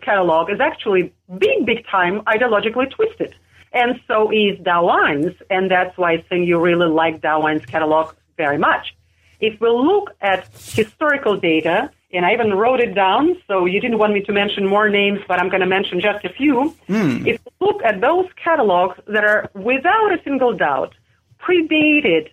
catalog 0.00 0.50
is 0.50 0.60
actually 0.60 1.12
big, 1.38 1.66
big 1.66 1.86
time 1.86 2.22
ideologically 2.22 2.90
twisted. 2.90 3.34
And 3.72 4.00
so 4.06 4.30
is 4.30 4.58
Dao'an's, 4.60 5.34
and 5.50 5.70
that's 5.70 5.96
why 5.98 6.24
Yu 6.30 6.58
really 6.58 6.88
liked 6.88 7.20
Dao'an's 7.22 7.66
catalog 7.66 8.14
very 8.36 8.58
much. 8.58 8.94
If 9.40 9.60
we 9.60 9.68
look 9.68 10.12
at 10.20 10.48
historical 10.54 11.36
data, 11.36 11.90
and 12.12 12.24
I 12.24 12.32
even 12.32 12.54
wrote 12.54 12.80
it 12.80 12.94
down, 12.94 13.36
so 13.46 13.66
you 13.66 13.80
didn't 13.80 13.98
want 13.98 14.14
me 14.14 14.22
to 14.22 14.32
mention 14.32 14.66
more 14.66 14.88
names, 14.88 15.20
but 15.28 15.38
I'm 15.40 15.50
going 15.50 15.60
to 15.60 15.66
mention 15.66 16.00
just 16.00 16.24
a 16.24 16.30
few. 16.30 16.74
Mm. 16.88 17.26
If 17.26 17.40
we 17.44 17.66
look 17.66 17.82
at 17.82 18.00
those 18.00 18.26
catalogs 18.42 18.98
that 19.08 19.24
are 19.24 19.50
without 19.54 20.12
a 20.12 20.22
single 20.24 20.54
doubt 20.54 20.94
predated 21.40 22.30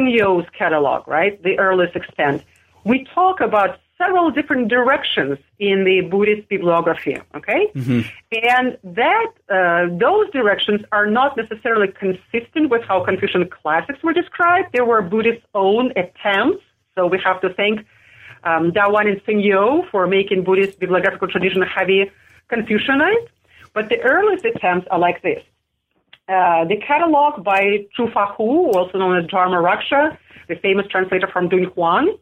Yu's 0.00 0.46
catalog, 0.56 1.06
right? 1.06 1.42
The 1.42 1.58
earliest 1.58 1.96
extent. 1.96 2.42
We 2.84 3.06
talk 3.14 3.40
about 3.40 3.78
several 3.98 4.30
different 4.30 4.68
directions 4.68 5.38
in 5.58 5.84
the 5.84 6.00
Buddhist 6.00 6.48
bibliography, 6.48 7.18
okay? 7.34 7.68
Mm-hmm. 7.74 8.00
And 8.48 8.78
that, 8.96 9.32
uh, 9.48 9.96
those 9.96 10.30
directions 10.30 10.80
are 10.90 11.06
not 11.06 11.36
necessarily 11.36 11.88
consistent 11.88 12.70
with 12.70 12.82
how 12.82 13.04
Confucian 13.04 13.48
classics 13.48 14.02
were 14.02 14.12
described. 14.12 14.68
There 14.72 14.84
were 14.84 15.02
Buddhist 15.02 15.42
own 15.54 15.92
attempts, 15.96 16.64
so 16.94 17.06
we 17.06 17.20
have 17.24 17.40
to 17.42 17.52
thank 17.54 17.80
um, 18.44 18.72
Dao'an 18.72 19.06
and 19.06 19.42
Yu 19.42 19.84
for 19.90 20.06
making 20.06 20.42
Buddhist 20.42 20.80
bibliographical 20.80 21.28
tradition 21.28 21.62
heavy 21.62 22.10
Confucianized. 22.50 23.28
But 23.72 23.88
the 23.88 24.00
earliest 24.00 24.44
attempts 24.44 24.86
are 24.90 24.98
like 24.98 25.22
this. 25.22 25.42
Uh, 26.28 26.64
the 26.64 26.76
catalog 26.86 27.44
by 27.44 27.86
Zhu 27.98 28.12
Fahu, 28.12 28.74
also 28.74 28.98
known 28.98 29.18
as 29.18 29.28
Dharma 29.28 29.56
Raksha, 29.56 30.16
the 30.48 30.54
famous 30.56 30.86
translator 30.90 31.28
from 31.32 31.48
Dunhuang, 31.48 32.18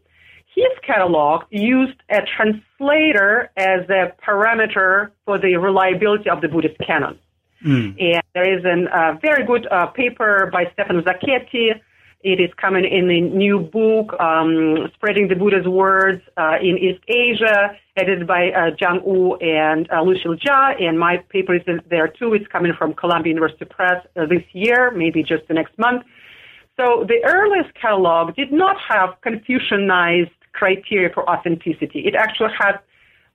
his 0.55 0.71
catalog 0.85 1.43
used 1.49 1.97
a 2.09 2.19
translator 2.35 3.49
as 3.55 3.89
a 3.89 4.13
parameter 4.25 5.11
for 5.25 5.39
the 5.39 5.55
reliability 5.55 6.29
of 6.29 6.41
the 6.41 6.47
Buddhist 6.47 6.77
canon. 6.85 7.17
Mm. 7.65 7.95
And 8.01 8.23
there 8.33 8.57
is 8.57 8.65
a 8.65 8.97
uh, 8.97 9.17
very 9.21 9.45
good 9.45 9.67
uh, 9.71 9.87
paper 9.87 10.49
by 10.51 10.65
Stefano 10.73 11.01
Zacchetti 11.01 11.79
it 12.23 12.39
is 12.39 12.49
coming 12.57 12.85
in 12.85 13.09
a 13.09 13.21
new 13.21 13.59
book, 13.59 14.19
um, 14.19 14.89
Spreading 14.95 15.27
the 15.27 15.35
Buddha's 15.35 15.67
Words 15.67 16.21
uh, 16.37 16.57
in 16.61 16.77
East 16.77 17.03
Asia, 17.07 17.75
edited 17.97 18.27
by 18.27 18.49
uh, 18.49 18.71
Jiang 18.75 19.03
Wu 19.03 19.35
and 19.37 19.89
uh, 19.89 20.03
Jia. 20.03 20.81
And 20.81 20.99
my 20.99 21.17
paper 21.29 21.55
is 21.55 21.63
in 21.67 21.81
there 21.89 22.07
too. 22.07 22.33
It's 22.33 22.47
coming 22.47 22.73
from 22.77 22.93
Columbia 22.93 23.33
University 23.33 23.65
Press 23.65 24.05
uh, 24.15 24.25
this 24.25 24.43
year, 24.53 24.91
maybe 24.91 25.23
just 25.23 25.47
the 25.47 25.53
next 25.53 25.77
month. 25.77 26.03
So 26.77 27.05
the 27.07 27.21
earliest 27.25 27.73
catalog 27.75 28.35
did 28.35 28.51
not 28.51 28.77
have 28.87 29.15
Confucianized 29.25 30.31
criteria 30.53 31.09
for 31.13 31.27
authenticity. 31.29 32.01
It 32.05 32.15
actually 32.15 32.51
had 32.57 32.79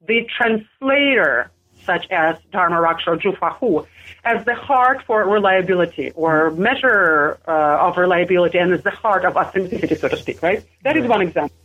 the 0.06 0.26
translator 0.36 1.50
such 1.86 2.10
as 2.10 2.36
Dharma 2.52 2.76
Raksha 2.76 3.08
or 3.08 3.16
Zhu 3.16 3.86
as 4.24 4.44
the 4.44 4.54
heart 4.54 5.02
for 5.06 5.24
reliability 5.24 6.10
or 6.10 6.50
measure 6.50 7.38
uh, 7.46 7.86
of 7.86 7.96
reliability 7.96 8.58
and 8.58 8.72
as 8.72 8.82
the 8.82 8.90
heart 8.90 9.24
of 9.24 9.36
authenticity, 9.36 9.94
so 9.94 10.08
to 10.08 10.16
speak, 10.16 10.42
right? 10.42 10.64
That 10.82 10.96
is 10.96 11.06
one 11.06 11.22
example. 11.22 11.56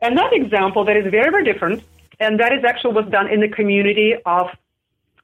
Another 0.00 0.36
example 0.36 0.84
that 0.84 0.96
is 0.96 1.10
very, 1.10 1.30
very 1.30 1.44
different, 1.44 1.82
and 2.20 2.38
that 2.38 2.52
is 2.52 2.64
actually 2.64 2.94
was 2.94 3.06
done 3.10 3.28
in 3.28 3.40
the 3.40 3.48
community 3.48 4.14
of 4.26 4.48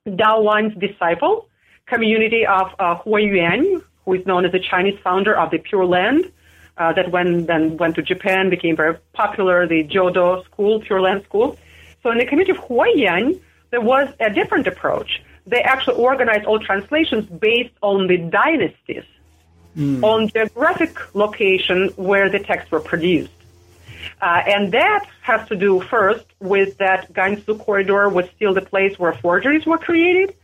Dao'an's 0.07 0.75
disciple, 0.79 1.47
community 1.87 2.47
of 2.47 2.69
uh, 2.79 2.97
Huo 3.03 3.83
who 4.05 4.15
is 4.15 4.27
known 4.27 4.45
as 4.47 4.53
the 4.53 4.61
Chinese 4.61 4.99
founder 5.05 5.37
of 5.37 5.51
the 5.51 5.59
Pure 5.59 5.87
Land, 5.87 6.33
uh, 6.79 6.93
that 6.95 7.11
when 7.11 7.47
then 7.47 7.77
went 7.77 7.97
to 7.97 8.03
Japan, 8.03 8.51
became 8.51 8.77
very 8.77 8.97
popular, 9.13 9.67
the 9.67 9.85
Jodo 9.85 10.45
school, 10.47 10.81
Pure 10.81 11.03
Land 11.03 11.25
school. 11.25 11.59
So 12.03 12.11
in 12.11 12.19
the 12.19 12.27
community 12.27 12.53
of 12.53 12.65
Huo 12.65 12.87
Yuan, 12.97 13.39
there 13.73 13.81
was 13.81 14.09
a 14.21 14.31
different 14.31 14.69
approach. 14.69 15.23
They 15.47 15.63
actually 15.63 15.97
organized 15.97 16.45
all 16.45 16.61
translations 16.61 17.25
based 17.27 17.75
on 17.81 18.07
the 18.07 18.19
dynasties, 18.19 19.07
mm. 19.77 20.05
on 20.05 20.29
geographic 20.29 20.95
location 21.15 21.89
where 21.97 22.29
the 22.29 22.39
texts 22.39 22.71
were 22.71 22.81
produced. 22.81 23.33
Uh, 24.21 24.43
and 24.47 24.73
that 24.73 25.07
has 25.23 25.49
to 25.49 25.57
do 25.57 25.81
first 25.81 26.27
with 26.39 26.77
that 26.79 27.13
Gansu 27.13 27.59
corridor 27.59 28.09
was 28.09 28.27
still 28.37 28.55
the 28.55 28.61
place 28.61 28.97
where 28.99 29.15
forgeries 29.15 29.67
were 29.67 29.79
created. 29.79 30.37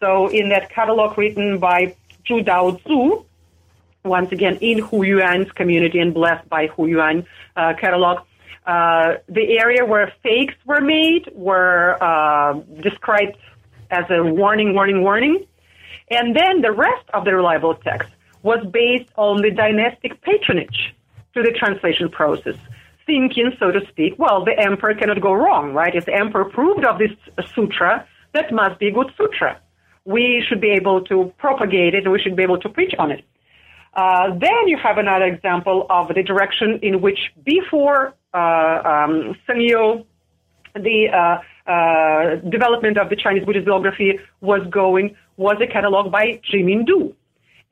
So 0.00 0.28
in 0.28 0.48
that 0.48 0.70
catalog 0.70 1.18
written 1.18 1.58
by 1.58 1.94
Zhu 2.24 2.44
Dao 2.44 2.82
Zu, 2.88 3.26
once 4.04 4.32
again 4.32 4.56
in 4.62 4.78
Huiyuan's 4.78 5.52
community 5.52 5.98
and 5.98 6.14
blessed 6.14 6.48
by 6.48 6.68
Huiyuan 6.68 7.26
uh, 7.54 7.74
catalog, 7.74 8.24
uh, 8.70 9.16
the 9.28 9.58
area 9.64 9.84
where 9.84 10.12
fakes 10.22 10.54
were 10.64 10.80
made 10.80 11.24
were 11.34 11.96
uh, 12.00 12.52
described 12.88 13.36
as 13.90 14.04
a 14.10 14.22
warning, 14.22 14.74
warning, 14.74 15.02
warning. 15.02 15.36
And 16.08 16.36
then 16.36 16.54
the 16.60 16.70
rest 16.70 17.06
of 17.12 17.24
the 17.24 17.34
reliable 17.34 17.74
text 17.74 18.10
was 18.42 18.60
based 18.72 19.10
on 19.16 19.42
the 19.42 19.50
dynastic 19.50 20.12
patronage 20.22 20.94
to 21.34 21.42
the 21.42 21.52
translation 21.62 22.08
process, 22.10 22.58
thinking, 23.06 23.50
so 23.58 23.72
to 23.72 23.80
speak, 23.88 24.12
well, 24.18 24.44
the 24.44 24.56
emperor 24.68 24.94
cannot 24.94 25.20
go 25.20 25.32
wrong, 25.32 25.72
right? 25.74 25.94
If 26.00 26.04
the 26.06 26.14
emperor 26.14 26.42
approved 26.42 26.84
of 26.84 26.98
this 26.98 27.12
sutra, 27.54 28.06
that 28.34 28.52
must 28.52 28.78
be 28.78 28.86
a 28.88 28.92
good 28.92 29.10
sutra. 29.16 29.60
We 30.04 30.44
should 30.46 30.60
be 30.60 30.70
able 30.70 31.02
to 31.10 31.32
propagate 31.38 31.94
it, 31.94 32.04
and 32.04 32.12
we 32.12 32.20
should 32.20 32.36
be 32.36 32.44
able 32.44 32.60
to 32.60 32.68
preach 32.68 32.94
on 32.98 33.10
it. 33.10 33.24
Uh, 33.94 34.28
then 34.38 34.62
you 34.66 34.78
have 34.78 34.98
another 34.98 35.24
example 35.24 35.86
of 35.90 36.08
the 36.14 36.22
direction 36.22 36.78
in 36.82 37.00
which 37.00 37.18
before 37.44 38.14
uh, 38.34 38.82
um, 38.84 39.36
Sengyou, 39.48 40.04
the 40.74 41.08
uh, 41.08 41.70
uh, 41.70 42.36
development 42.48 42.98
of 42.98 43.10
the 43.10 43.16
Chinese 43.16 43.44
Buddhist 43.44 43.64
bibliography 43.64 44.18
was 44.40 44.62
going 44.70 45.16
was 45.36 45.56
a 45.60 45.66
catalog 45.66 46.12
by 46.12 46.40
Zhi 46.50 46.84
Du. 46.86 47.14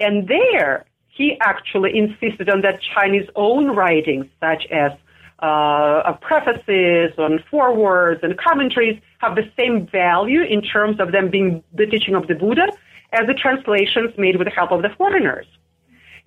And 0.01 0.29
there, 0.29 0.85
he 1.09 1.37
actually 1.41 1.97
insisted 1.97 2.49
on 2.49 2.63
that 2.63 2.81
Chinese 2.95 3.29
own 3.35 3.75
writings, 3.75 4.27
such 4.41 4.67
as 4.71 4.93
uh, 5.41 6.13
prefaces 6.21 7.13
and 7.19 7.43
forewords 7.51 8.21
and 8.23 8.37
commentaries, 8.39 9.01
have 9.19 9.37
the 9.37 9.51
same 9.57 9.87
value 9.87 10.43
in 10.43 10.63
terms 10.63 10.99
of 11.01 11.13
them 11.13 11.31
being 11.31 11.63
the 11.75 11.87
teaching 11.87 12.15
of 12.15 12.27
the 12.27 12.35
Buddha 12.35 12.69
as 13.13 13.27
the 13.27 13.35
translations 13.35 14.11
made 14.19 14.37
with 14.37 14.47
the 14.47 14.53
help 14.53 14.71
of 14.73 14.83
the 14.83 14.91
foreigners. 14.91 15.47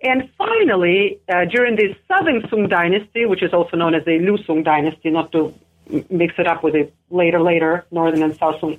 And 0.04 0.30
finally, 0.38 1.20
uh, 1.30 1.45
during 1.45 1.76
the 1.76 1.95
Southern 2.08 2.47
Sung 2.49 2.68
dynasty, 2.68 3.26
which 3.26 3.43
is 3.43 3.54
also 3.54 3.78
known 3.78 3.93
as 3.93 4.04
the 4.06 4.18
Liu 4.20 4.38
Sung 4.45 4.64
dynasty, 4.64 5.12
not 5.12 5.32
to 5.34 5.54
mix 6.10 6.34
it 6.38 6.47
up 6.47 6.64
with 6.64 6.74
the 6.74 6.89
later, 7.10 7.39
later 7.39 7.86
Northern 7.91 8.24
and 8.24 8.36
South 8.38 8.60
Sung, 8.60 8.78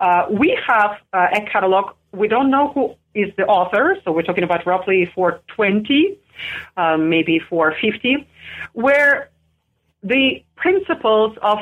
uh, 0.00 0.26
we 0.30 0.58
have 0.66 0.98
uh, 1.12 1.28
a 1.32 1.42
catalog. 1.42 1.94
We 2.12 2.26
don't 2.28 2.50
know 2.50 2.72
who 2.72 2.94
is 3.14 3.32
the 3.36 3.44
author, 3.44 3.96
so 4.04 4.10
we're 4.10 4.22
talking 4.22 4.44
about 4.44 4.66
roughly 4.66 5.10
420, 5.14 6.18
um, 6.76 7.08
maybe 7.08 7.38
450, 7.38 8.26
where 8.72 9.30
the 10.02 10.44
principles 10.56 11.36
of 11.40 11.58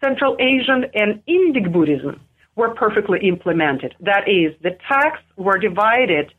Central 0.00 0.36
Asian 0.38 0.86
and 0.94 1.22
Indic 1.26 1.72
Buddhism 1.72 2.20
were 2.54 2.74
perfectly 2.74 3.20
implemented. 3.26 3.94
That 4.00 4.28
is, 4.28 4.54
the 4.62 4.76
texts 4.88 5.26
were 5.36 5.58
divided 5.58 6.32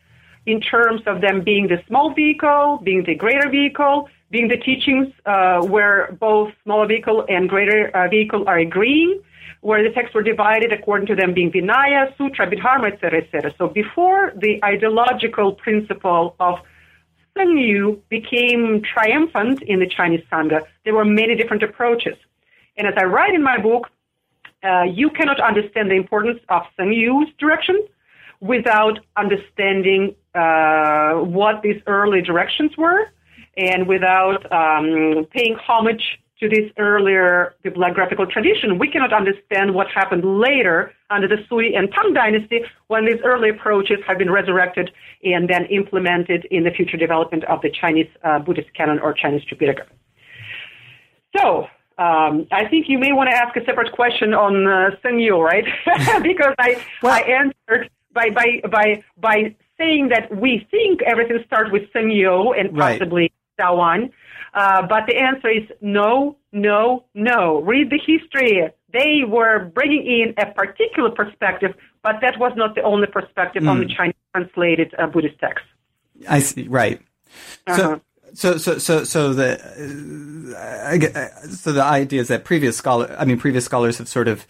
in 0.45 0.59
terms 0.59 1.01
of 1.05 1.21
them 1.21 1.41
being 1.41 1.67
the 1.67 1.81
small 1.87 2.13
vehicle, 2.13 2.79
being 2.83 3.03
the 3.03 3.15
greater 3.15 3.49
vehicle, 3.49 4.09
being 4.29 4.47
the 4.47 4.57
teachings 4.57 5.07
uh, 5.25 5.61
where 5.61 6.17
both 6.19 6.51
smaller 6.63 6.87
vehicle 6.87 7.25
and 7.29 7.47
greater 7.47 7.89
uh, 7.95 8.07
vehicle 8.09 8.43
are 8.47 8.57
agreeing, 8.57 9.21
where 9.61 9.81
the 9.87 9.93
texts 9.93 10.13
were 10.13 10.23
divided 10.23 10.73
according 10.73 11.07
to 11.07 11.15
them 11.15 11.33
being 11.33 11.51
Vinaya, 11.51 12.15
Sutra, 12.17 12.47
Abhidharma, 12.47 12.91
etc., 12.91 13.21
etc. 13.21 13.53
So 13.57 13.67
before 13.67 14.33
the 14.35 14.59
ideological 14.63 15.53
principle 15.53 16.35
of 16.39 16.59
Yu 17.37 18.01
became 18.09 18.81
triumphant 18.81 19.61
in 19.63 19.79
the 19.79 19.87
Chinese 19.87 20.23
Sangha, 20.31 20.61
there 20.83 20.93
were 20.93 21.05
many 21.05 21.35
different 21.35 21.63
approaches. 21.63 22.15
And 22.77 22.87
as 22.87 22.93
I 22.97 23.05
write 23.05 23.33
in 23.33 23.43
my 23.43 23.57
book, 23.57 23.89
uh, 24.63 24.83
you 24.83 25.09
cannot 25.09 25.39
understand 25.39 25.89
the 25.89 25.95
importance 25.95 26.39
of 26.49 26.63
Yu's 26.79 27.29
direction 27.37 27.87
without 28.43 28.99
understanding 29.15 30.13
uh, 30.35 31.13
what 31.13 31.61
these 31.61 31.81
early 31.87 32.21
directions 32.21 32.71
were 32.77 33.07
and 33.55 33.87
without 33.87 34.51
um, 34.51 35.25
paying 35.31 35.55
homage 35.55 36.19
to 36.41 36.49
this 36.49 36.69
earlier 36.77 37.55
bibliographical 37.63 38.27
tradition, 38.27 38.77
we 38.77 38.89
cannot 38.91 39.13
understand 39.13 39.73
what 39.73 39.87
happened 39.87 40.25
later 40.25 40.91
under 41.09 41.25
the 41.25 41.37
Sui 41.47 41.73
and 41.73 41.89
Tang 41.93 42.13
dynasty 42.13 42.65
when 42.87 43.05
these 43.05 43.21
early 43.23 43.49
approaches 43.49 43.99
have 44.05 44.17
been 44.17 44.29
resurrected 44.29 44.91
and 45.23 45.49
then 45.49 45.65
implemented 45.67 46.45
in 46.51 46.65
the 46.65 46.71
future 46.71 46.97
development 46.97 47.45
of 47.45 47.61
the 47.61 47.69
Chinese 47.69 48.09
uh, 48.25 48.39
Buddhist 48.39 48.73
canon 48.73 48.99
or 48.99 49.13
Chinese 49.13 49.43
Tripitaka. 49.45 49.85
So, 51.37 51.67
um, 51.97 52.47
I 52.51 52.67
think 52.69 52.89
you 52.89 52.97
may 52.97 53.13
want 53.13 53.29
to 53.29 53.35
ask 53.35 53.55
a 53.55 53.63
separate 53.63 53.93
question 53.93 54.33
on 54.33 54.67
uh, 54.67 54.89
Sengyou, 55.01 55.41
right? 55.41 55.63
because 56.23 56.55
I, 56.59 56.83
well, 57.01 57.13
I 57.13 57.21
answered 57.21 57.89
by, 58.14 58.30
by, 58.30 58.61
by, 58.70 59.03
by 59.18 59.55
saying 59.78 60.09
that 60.09 60.36
we 60.36 60.68
think 60.72 61.01
everything 61.03 61.39
starts 61.45 61.72
with 61.72 61.84
Sengyou 61.93 62.57
and 62.59 62.76
possibly 62.78 63.32
right. 63.59 63.68
Dao'an. 63.68 64.11
Uh, 64.53 64.86
but 64.88 65.07
the 65.07 65.16
answer 65.18 65.49
is 65.49 65.64
no, 65.82 66.38
no, 66.51 67.05
no. 67.16 67.61
Read 67.61 67.89
the 67.89 67.97
history. 67.97 68.70
They 68.91 69.22
were 69.28 69.66
bringing 69.66 70.05
in 70.05 70.34
a 70.38 70.51
particular 70.53 71.09
perspective, 71.09 71.74
but 72.03 72.18
that 72.22 72.38
was 72.39 72.51
not 72.55 72.76
the 72.76 72.84
only 72.84 73.07
perspective 73.07 73.64
mm. 73.64 73.70
on 73.70 73.80
the 73.80 73.86
hmm. 73.86 73.93
Chinese 73.97 74.16
translated 74.36 74.93
uh, 74.99 75.07
Buddhist 75.07 75.39
text. 75.39 75.66
I 76.30 76.39
see. 76.39 76.68
Right. 76.68 77.01
Uh-huh. 77.66 77.99
So, 78.34 78.57
so, 78.57 78.57
so, 78.57 78.78
so, 78.78 79.03
so 79.03 79.34
the 79.34 79.59
uh, 80.55 81.47
so 81.47 81.72
the 81.72 81.84
idea 81.84 82.22
is 82.22 82.28
that 82.28 82.43
previous 82.43 82.78
scholar, 82.78 83.16
I 83.18 83.26
mean, 83.26 83.39
previous 83.39 83.66
scholars 83.66 83.97
have 83.97 84.07
sort 84.07 84.28
of, 84.28 84.45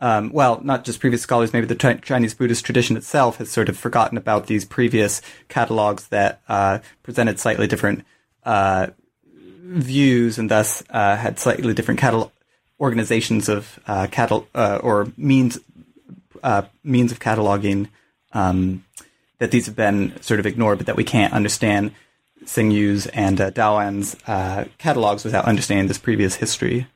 um, 0.00 0.30
well, 0.32 0.60
not 0.62 0.84
just 0.84 1.00
previous 1.00 1.22
scholars, 1.22 1.52
maybe 1.52 1.66
the 1.66 2.00
Chinese 2.02 2.34
Buddhist 2.34 2.64
tradition 2.64 2.96
itself 2.96 3.38
has 3.38 3.50
sort 3.50 3.68
of 3.68 3.76
forgotten 3.76 4.16
about 4.16 4.46
these 4.46 4.64
previous 4.64 5.20
catalogs 5.48 6.08
that 6.08 6.40
uh, 6.48 6.78
presented 7.02 7.40
slightly 7.40 7.66
different 7.66 8.04
uh, 8.44 8.88
views 9.24 10.38
and 10.38 10.50
thus 10.50 10.82
uh, 10.90 11.16
had 11.16 11.38
slightly 11.38 11.74
different 11.74 12.00
catalog 12.00 12.30
organizations 12.80 13.48
of 13.48 13.80
uh, 13.86 14.06
catal- 14.10 14.46
uh, 14.54 14.78
or 14.82 15.12
means 15.16 15.58
uh, 16.42 16.62
means 16.84 17.10
of 17.10 17.18
cataloging 17.18 17.88
um, 18.32 18.84
that 19.38 19.50
these 19.50 19.66
have 19.66 19.74
been 19.74 20.20
sort 20.22 20.38
of 20.38 20.46
ignored, 20.46 20.78
but 20.78 20.86
that 20.86 20.96
we 20.96 21.04
can't 21.04 21.32
understand 21.32 21.92
Yu's 22.56 23.06
and 23.08 23.40
uh, 23.40 23.50
Dao'an's 23.50 24.16
uh, 24.26 24.64
catalogs 24.78 25.24
without 25.24 25.44
understanding 25.44 25.88
this 25.88 25.98
previous 25.98 26.36
history. 26.36 26.86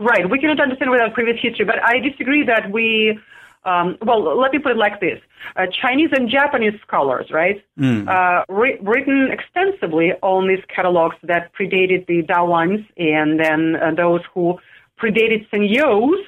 Right, 0.00 0.28
we 0.28 0.38
cannot 0.38 0.60
understand 0.60 0.90
without 0.90 1.12
previous 1.12 1.36
history, 1.42 1.66
but 1.66 1.76
I 1.84 1.98
disagree 1.98 2.42
that 2.46 2.72
we 2.72 3.18
um, 3.64 3.98
well, 4.00 4.40
let 4.40 4.52
me 4.52 4.58
put 4.58 4.72
it 4.72 4.78
like 4.78 5.00
this: 5.00 5.20
uh, 5.56 5.66
Chinese 5.82 6.08
and 6.12 6.30
Japanese 6.30 6.72
scholars, 6.86 7.26
right, 7.30 7.62
mm. 7.78 8.08
uh, 8.08 8.44
re- 8.48 8.78
written 8.80 9.28
extensively 9.30 10.12
on 10.22 10.48
these 10.48 10.64
catalogs 10.74 11.16
that 11.24 11.52
predated 11.52 12.06
the 12.06 12.22
Dao'ans, 12.22 12.86
and 12.96 13.38
then 13.38 13.76
uh, 13.76 13.94
those 13.94 14.22
who 14.32 14.58
predated 14.98 15.46
Sengyou's. 15.50 16.24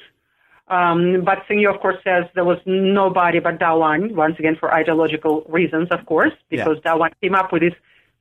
Um, 0.67 1.23
but 1.25 1.39
Sengyou, 1.49 1.73
of 1.73 1.81
course, 1.81 1.97
says 2.03 2.25
there 2.35 2.45
was 2.45 2.59
nobody 2.65 3.39
but 3.39 3.59
Dao'an, 3.59 4.13
once 4.13 4.37
again 4.37 4.55
for 4.59 4.71
ideological 4.71 5.43
reasons, 5.49 5.87
of 5.89 6.05
course, 6.05 6.33
because 6.49 6.77
yeah. 6.85 6.93
Dao'an 6.93 7.11
came 7.21 7.33
up 7.33 7.51
with 7.51 7.63
this 7.63 7.73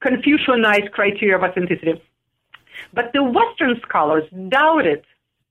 Confucianized 0.02 0.90
criteria 0.90 1.36
of 1.36 1.42
authenticity. 1.42 2.02
But 2.92 3.12
the 3.12 3.22
Western 3.22 3.80
scholars 3.86 4.24
doubted, 4.48 5.04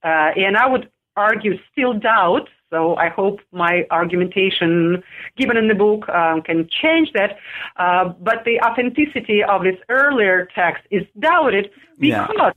uh, 0.04 0.30
and 0.36 0.56
I 0.56 0.66
would 0.66 0.90
argue 1.16 1.58
still 1.72 1.94
doubt 1.94 2.48
so 2.72 2.96
I 2.96 3.10
hope 3.10 3.40
my 3.52 3.84
argumentation 3.90 5.02
given 5.36 5.58
in 5.58 5.68
the 5.68 5.74
book 5.74 6.08
um, 6.08 6.40
can 6.40 6.66
change 6.82 7.12
that. 7.12 7.36
Uh, 7.76 8.08
but 8.18 8.44
the 8.46 8.60
authenticity 8.62 9.44
of 9.44 9.62
this 9.62 9.76
earlier 9.90 10.48
text 10.54 10.82
is 10.90 11.02
doubted 11.20 11.70
because 11.98 12.28
yeah. 12.34 12.52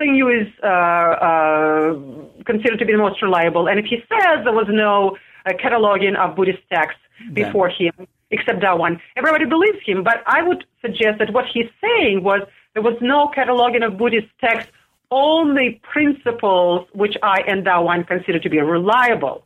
Sengyou 0.00 0.40
is 0.40 0.48
uh, 0.62 0.66
uh, 0.66 2.44
considered 2.44 2.78
to 2.78 2.86
be 2.86 2.92
the 2.92 2.98
most 2.98 3.20
reliable. 3.20 3.68
And 3.68 3.78
if 3.78 3.84
he 3.84 3.98
says 4.08 4.44
there 4.44 4.54
was 4.54 4.68
no 4.70 5.18
uh, 5.44 5.52
cataloging 5.52 6.16
of 6.16 6.34
Buddhist 6.34 6.62
texts 6.72 7.02
before 7.34 7.70
yeah. 7.78 7.90
him, 7.98 8.08
except 8.30 8.62
that 8.62 8.78
one, 8.78 9.00
everybody 9.16 9.44
believes 9.44 9.78
him. 9.84 10.02
But 10.02 10.22
I 10.26 10.42
would 10.42 10.64
suggest 10.80 11.18
that 11.18 11.34
what 11.34 11.44
he's 11.52 11.68
saying 11.82 12.24
was 12.24 12.40
there 12.72 12.82
was 12.82 12.96
no 13.02 13.30
cataloging 13.36 13.86
of 13.86 13.98
Buddhist 13.98 14.28
texts 14.40 14.72
only 15.10 15.80
principles 15.82 16.88
which 16.92 17.16
I 17.22 17.40
and 17.46 17.64
Dao'an 17.64 18.06
consider 18.06 18.38
to 18.38 18.48
be 18.48 18.58
reliable. 18.58 19.44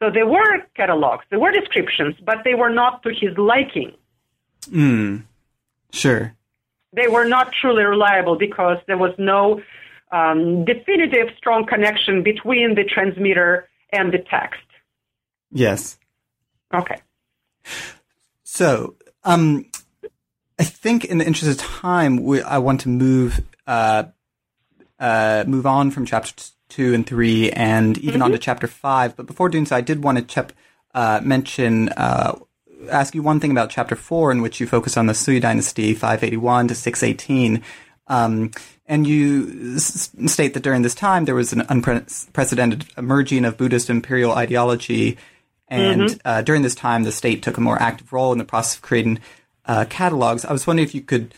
So 0.00 0.10
there 0.10 0.26
were 0.26 0.62
catalogs, 0.74 1.24
there 1.30 1.38
were 1.38 1.52
descriptions, 1.52 2.16
but 2.24 2.38
they 2.44 2.54
were 2.54 2.70
not 2.70 3.02
to 3.04 3.10
his 3.10 3.36
liking. 3.38 3.92
Mm, 4.66 5.22
sure. 5.92 6.34
They 6.92 7.08
were 7.08 7.24
not 7.24 7.52
truly 7.52 7.84
reliable 7.84 8.36
because 8.36 8.78
there 8.86 8.98
was 8.98 9.14
no 9.16 9.62
um, 10.10 10.64
definitive 10.64 11.28
strong 11.36 11.66
connection 11.66 12.22
between 12.22 12.74
the 12.74 12.84
transmitter 12.84 13.68
and 13.92 14.12
the 14.12 14.18
text. 14.18 14.60
Yes. 15.50 15.98
Okay. 16.74 16.96
So, 18.42 18.96
um, 19.24 19.66
I 20.58 20.64
think 20.64 21.04
in 21.04 21.18
the 21.18 21.26
interest 21.26 21.50
of 21.50 21.66
time, 21.66 22.22
we, 22.22 22.42
I 22.42 22.58
want 22.58 22.80
to 22.82 22.88
move 22.88 23.40
uh, 23.66 24.04
uh, 25.02 25.42
move 25.48 25.66
on 25.66 25.90
from 25.90 26.06
chapter 26.06 26.32
two 26.68 26.94
and 26.94 27.06
three, 27.06 27.50
and 27.50 27.98
even 27.98 28.14
mm-hmm. 28.14 28.22
on 28.22 28.30
to 28.30 28.38
chapter 28.38 28.68
five. 28.68 29.16
But 29.16 29.26
before 29.26 29.48
doing 29.48 29.66
so, 29.66 29.74
I 29.74 29.80
did 29.80 30.02
want 30.02 30.18
to 30.18 30.24
chep, 30.24 30.52
uh, 30.94 31.20
mention, 31.22 31.88
uh, 31.90 32.38
ask 32.88 33.14
you 33.14 33.22
one 33.22 33.40
thing 33.40 33.50
about 33.50 33.68
chapter 33.68 33.96
four, 33.96 34.30
in 34.30 34.42
which 34.42 34.60
you 34.60 34.66
focus 34.66 34.96
on 34.96 35.06
the 35.06 35.14
Sui 35.14 35.40
dynasty, 35.40 35.92
581 35.92 36.68
to 36.68 36.74
618. 36.76 37.62
Um, 38.06 38.52
and 38.86 39.06
you 39.06 39.74
s- 39.76 40.10
state 40.26 40.54
that 40.54 40.62
during 40.62 40.82
this 40.82 40.94
time 40.94 41.24
there 41.24 41.34
was 41.34 41.52
an 41.52 41.62
unprecedented 41.68 42.86
emerging 42.96 43.44
of 43.44 43.56
Buddhist 43.56 43.90
imperial 43.90 44.32
ideology, 44.32 45.18
and 45.66 46.02
mm-hmm. 46.02 46.18
uh, 46.24 46.42
during 46.42 46.62
this 46.62 46.76
time 46.76 47.02
the 47.02 47.12
state 47.12 47.42
took 47.42 47.56
a 47.56 47.60
more 47.60 47.80
active 47.82 48.12
role 48.12 48.30
in 48.30 48.38
the 48.38 48.44
process 48.44 48.76
of 48.76 48.82
creating 48.82 49.18
uh, 49.66 49.84
catalogs. 49.90 50.44
I 50.44 50.52
was 50.52 50.64
wondering 50.64 50.86
if 50.86 50.94
you 50.94 51.02
could 51.02 51.34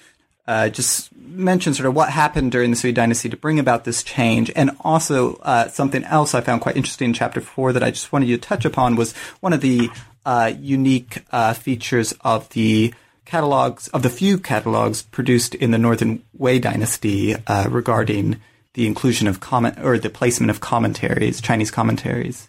uh, 0.47 0.69
just 0.69 1.11
mention 1.25 1.75
sort 1.75 1.87
of 1.87 1.95
what 1.95 2.11
happened 2.11 2.53
during 2.53 2.71
the 2.71 2.77
Sui 2.77 2.93
dynasty 2.93 3.29
to 3.29 3.37
bring 3.37 3.59
about 3.59 3.85
this 3.85 4.03
change, 4.03 4.51
and 4.55 4.71
also 4.81 5.37
uh, 5.37 5.69
something 5.69 6.05
else 6.05 6.35
I 6.35 6.41
found 6.41 6.61
quite 6.61 6.77
interesting 6.77 7.11
in 7.11 7.15
chapter 7.15 7.41
four 7.41 7.73
that 7.73 7.83
I 7.83 7.91
just 7.91 8.13
wanted 8.13 8.29
you 8.29 8.37
to 8.37 8.49
touch 8.49 8.65
upon 8.65 8.97
was 8.97 9.13
one 9.41 9.53
of 9.53 9.61
the 9.61 9.91
uh, 10.25 10.53
unique 10.59 11.25
uh, 11.33 11.55
features 11.55 12.15
of 12.21 12.49
the 12.51 12.95
catalogs 13.25 13.89
of 13.89 14.03
the 14.03 14.11
few 14.11 14.39
catalogs 14.39 15.03
produced 15.03 15.55
in 15.55 15.71
the 15.71 15.79
Northern 15.79 16.23
Wei 16.37 16.59
dynasty 16.59 17.35
uh, 17.35 17.67
regarding 17.69 18.41
the 18.75 18.87
inclusion 18.87 19.29
of 19.29 19.41
comment 19.41 19.79
or 19.83 19.99
the 19.99 20.11
placement 20.11 20.51
of 20.51 20.61
commentaries, 20.61 21.41
Chinese 21.41 21.71
commentaries. 21.71 22.49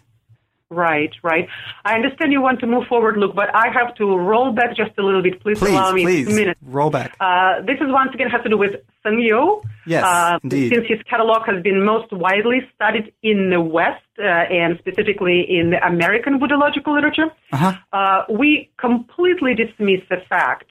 Right, 0.68 1.14
right. 1.22 1.48
I 1.84 1.94
understand 1.94 2.32
you 2.32 2.40
want 2.40 2.58
to 2.58 2.66
move 2.66 2.88
forward, 2.88 3.16
Luke, 3.18 3.36
but 3.36 3.54
I 3.54 3.68
have 3.72 3.94
to 3.96 4.16
roll 4.16 4.52
back 4.52 4.76
just 4.76 4.98
a 4.98 5.02
little 5.02 5.22
bit. 5.22 5.40
Please, 5.40 5.60
please 5.60 5.70
allow 5.70 5.92
me 5.92 6.02
please, 6.02 6.26
a 6.26 6.30
minute. 6.32 6.58
Roll 6.60 6.90
back. 6.90 7.14
Uh, 7.20 7.60
this 7.62 7.76
is 7.76 7.86
once 7.86 8.10
again 8.12 8.28
has 8.30 8.42
to 8.42 8.48
do 8.48 8.58
with 8.58 8.72
Sengyou. 9.04 9.62
Yes, 9.86 10.02
uh, 10.02 10.40
indeed. 10.42 10.72
Since 10.74 10.88
his 10.88 10.98
catalog 11.08 11.46
has 11.46 11.62
been 11.62 11.84
most 11.84 12.12
widely 12.12 12.62
studied 12.74 13.12
in 13.22 13.50
the 13.50 13.60
West 13.60 14.02
uh, 14.18 14.24
and 14.24 14.76
specifically 14.80 15.46
in 15.48 15.70
the 15.70 15.86
American 15.86 16.40
Buddhological 16.40 16.94
literature, 16.94 17.30
uh-huh. 17.52 17.74
Uh, 17.92 18.22
we 18.28 18.68
completely 18.76 19.54
dismiss 19.54 20.00
the 20.10 20.16
fact 20.28 20.66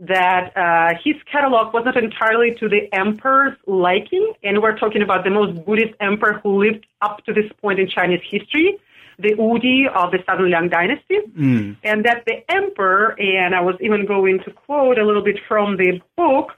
that 0.00 0.56
uh, 0.56 0.98
his 1.04 1.16
catalog 1.30 1.74
was 1.74 1.84
not 1.84 1.96
entirely 1.96 2.54
to 2.58 2.68
the 2.68 2.88
emperor's 2.92 3.56
liking, 3.66 4.32
and 4.42 4.62
we're 4.62 4.78
talking 4.78 5.02
about 5.02 5.24
the 5.24 5.30
most 5.30 5.62
Buddhist 5.66 5.92
emperor 6.00 6.40
who 6.42 6.64
lived 6.64 6.86
up 7.02 7.22
to 7.26 7.34
this 7.34 7.50
point 7.60 7.78
in 7.78 7.88
Chinese 7.88 8.20
history 8.30 8.78
the 9.18 9.34
Wudi 9.34 9.86
of 9.88 10.10
the 10.10 10.18
Southern 10.26 10.50
Liang 10.50 10.68
Dynasty, 10.68 11.18
mm. 11.36 11.76
and 11.82 12.04
that 12.04 12.24
the 12.26 12.48
emperor, 12.50 13.18
and 13.18 13.54
I 13.54 13.60
was 13.60 13.76
even 13.80 14.06
going 14.06 14.40
to 14.40 14.50
quote 14.50 14.98
a 14.98 15.04
little 15.04 15.22
bit 15.22 15.38
from 15.48 15.76
the 15.76 16.00
book, 16.16 16.52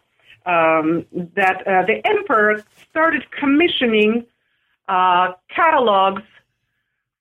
um, 0.46 1.06
that 1.34 1.66
uh, 1.66 1.84
the 1.86 2.00
emperor 2.04 2.64
started 2.90 3.30
commissioning 3.30 4.26
uh, 4.88 5.32
catalogs 5.54 6.22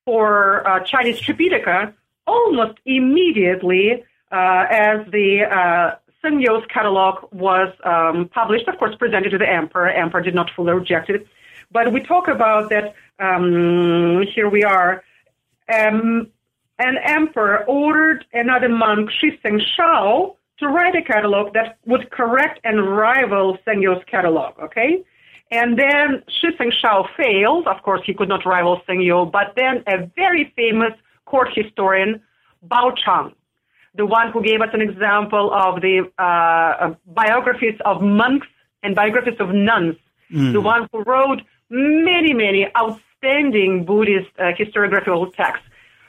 for 0.04 0.66
uh, 0.66 0.80
Chinese 0.80 1.20
Tripitaka 1.20 1.92
almost 2.26 2.78
immediately 2.84 4.04
uh, 4.32 4.64
as 4.70 5.06
the 5.10 5.42
uh, 5.44 5.96
Sengyou's 6.22 6.66
catalog 6.72 7.32
was 7.32 7.72
um, 7.84 8.28
published, 8.28 8.68
of 8.68 8.78
course, 8.78 8.94
presented 8.96 9.30
to 9.30 9.38
the 9.38 9.48
emperor. 9.48 9.88
Emperor 9.88 10.22
did 10.22 10.34
not 10.34 10.50
fully 10.54 10.72
reject 10.72 11.10
it. 11.10 11.26
But 11.70 11.92
we 11.92 12.00
talk 12.00 12.28
about 12.28 12.70
that, 12.70 12.94
um, 13.18 14.24
here 14.34 14.48
we 14.48 14.64
are, 14.64 15.04
um, 15.72 16.28
an 16.78 16.96
emperor 17.04 17.64
ordered 17.66 18.24
another 18.32 18.68
monk, 18.68 19.10
Shi 19.10 19.38
Sengshao, 19.44 20.36
to 20.58 20.68
write 20.68 20.94
a 20.94 21.02
catalog 21.02 21.54
that 21.54 21.78
would 21.86 22.10
correct 22.10 22.60
and 22.64 22.96
rival 22.96 23.58
Sengyou's 23.66 24.04
catalog, 24.06 24.58
okay? 24.58 25.04
And 25.50 25.78
then 25.78 26.22
Shi 26.28 26.48
Shao 26.70 27.08
failed. 27.16 27.66
Of 27.66 27.82
course, 27.82 28.02
he 28.04 28.14
could 28.14 28.28
not 28.28 28.44
rival 28.44 28.82
Sengyou, 28.88 29.30
but 29.30 29.54
then 29.56 29.82
a 29.86 30.06
very 30.16 30.52
famous 30.56 30.92
court 31.24 31.48
historian, 31.54 32.20
Bao 32.66 32.96
Chang, 32.96 33.32
the 33.94 34.06
one 34.06 34.30
who 34.32 34.42
gave 34.42 34.60
us 34.60 34.70
an 34.72 34.82
example 34.82 35.52
of 35.52 35.80
the 35.80 36.10
uh, 36.18 36.94
biographies 37.06 37.78
of 37.84 38.02
monks 38.02 38.46
and 38.82 38.94
biographies 38.94 39.38
of 39.40 39.50
nuns, 39.50 39.96
mm. 40.30 40.52
the 40.52 40.60
one 40.60 40.88
who 40.92 41.02
wrote 41.02 41.40
many, 41.70 42.32
many 42.32 42.66
outstanding 42.76 43.07
Buddhist 43.20 44.30
uh, 44.38 44.52
historiographical 44.58 45.34
texts. 45.34 45.66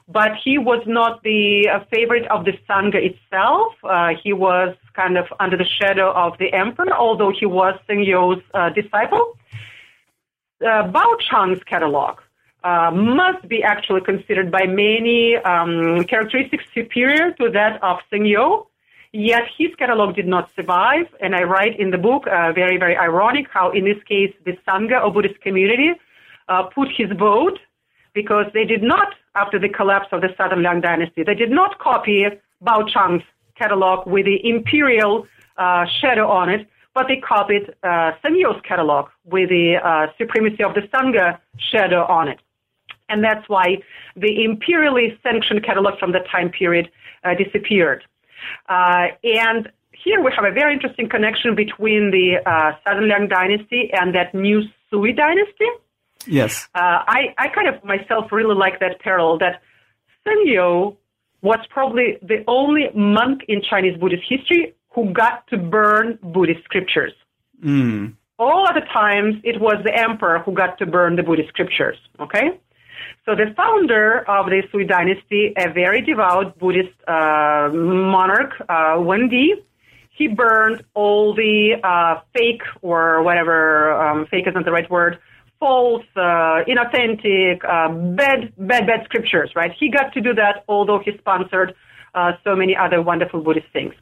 But 0.07 0.31
he 0.43 0.57
was 0.57 0.81
not 0.87 1.21
the 1.21 1.69
uh, 1.69 1.83
favorite 1.91 2.25
of 2.31 2.43
the 2.43 2.53
Sangha 2.67 2.95
itself. 2.95 3.73
Uh, 3.83 4.09
he 4.23 4.33
was 4.33 4.75
kind 4.95 5.17
of 5.17 5.27
under 5.39 5.55
the 5.55 5.65
shadow 5.65 6.11
of 6.11 6.37
the 6.39 6.51
emperor, 6.51 6.91
although 6.95 7.31
he 7.31 7.45
was 7.45 7.79
Sengyou's 7.87 8.43
uh, 8.55 8.69
disciple. 8.69 9.37
Uh, 10.61 10.91
Bao 10.91 11.19
Chang's 11.19 11.63
catalog 11.63 12.17
uh, 12.63 12.89
must 12.91 13.47
be 13.47 13.61
actually 13.61 14.01
considered 14.01 14.51
by 14.51 14.65
many 14.65 15.35
um, 15.37 16.03
characteristics 16.05 16.65
superior 16.73 17.31
to 17.33 17.51
that 17.51 17.81
of 17.83 17.99
Sengyou. 18.11 18.65
Yet 19.11 19.43
his 19.57 19.73
catalog 19.75 20.15
did 20.15 20.27
not 20.27 20.49
survive, 20.55 21.07
and 21.19 21.35
I 21.35 21.43
write 21.43 21.79
in 21.79 21.89
the 21.89 21.97
book, 21.97 22.27
uh, 22.27 22.51
very, 22.51 22.77
very 22.77 22.95
ironic 22.95 23.47
how 23.51 23.71
in 23.71 23.85
this 23.85 24.01
case 24.03 24.33
the 24.45 24.57
Sangha 24.67 25.03
or 25.03 25.11
Buddhist 25.11 25.39
community 25.41 25.93
uh, 26.49 26.63
put 26.63 26.89
his 26.95 27.09
vote 27.17 27.59
because 28.13 28.45
they 28.53 28.65
did 28.65 28.83
not, 28.83 29.13
after 29.35 29.59
the 29.59 29.69
collapse 29.69 30.07
of 30.11 30.21
the 30.21 30.29
Southern 30.37 30.63
Liang 30.63 30.81
dynasty, 30.81 31.23
they 31.23 31.35
did 31.35 31.51
not 31.51 31.79
copy 31.79 32.25
Bao 32.63 32.87
Chang's 32.89 33.23
catalog 33.55 34.07
with 34.07 34.25
the 34.25 34.39
imperial 34.47 35.27
uh, 35.57 35.85
shadow 36.01 36.27
on 36.27 36.49
it, 36.49 36.67
but 36.93 37.07
they 37.07 37.17
copied 37.17 37.73
uh, 37.83 38.11
catalog 38.67 39.09
with 39.25 39.49
the 39.49 39.75
uh, 39.83 40.07
supremacy 40.17 40.63
of 40.63 40.73
the 40.73 40.81
Sangha 40.93 41.39
shadow 41.71 42.05
on 42.05 42.27
it. 42.27 42.39
And 43.09 43.23
that's 43.23 43.47
why 43.47 43.77
the 44.15 44.43
imperially 44.43 45.17
sanctioned 45.23 45.63
catalog 45.63 45.97
from 45.99 46.11
that 46.13 46.27
time 46.29 46.49
period 46.49 46.89
uh, 47.23 47.33
disappeared. 47.35 48.03
Uh, 48.67 49.07
and 49.23 49.69
here 49.91 50.23
we 50.23 50.31
have 50.35 50.45
a 50.45 50.51
very 50.51 50.73
interesting 50.73 51.09
connection 51.09 51.55
between 51.55 52.11
the 52.11 52.37
uh, 52.45 52.71
Southern 52.83 53.09
Liang 53.09 53.27
dynasty 53.27 53.89
and 53.93 54.15
that 54.15 54.33
new 54.33 54.61
Sui 54.89 55.11
dynasty. 55.11 55.69
Yes. 56.27 56.67
Uh, 56.75 57.03
I, 57.07 57.33
I 57.37 57.47
kind 57.49 57.67
of 57.67 57.83
myself 57.83 58.31
really 58.31 58.55
like 58.55 58.79
that 58.79 58.99
parallel 58.99 59.39
that 59.39 59.61
Sengyou 60.25 60.97
was 61.41 61.59
probably 61.69 62.17
the 62.21 62.43
only 62.47 62.89
monk 62.93 63.41
in 63.47 63.61
Chinese 63.61 63.97
Buddhist 63.97 64.23
history 64.27 64.73
who 64.89 65.13
got 65.13 65.47
to 65.47 65.57
burn 65.57 66.19
Buddhist 66.21 66.63
scriptures. 66.65 67.13
Mm. 67.63 68.15
All 68.37 68.67
other 68.67 68.85
times, 68.93 69.35
it 69.43 69.59
was 69.59 69.77
the 69.83 69.95
emperor 69.97 70.39
who 70.39 70.53
got 70.53 70.77
to 70.79 70.85
burn 70.85 71.15
the 71.15 71.23
Buddhist 71.23 71.49
scriptures. 71.49 71.97
Okay? 72.19 72.59
So 73.25 73.35
the 73.35 73.53
founder 73.55 74.29
of 74.29 74.47
the 74.47 74.63
Sui 74.71 74.85
dynasty, 74.85 75.53
a 75.57 75.71
very 75.71 76.01
devout 76.01 76.57
Buddhist 76.57 76.93
uh, 77.07 77.69
monarch, 77.71 78.53
uh, 78.61 78.97
Wendi, 78.97 79.51
he 80.09 80.27
burned 80.27 80.83
all 80.95 81.33
the 81.33 81.75
uh, 81.83 82.21
fake 82.33 82.63
or 82.81 83.23
whatever, 83.23 83.93
um, 83.93 84.25
fake 84.29 84.47
isn't 84.47 84.65
the 84.65 84.71
right 84.71 84.89
word, 84.89 85.19
false, 85.59 86.05
uh, 86.15 86.63
inauthentic, 86.67 87.63
uh, 87.65 87.89
bad, 88.15 88.53
bad, 88.57 88.87
bad 88.87 89.03
scriptures, 89.05 89.51
right? 89.55 89.71
He 89.77 89.89
got 89.89 90.13
to 90.13 90.21
do 90.21 90.33
that, 90.35 90.63
although 90.67 90.99
he 90.99 91.17
sponsored 91.17 91.75
uh, 92.15 92.33
so 92.43 92.55
many 92.55 92.75
other 92.75 93.01
wonderful 93.01 93.41
Buddhist 93.41 93.67
things. 93.73 93.93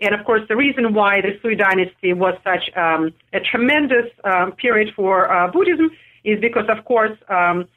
And 0.00 0.14
of 0.14 0.24
course, 0.24 0.42
the 0.48 0.56
reason 0.56 0.94
why 0.94 1.20
the 1.20 1.38
Sui 1.40 1.54
dynasty 1.54 2.12
was 2.12 2.34
such 2.42 2.74
um, 2.76 3.12
a 3.32 3.40
tremendous 3.40 4.06
um, 4.24 4.52
period 4.52 4.94
for 4.94 5.30
uh, 5.30 5.50
Buddhism 5.50 5.90
is 6.24 6.40
because, 6.40 6.64
of 6.68 6.84
course, 6.84 7.16
um, 7.28 7.68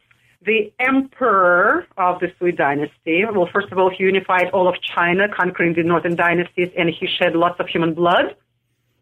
the 0.44 0.72
emperor 0.80 1.88
of 1.98 2.20
the 2.20 2.32
Sui 2.38 2.52
dynasty, 2.52 3.26
well, 3.26 3.50
first 3.52 3.72
of 3.72 3.80
all, 3.80 3.90
he 3.90 4.04
unified 4.04 4.50
all 4.52 4.68
of 4.68 4.76
China, 4.82 5.28
conquering 5.28 5.74
the 5.74 5.84
northern 5.84 6.16
dynasties, 6.16 6.70
and 6.78 6.90
he 6.90 7.08
shed 7.08 7.36
lots 7.36 7.60
of 7.60 7.68
human 7.68 7.94
blood. 7.96 8.36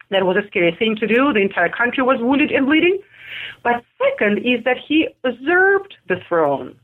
That 0.09 0.25
was 0.25 0.37
a 0.37 0.47
scary 0.47 0.75
thing 0.77 0.95
to 0.97 1.07
do. 1.07 1.33
The 1.33 1.41
entire 1.41 1.69
country 1.69 2.03
was 2.03 2.19
wounded 2.21 2.51
and 2.51 2.65
bleeding. 2.65 2.99
But 3.63 3.83
second 3.97 4.39
is 4.39 4.63
that 4.65 4.77
he 4.87 5.07
usurped 5.23 5.95
the 6.07 6.17
throne. 6.27 6.79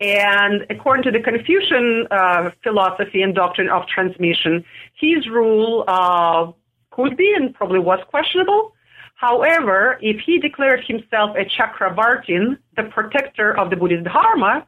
And 0.00 0.64
according 0.70 1.04
to 1.04 1.10
the 1.10 1.20
Confucian 1.20 2.06
uh, 2.10 2.50
philosophy 2.62 3.22
and 3.22 3.34
doctrine 3.34 3.68
of 3.68 3.86
transmission, 3.86 4.64
his 4.94 5.28
rule 5.28 5.84
uh, 5.86 6.52
could 6.90 7.16
be 7.16 7.32
and 7.36 7.54
probably 7.54 7.78
was 7.78 8.00
questionable. 8.08 8.72
However, 9.16 9.98
if 10.00 10.20
he 10.24 10.38
declared 10.38 10.84
himself 10.86 11.36
a 11.36 11.44
Chakravartin, 11.44 12.56
the 12.76 12.84
protector 12.84 13.58
of 13.58 13.70
the 13.70 13.76
Buddhist 13.76 14.04
Dharma, 14.04 14.66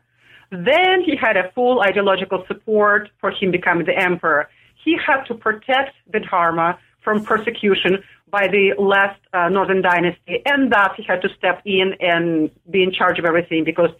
then 0.51 1.03
he 1.05 1.15
had 1.17 1.37
a 1.37 1.53
full 1.53 1.81
ideological 1.81 2.45
support 2.49 3.11
for 3.21 3.31
him 3.31 3.53
becoming 3.53 3.87
the 3.87 3.97
emperor. 3.97 4.49
He 4.85 4.97
had 5.07 5.23
to 5.25 5.35
protect 5.35 5.95
the 6.13 6.21
Dharma 6.21 6.79
from 7.03 7.25
persecution 7.25 8.03
by 8.31 8.49
the 8.49 8.75
last 8.79 9.21
uh, 9.33 9.49
northern 9.49 9.83
dynasty, 9.83 10.43
and 10.47 10.73
thus 10.73 10.91
he 10.97 11.03
had 11.03 11.23
to 11.23 11.29
step 11.37 11.63
in 11.65 11.95
and 12.01 12.51
be 12.71 12.83
in 12.83 12.93
charge 12.93 13.19
of 13.19 13.25
everything 13.25 13.65
because, 13.65 13.91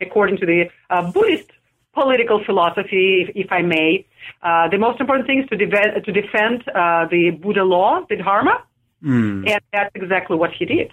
according 0.00 0.36
to 0.38 0.46
the 0.46 0.70
uh, 0.90 1.10
Buddhist 1.10 1.50
political 1.92 2.42
philosophy, 2.44 3.26
if, 3.26 3.46
if 3.46 3.52
I 3.52 3.62
may, 3.62 4.06
uh, 4.42 4.68
the 4.68 4.78
most 4.78 5.00
important 5.00 5.26
thing 5.26 5.42
is 5.42 5.48
to, 5.48 5.56
de- 5.56 6.00
to 6.00 6.12
defend 6.12 6.68
uh, 6.68 7.06
the 7.10 7.30
Buddha 7.30 7.64
law, 7.64 8.04
the 8.08 8.16
Dharma, 8.16 8.62
Mm. 9.02 9.48
And 9.50 9.60
that's 9.72 9.90
exactly 9.94 10.36
what 10.36 10.50
he 10.52 10.64
did. 10.64 10.92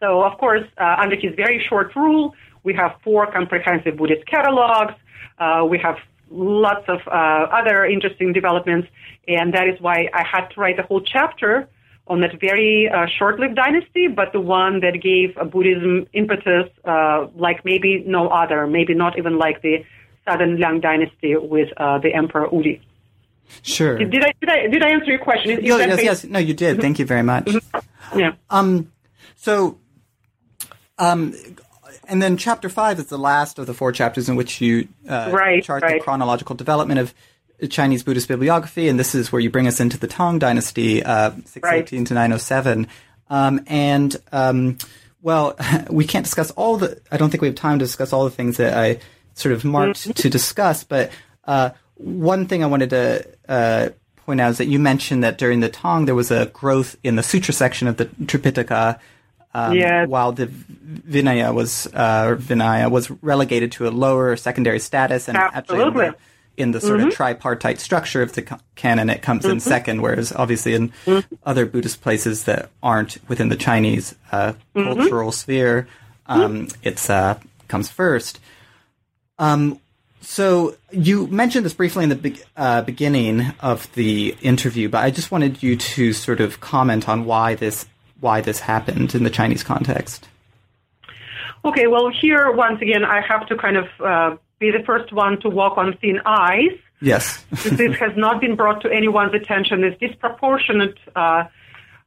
So, 0.00 0.22
of 0.22 0.38
course, 0.38 0.64
uh, 0.78 0.96
under 1.00 1.16
his 1.16 1.34
very 1.36 1.64
short 1.68 1.94
rule, 1.96 2.34
we 2.62 2.74
have 2.74 2.96
four 3.02 3.30
comprehensive 3.30 3.96
Buddhist 3.96 4.26
catalogs. 4.26 4.94
Uh, 5.38 5.66
we 5.68 5.78
have 5.78 5.96
lots 6.30 6.84
of 6.88 7.00
uh, 7.06 7.10
other 7.10 7.84
interesting 7.84 8.32
developments, 8.32 8.88
and 9.28 9.54
that 9.54 9.68
is 9.68 9.80
why 9.80 10.08
I 10.12 10.24
had 10.24 10.48
to 10.48 10.60
write 10.60 10.78
a 10.78 10.82
whole 10.82 11.00
chapter 11.00 11.68
on 12.06 12.20
that 12.20 12.38
very 12.40 12.88
uh, 12.88 13.06
short-lived 13.18 13.54
dynasty, 13.54 14.08
but 14.08 14.32
the 14.32 14.40
one 14.40 14.80
that 14.80 15.00
gave 15.00 15.34
Buddhism 15.50 16.06
impetus 16.12 16.68
uh, 16.84 17.26
like 17.34 17.64
maybe 17.64 18.04
no 18.06 18.28
other, 18.28 18.66
maybe 18.66 18.94
not 18.94 19.16
even 19.18 19.38
like 19.38 19.62
the 19.62 19.84
Southern 20.28 20.56
Liang 20.56 20.80
dynasty 20.80 21.36
with 21.36 21.68
uh, 21.76 21.98
the 21.98 22.12
Emperor 22.14 22.48
Wudi. 22.48 22.80
Sure. 23.62 23.98
Did, 23.98 24.10
did, 24.10 24.24
I 24.24 24.32
did 24.40 24.48
I 24.48 24.66
did 24.68 24.82
I 24.82 24.90
answer 24.90 25.06
your 25.06 25.18
question? 25.18 25.50
Is, 25.52 25.64
yes, 25.64 25.78
yes, 25.86 26.02
yes, 26.02 26.24
No, 26.24 26.38
you 26.38 26.54
did. 26.54 26.80
Thank 26.80 26.98
you 26.98 27.04
very 27.04 27.22
much. 27.22 27.44
Mm-hmm. 27.44 28.18
Yeah. 28.18 28.32
Um. 28.50 28.90
So, 29.36 29.78
um, 30.98 31.34
and 32.08 32.22
then 32.22 32.36
chapter 32.36 32.68
five 32.68 32.98
is 32.98 33.06
the 33.06 33.18
last 33.18 33.58
of 33.58 33.66
the 33.66 33.74
four 33.74 33.92
chapters 33.92 34.28
in 34.28 34.36
which 34.36 34.60
you 34.60 34.88
uh, 35.08 35.30
right, 35.32 35.62
chart 35.62 35.82
right. 35.82 35.98
the 35.98 36.00
chronological 36.00 36.54
development 36.56 37.00
of 37.00 37.14
Chinese 37.68 38.02
Buddhist 38.02 38.28
bibliography, 38.28 38.88
and 38.88 38.98
this 38.98 39.14
is 39.14 39.32
where 39.32 39.40
you 39.40 39.50
bring 39.50 39.66
us 39.66 39.80
into 39.80 39.98
the 39.98 40.06
Tang 40.06 40.38
Dynasty, 40.38 41.02
uh, 41.02 41.30
618 41.44 42.00
right. 42.00 42.06
to 42.06 42.14
907. 42.14 42.86
Um, 43.30 43.60
and 43.66 44.16
um, 44.32 44.78
well, 45.22 45.56
we 45.90 46.04
can't 46.06 46.24
discuss 46.24 46.50
all 46.52 46.76
the. 46.76 47.00
I 47.10 47.16
don't 47.16 47.30
think 47.30 47.40
we 47.40 47.48
have 47.48 47.56
time 47.56 47.78
to 47.78 47.84
discuss 47.84 48.12
all 48.12 48.24
the 48.24 48.30
things 48.30 48.58
that 48.58 48.76
I 48.76 49.00
sort 49.34 49.52
of 49.52 49.64
marked 49.64 50.00
mm-hmm. 50.00 50.12
to 50.12 50.30
discuss, 50.30 50.84
but 50.84 51.10
uh, 51.44 51.70
one 51.96 52.46
thing 52.46 52.62
I 52.62 52.66
wanted 52.66 52.90
to 52.90 53.28
uh, 53.48 53.88
point 54.24 54.40
out 54.40 54.50
is 54.50 54.58
that 54.58 54.66
you 54.66 54.78
mentioned 54.78 55.24
that 55.24 55.38
during 55.38 55.60
the 55.60 55.68
Tang 55.68 56.04
there 56.04 56.14
was 56.14 56.30
a 56.30 56.46
growth 56.46 56.96
in 57.02 57.16
the 57.16 57.22
sutra 57.22 57.54
section 57.54 57.88
of 57.88 57.96
the 57.96 58.06
Tripitaka, 58.06 58.98
um, 59.54 59.74
yes. 59.74 60.08
while 60.08 60.32
the 60.32 60.46
Vinaya 60.46 61.54
was 61.54 61.86
uh, 61.94 62.36
Vinaya 62.38 62.90
was 62.90 63.10
relegated 63.22 63.72
to 63.72 63.88
a 63.88 63.90
lower 63.90 64.36
secondary 64.36 64.78
status, 64.78 65.28
and 65.28 65.36
Absolutely. 65.36 66.06
actually 66.06 66.20
in 66.56 66.70
the, 66.70 66.80
sort 66.80 66.98
mm-hmm. 66.98 67.08
of 67.08 67.14
tripartite 67.14 67.80
structure 67.80 68.22
of 68.22 68.32
the 68.32 68.58
canon, 68.74 69.10
it 69.10 69.22
comes 69.22 69.42
mm-hmm. 69.42 69.52
in 69.52 69.60
second, 69.60 70.02
whereas 70.02 70.32
obviously 70.32 70.74
in 70.74 70.90
mm-hmm. 71.06 71.34
other 71.44 71.66
Buddhist 71.66 72.00
places 72.00 72.44
that 72.44 72.70
aren't 72.82 73.18
within 73.28 73.48
the 73.48 73.56
Chinese 73.56 74.14
uh, 74.32 74.52
Mm-hmm. 74.74 75.00
cultural 75.00 75.30
sphere, 75.30 75.86
um, 76.26 76.68
it's 76.82 77.08
uh, 77.08 77.38
comes 77.68 77.88
first. 77.88 78.40
Um, 79.38 79.80
so 80.20 80.76
you 80.90 81.26
mentioned 81.28 81.64
this 81.64 81.74
briefly 81.74 82.04
in 82.04 82.08
the 82.10 82.16
be- 82.16 82.42
uh, 82.56 82.82
beginning 82.82 83.52
of 83.60 83.92
the 83.94 84.36
interview, 84.42 84.88
but 84.88 85.04
I 85.04 85.10
just 85.10 85.30
wanted 85.30 85.62
you 85.62 85.76
to 85.76 86.12
sort 86.12 86.40
of 86.40 86.60
comment 86.60 87.08
on 87.08 87.24
why 87.24 87.54
this 87.54 87.86
why 88.20 88.40
this 88.40 88.58
happened 88.58 89.14
in 89.14 89.22
the 89.22 89.30
Chinese 89.30 89.62
context. 89.62 90.28
Okay, 91.64 91.86
well, 91.86 92.10
here 92.10 92.50
once 92.50 92.80
again, 92.82 93.04
I 93.04 93.20
have 93.20 93.46
to 93.46 93.56
kind 93.56 93.76
of 93.76 93.88
uh, 94.00 94.36
be 94.64 94.78
the 94.78 94.84
first 94.84 95.12
one 95.12 95.40
to 95.40 95.48
walk 95.48 95.76
on 95.76 95.96
thin 96.00 96.20
ice. 96.24 96.78
Yes, 97.00 97.44
this 97.50 97.96
has 97.98 98.12
not 98.16 98.40
been 98.40 98.56
brought 98.56 98.80
to 98.82 98.88
anyone's 98.90 99.34
attention. 99.34 99.82
This 99.82 99.96
disproportionate 99.98 100.98
uh, 101.14 101.44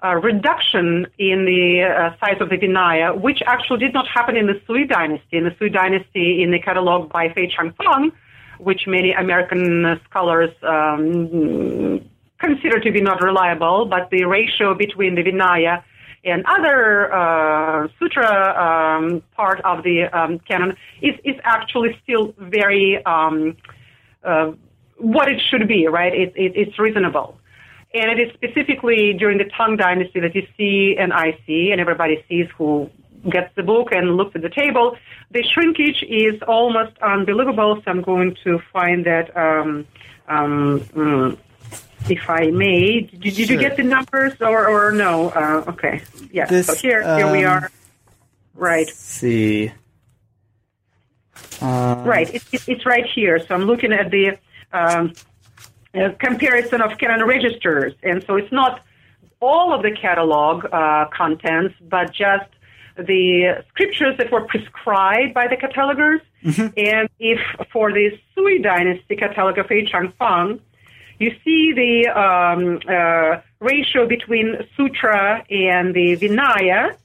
uh, 0.03 0.15
reduction 0.15 1.07
in 1.17 1.45
the 1.45 1.63
uh, 1.83 2.17
size 2.19 2.39
of 2.41 2.49
the 2.49 2.57
Vinaya, 2.57 3.19
which 3.19 3.39
actually 3.45 3.79
did 3.79 3.93
not 3.93 4.07
happen 4.07 4.35
in 4.35 4.47
the 4.47 4.59
Sui 4.65 4.85
dynasty. 4.85 5.37
In 5.37 5.43
the 5.43 5.55
Sui 5.59 5.69
dynasty, 5.69 6.43
in 6.43 6.51
the 6.51 6.59
catalog 6.59 7.11
by 7.11 7.29
Fei 7.33 7.47
Changfang, 7.47 8.11
which 8.59 8.81
many 8.87 9.11
American 9.11 9.99
scholars 10.09 10.51
um, 10.63 12.01
considered 12.39 12.83
to 12.83 12.91
be 12.91 13.01
not 13.01 13.21
reliable, 13.21 13.85
but 13.85 14.09
the 14.09 14.23
ratio 14.25 14.73
between 14.75 15.15
the 15.15 15.23
Vinaya 15.23 15.83
and 16.23 16.45
other 16.45 17.13
uh, 17.13 17.87
sutra 17.99 18.99
um, 18.99 19.21
part 19.35 19.61
of 19.61 19.83
the 19.83 20.03
um, 20.05 20.39
canon 20.39 20.75
is, 21.01 21.15
is 21.23 21.35
actually 21.43 21.97
still 22.03 22.33
very 22.37 23.03
um, 23.05 23.55
uh, 24.23 24.51
what 24.97 25.29
it 25.29 25.41
should 25.41 25.67
be, 25.67 25.87
right? 25.87 26.13
It, 26.13 26.33
it, 26.35 26.53
it's 26.55 26.79
reasonable. 26.79 27.37
And 27.93 28.11
it 28.11 28.19
is 28.19 28.33
specifically 28.33 29.13
during 29.13 29.37
the 29.37 29.45
Tang 29.45 29.77
Dynasty 29.77 30.19
that 30.19 30.35
you 30.35 30.45
see 30.57 30.97
and 30.99 31.13
I 31.13 31.37
see, 31.45 31.71
and 31.71 31.79
everybody 31.79 32.23
sees 32.27 32.47
who 32.57 32.89
gets 33.29 33.53
the 33.55 33.63
book 33.63 33.89
and 33.91 34.17
looks 34.17 34.35
at 34.35 34.41
the 34.41 34.49
table. 34.49 34.97
The 35.31 35.43
shrinkage 35.43 36.03
is 36.07 36.41
almost 36.47 36.97
unbelievable, 37.01 37.81
so 37.83 37.91
I'm 37.91 38.01
going 38.01 38.35
to 38.43 38.59
find 38.73 39.05
that. 39.05 39.35
Um, 39.35 39.87
um, 40.27 40.81
mm, 40.93 41.37
if 42.09 42.29
I 42.29 42.51
may, 42.51 43.01
did, 43.01 43.19
did 43.21 43.33
Sure. 43.35 43.45
you 43.55 43.57
get 43.57 43.77
the 43.77 43.83
numbers 43.83 44.33
or, 44.41 44.67
or 44.67 44.91
no? 44.91 45.29
Uh, 45.29 45.63
okay, 45.69 46.01
yes. 46.31 46.49
This, 46.49 46.67
so 46.67 46.75
here, 46.75 47.03
here 47.17 47.31
we 47.31 47.43
um, 47.43 47.63
are. 47.63 47.71
Right. 48.55 48.87
Let's 48.87 48.97
see. 48.97 49.71
Uh, 51.61 52.03
Right. 52.05 52.33
It, 52.33 52.43
it, 52.51 52.67
it's 52.67 52.85
right 52.85 53.05
here. 53.05 53.39
So 53.39 53.55
I'm 53.55 53.63
looking 53.63 53.91
at 53.93 54.11
the 54.11 54.37
um, 54.73 55.13
uh, 55.93 56.09
comparison 56.19 56.81
of 56.81 56.97
canon 56.97 57.25
registers, 57.25 57.93
and 58.03 58.23
so 58.25 58.35
it's 58.35 58.51
not 58.51 58.81
all 59.39 59.73
of 59.73 59.83
the 59.83 59.91
catalog 59.91 60.65
uh, 60.71 61.05
contents, 61.15 61.75
but 61.81 62.11
just 62.11 62.49
the 62.97 63.63
scriptures 63.69 64.17
that 64.17 64.31
were 64.31 64.41
prescribed 64.41 65.33
by 65.33 65.47
the 65.47 65.55
catalogers. 65.55 66.21
And 66.77 67.09
if 67.19 67.39
for 67.71 67.91
the 67.91 68.17
Sui 68.33 68.59
Dynasty 68.59 69.15
catalog 69.15 69.57
of 69.57 69.69
H. 69.71 69.91
Fang, 70.17 70.59
you 71.19 71.35
see 71.43 71.73
the 71.73 72.07
um, 72.09 72.79
uh, 72.87 73.41
ratio 73.59 74.07
between 74.07 74.67
Sutra 74.75 75.43
and 75.49 75.93
the 75.93 76.15
Vinaya 76.17 76.95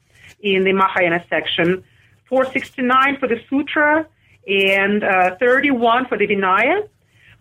in 0.41 0.65
the 0.65 0.73
Mahayana 0.73 1.25
section, 1.31 1.83
469 2.29 3.19
for 3.19 3.29
the 3.29 3.41
Sutra 3.49 4.07
and 4.47 5.05
uh, 5.05 5.37
31 5.37 6.07
for 6.07 6.19
the 6.19 6.27
Vinaya. 6.27 6.89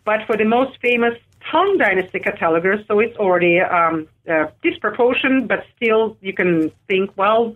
But 0.03 0.25
for 0.25 0.37
the 0.37 0.45
most 0.45 0.79
famous 0.81 1.17
Tang 1.51 1.77
Dynasty 1.77 2.19
catalogers, 2.19 2.87
so 2.87 2.99
it's 2.99 3.17
already 3.17 3.59
um, 3.59 4.07
uh, 4.29 4.47
disproportionate, 4.63 5.47
but 5.47 5.65
still 5.75 6.17
you 6.21 6.33
can 6.33 6.71
think, 6.87 7.11
well, 7.17 7.55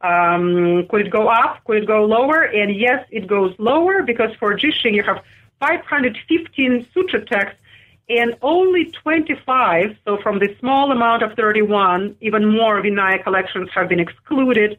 um, 0.00 0.86
could 0.88 1.06
it 1.06 1.10
go 1.10 1.28
up? 1.28 1.64
Could 1.64 1.82
it 1.82 1.86
go 1.86 2.04
lower? 2.04 2.42
And 2.42 2.74
yes, 2.74 3.06
it 3.10 3.26
goes 3.26 3.54
lower 3.58 4.02
because 4.02 4.30
for 4.38 4.56
Zhisheng 4.56 4.94
you 4.94 5.02
have 5.02 5.22
515 5.60 6.86
sutra 6.94 7.24
texts 7.24 7.60
and 8.08 8.36
only 8.42 8.90
25. 8.90 9.96
So 10.04 10.18
from 10.22 10.38
the 10.38 10.54
small 10.60 10.90
amount 10.92 11.22
of 11.22 11.34
31, 11.34 12.16
even 12.20 12.46
more 12.46 12.80
Vinaya 12.80 13.22
collections 13.22 13.68
have 13.74 13.88
been 13.88 14.00
excluded. 14.00 14.78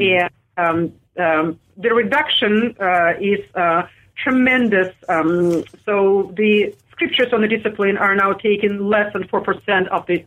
And 0.00 0.30
um, 0.56 0.92
um, 1.18 1.58
the 1.76 1.92
reduction 1.94 2.76
uh, 2.80 3.14
is 3.20 3.40
uh, 3.54 3.86
tremendous. 4.16 4.94
Um, 5.08 5.64
so 5.84 6.32
the 6.36 6.74
scriptures 6.92 7.32
on 7.32 7.40
the 7.40 7.48
discipline 7.48 7.96
are 7.96 8.14
now 8.14 8.32
taking 8.32 8.88
less 8.88 9.12
than 9.12 9.24
4% 9.28 9.88
of 9.88 10.06
the 10.06 10.24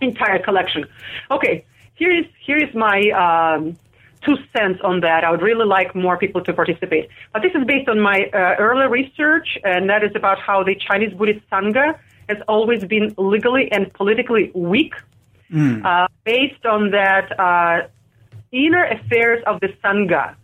entire 0.00 0.38
collection. 0.38 0.84
Okay, 1.30 1.64
here 1.94 2.12
is 2.12 2.26
here 2.44 2.56
is 2.56 2.72
my 2.74 3.10
um, 3.10 3.76
two 4.24 4.36
cents 4.56 4.80
on 4.82 5.00
that. 5.00 5.24
I 5.24 5.30
would 5.30 5.42
really 5.42 5.66
like 5.66 5.94
more 5.94 6.16
people 6.16 6.42
to 6.44 6.52
participate. 6.52 7.08
But 7.32 7.42
this 7.42 7.52
is 7.54 7.64
based 7.66 7.88
on 7.88 8.00
my 8.00 8.30
uh, 8.32 8.56
early 8.58 8.86
research, 8.86 9.58
and 9.64 9.88
that 9.90 10.02
is 10.04 10.12
about 10.14 10.38
how 10.38 10.62
the 10.62 10.74
Chinese 10.74 11.12
Buddhist 11.14 11.40
Sangha 11.50 11.98
has 12.28 12.38
always 12.46 12.84
been 12.84 13.14
legally 13.16 13.70
and 13.72 13.92
politically 13.92 14.50
weak. 14.54 14.94
Uh, 15.82 16.06
based 16.24 16.66
on 16.66 16.90
that 16.90 17.32
uh, 17.40 17.88
inner 18.52 18.84
affairs 18.84 19.42
of 19.46 19.60
the 19.60 19.68
Sangha, 19.82 20.34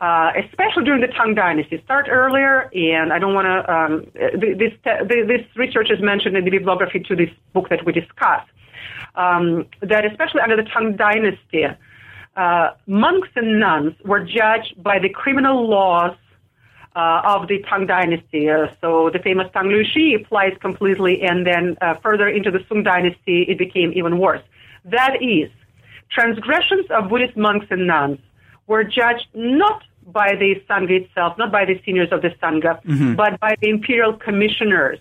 uh, 0.00 0.30
especially 0.44 0.84
during 0.84 1.00
the 1.00 1.08
Tang 1.08 1.34
Dynasty. 1.34 1.80
Start 1.84 2.06
earlier, 2.08 2.70
and 2.72 3.12
I 3.12 3.18
don't 3.18 3.34
want 3.34 3.46
to. 3.46 3.72
Um, 3.72 4.06
this 4.14 4.72
this 4.84 5.42
research 5.56 5.90
is 5.90 6.00
mentioned 6.00 6.36
in 6.36 6.44
the 6.44 6.50
bibliography 6.50 7.00
to 7.00 7.16
this 7.16 7.30
book 7.52 7.68
that 7.70 7.84
we 7.84 7.92
discussed. 7.92 8.48
Um, 9.16 9.66
that 9.80 10.04
especially 10.04 10.40
under 10.40 10.56
the 10.56 10.62
Tang 10.62 10.94
Dynasty, 10.96 11.64
uh, 12.38 12.70
monks 12.86 13.28
and 13.34 13.58
nuns 13.58 13.94
were 14.04 14.24
judged 14.24 14.80
by 14.80 14.98
the 15.00 15.08
criminal 15.08 15.68
laws 15.68 16.16
uh, 16.94 17.22
of 17.24 17.48
the 17.48 17.58
Tang 17.68 17.86
Dynasty. 17.86 18.48
Uh, 18.48 18.68
so 18.80 19.10
the 19.12 19.18
famous 19.18 19.48
Tang 19.52 19.66
Lu 19.66 19.82
Shi 19.84 20.14
applies 20.14 20.52
completely, 20.60 21.22
and 21.22 21.44
then 21.44 21.76
uh, 21.80 21.94
further 22.02 22.28
into 22.28 22.50
the 22.52 22.60
Sung 22.68 22.84
Dynasty, 22.84 23.42
it 23.48 23.58
became 23.58 23.92
even 23.94 24.18
worse. 24.18 24.42
That 24.84 25.16
is, 25.20 25.50
transgressions 26.12 26.86
of 26.90 27.10
Buddhist 27.10 27.36
monks 27.36 27.66
and 27.70 27.86
nuns 27.88 28.18
were 28.68 28.84
judged 28.84 29.26
not 29.34 29.82
by 30.06 30.34
the 30.38 30.54
Sangha 30.70 31.02
itself, 31.02 31.36
not 31.38 31.50
by 31.50 31.64
the 31.64 31.80
seniors 31.84 32.10
of 32.12 32.22
the 32.22 32.30
Sangha, 32.40 32.80
but 33.16 33.38
by 33.40 33.56
the 33.60 33.68
imperial 33.68 34.12
commissioners. 34.14 35.00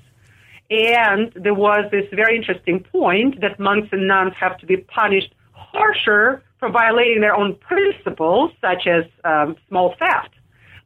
And 0.70 1.32
there 1.36 1.54
was 1.54 1.90
this 1.92 2.06
very 2.12 2.36
interesting 2.36 2.84
point 2.84 3.40
that 3.42 3.60
monks 3.60 3.90
and 3.92 4.08
nuns 4.08 4.34
have 4.38 4.58
to 4.58 4.66
be 4.66 4.78
punished 4.78 5.34
harsher 5.72 6.44
for 6.60 6.70
violating 6.70 7.22
their 7.22 7.36
own 7.36 7.56
principles, 7.56 8.52
such 8.62 8.88
as 8.88 9.04
um, 9.24 9.56
small 9.68 9.96
theft, 10.00 10.34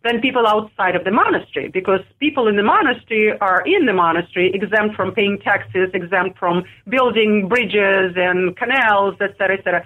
than 0.03 0.19
people 0.19 0.47
outside 0.47 0.95
of 0.95 1.03
the 1.03 1.11
monastery, 1.11 1.69
because 1.69 2.01
people 2.19 2.47
in 2.47 2.55
the 2.55 2.63
monastery 2.63 3.37
are 3.39 3.61
in 3.65 3.85
the 3.85 3.93
monastery 3.93 4.51
exempt 4.53 4.95
from 4.95 5.13
paying 5.13 5.39
taxes, 5.39 5.89
exempt 5.93 6.37
from 6.39 6.63
building 6.89 7.47
bridges 7.47 8.13
and 8.15 8.57
canals, 8.57 9.15
etc., 9.21 9.57
etc., 9.57 9.85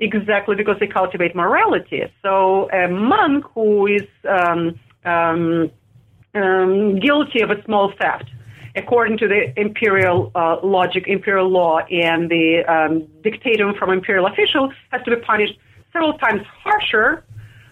exactly 0.00 0.54
because 0.56 0.76
they 0.80 0.86
cultivate 0.86 1.34
morality. 1.34 2.02
So 2.22 2.68
a 2.70 2.88
monk 2.88 3.44
who 3.54 3.86
is 3.86 4.06
um, 4.28 4.78
um, 5.04 5.70
um, 6.34 6.98
guilty 6.98 7.40
of 7.40 7.50
a 7.50 7.62
small 7.64 7.92
theft, 7.98 8.28
according 8.76 9.18
to 9.18 9.26
the 9.26 9.58
imperial 9.58 10.30
uh, 10.34 10.58
logic, 10.62 11.04
imperial 11.06 11.48
law, 11.48 11.78
and 11.78 12.30
the 12.30 12.62
um, 12.68 13.08
dictatum 13.22 13.74
from 13.78 13.90
imperial 13.90 14.26
official, 14.26 14.72
has 14.90 15.02
to 15.04 15.16
be 15.16 15.22
punished 15.22 15.58
several 15.92 16.12
times 16.18 16.42
harsher 16.62 17.24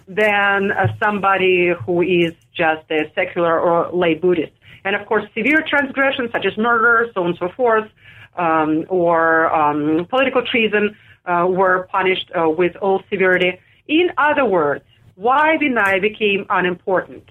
than 0.08 0.72
uh, 0.72 0.86
somebody 1.02 1.72
who 1.84 2.02
is 2.02 2.32
just 2.54 2.90
a 2.90 3.10
secular 3.14 3.58
or 3.60 3.90
lay 3.92 4.14
Buddhist. 4.14 4.52
And 4.84 4.96
of 4.96 5.06
course, 5.06 5.24
severe 5.36 5.64
transgressions 5.66 6.30
such 6.32 6.46
as 6.46 6.56
murder, 6.56 7.10
so 7.14 7.22
on 7.22 7.30
and 7.30 7.38
so 7.38 7.48
forth, 7.50 7.90
um, 8.36 8.84
or 8.88 9.54
um, 9.54 10.06
political 10.06 10.42
treason 10.42 10.96
uh, 11.26 11.46
were 11.48 11.88
punished 11.90 12.30
uh, 12.34 12.48
with 12.48 12.76
all 12.76 13.02
severity. 13.10 13.58
In 13.88 14.10
other 14.18 14.44
words, 14.44 14.84
why 15.14 15.56
Vinaya 15.60 16.00
became 16.00 16.44
unimportant 16.50 17.28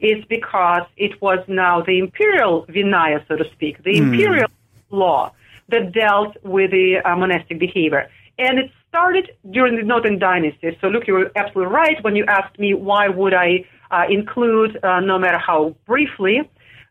is 0.00 0.24
because 0.26 0.82
it 0.96 1.20
was 1.22 1.38
now 1.48 1.82
the 1.82 1.98
imperial 1.98 2.66
Vinaya, 2.66 3.26
so 3.28 3.36
to 3.36 3.44
speak, 3.52 3.82
the 3.82 3.96
imperial 3.96 4.48
law 4.90 5.32
that 5.68 5.92
dealt 5.92 6.36
with 6.44 6.70
the 6.70 6.98
uh, 7.04 7.16
monastic 7.16 7.58
behavior. 7.58 8.08
And 8.38 8.58
it 8.58 8.70
started 8.88 9.30
during 9.50 9.76
the 9.76 9.82
Northern 9.82 10.18
Dynasty. 10.18 10.76
So, 10.80 10.88
look, 10.88 11.06
you 11.06 11.14
were 11.14 11.32
absolutely 11.34 11.72
right 11.72 12.02
when 12.04 12.16
you 12.16 12.24
asked 12.26 12.58
me 12.58 12.74
why 12.74 13.08
would 13.08 13.34
I 13.34 13.64
uh, 13.90 14.04
include, 14.08 14.78
uh, 14.82 15.00
no 15.00 15.18
matter 15.18 15.38
how 15.38 15.74
briefly, 15.86 16.40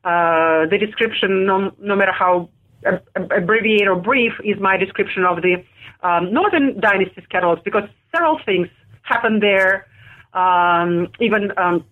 uh, 0.04 0.66
the 0.68 0.78
description, 0.80 1.46
no, 1.46 1.72
no 1.80 1.96
matter 1.96 2.12
how 2.12 2.50
ab- 2.86 3.04
ab- 3.16 3.32
abbreviated 3.32 3.88
or 3.88 3.96
brief, 3.96 4.34
is 4.44 4.60
my 4.60 4.78
description 4.78 5.26
of 5.26 5.42
the 5.42 5.64
um, 6.04 6.34
Northern 6.34 6.80
Dynasty's 6.80 7.26
catalogs 7.30 7.62
because 7.64 7.88
several 8.14 8.40
things 8.46 8.68
happened 9.02 9.42
there, 9.42 9.88
um, 10.34 11.08
even 11.20 11.52
um, 11.58 11.86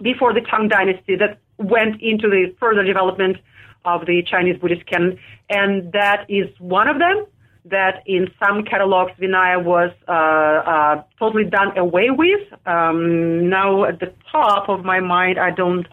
before 0.00 0.32
the 0.32 0.40
Tang 0.40 0.68
Dynasty, 0.68 1.16
that 1.16 1.38
went 1.58 2.00
into 2.00 2.28
the 2.28 2.54
further 2.58 2.82
development 2.82 3.38
of 3.84 4.06
the 4.06 4.22
Chinese 4.22 4.58
Buddhist 4.58 4.86
canon, 4.86 5.18
and 5.48 5.92
that 5.92 6.26
is 6.28 6.48
one 6.58 6.88
of 6.88 6.98
them. 6.98 7.26
That 7.64 8.04
in 8.06 8.28
some 8.38 8.62
catalogs, 8.62 9.12
Vinaya 9.18 9.62
was 9.62 9.90
uh, 10.06 10.12
uh, 10.12 11.02
totally 11.18 11.44
done 11.44 11.76
away 11.76 12.10
with. 12.10 12.42
Um, 12.64 13.48
now, 13.48 13.84
at 13.84 13.98
the 13.98 14.12
top 14.30 14.68
of 14.68 14.84
my 14.84 15.00
mind, 15.00 15.38
I 15.40 15.50
don't. 15.50 15.86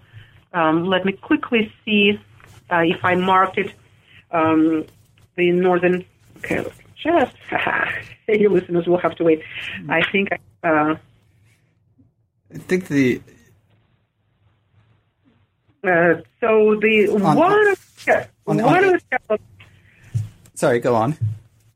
Um, 0.53 0.85
let 0.85 1.03
me 1.03 1.13
quickly 1.13 1.73
see 1.83 2.19
uh, 2.71 2.81
if 2.81 3.03
I 3.03 3.15
marked 3.15 3.57
it. 3.57 3.73
Um, 4.29 4.85
the 5.35 5.51
northern. 5.51 6.05
Okay, 6.37 6.63
just. 6.95 7.33
you 8.27 8.49
listeners 8.49 8.85
will 8.85 8.99
have 8.99 9.15
to 9.15 9.23
wait. 9.23 9.41
I 9.89 10.03
think. 10.11 10.29
Uh, 10.63 10.95
I 12.53 12.57
think 12.59 12.87
the 12.87 13.19
uh, 15.83 16.15
so 16.39 16.75
the 16.79 17.09
On- 17.09 17.35
one 17.37 17.67
of 17.67 18.03
yeah, 18.07 18.27
on- 18.47 18.57
one 18.63 18.83
on- 18.85 18.95
of 18.95 19.03
the 19.29 19.39
sorry, 20.53 20.79
go 20.79 20.95
on. 20.95 21.15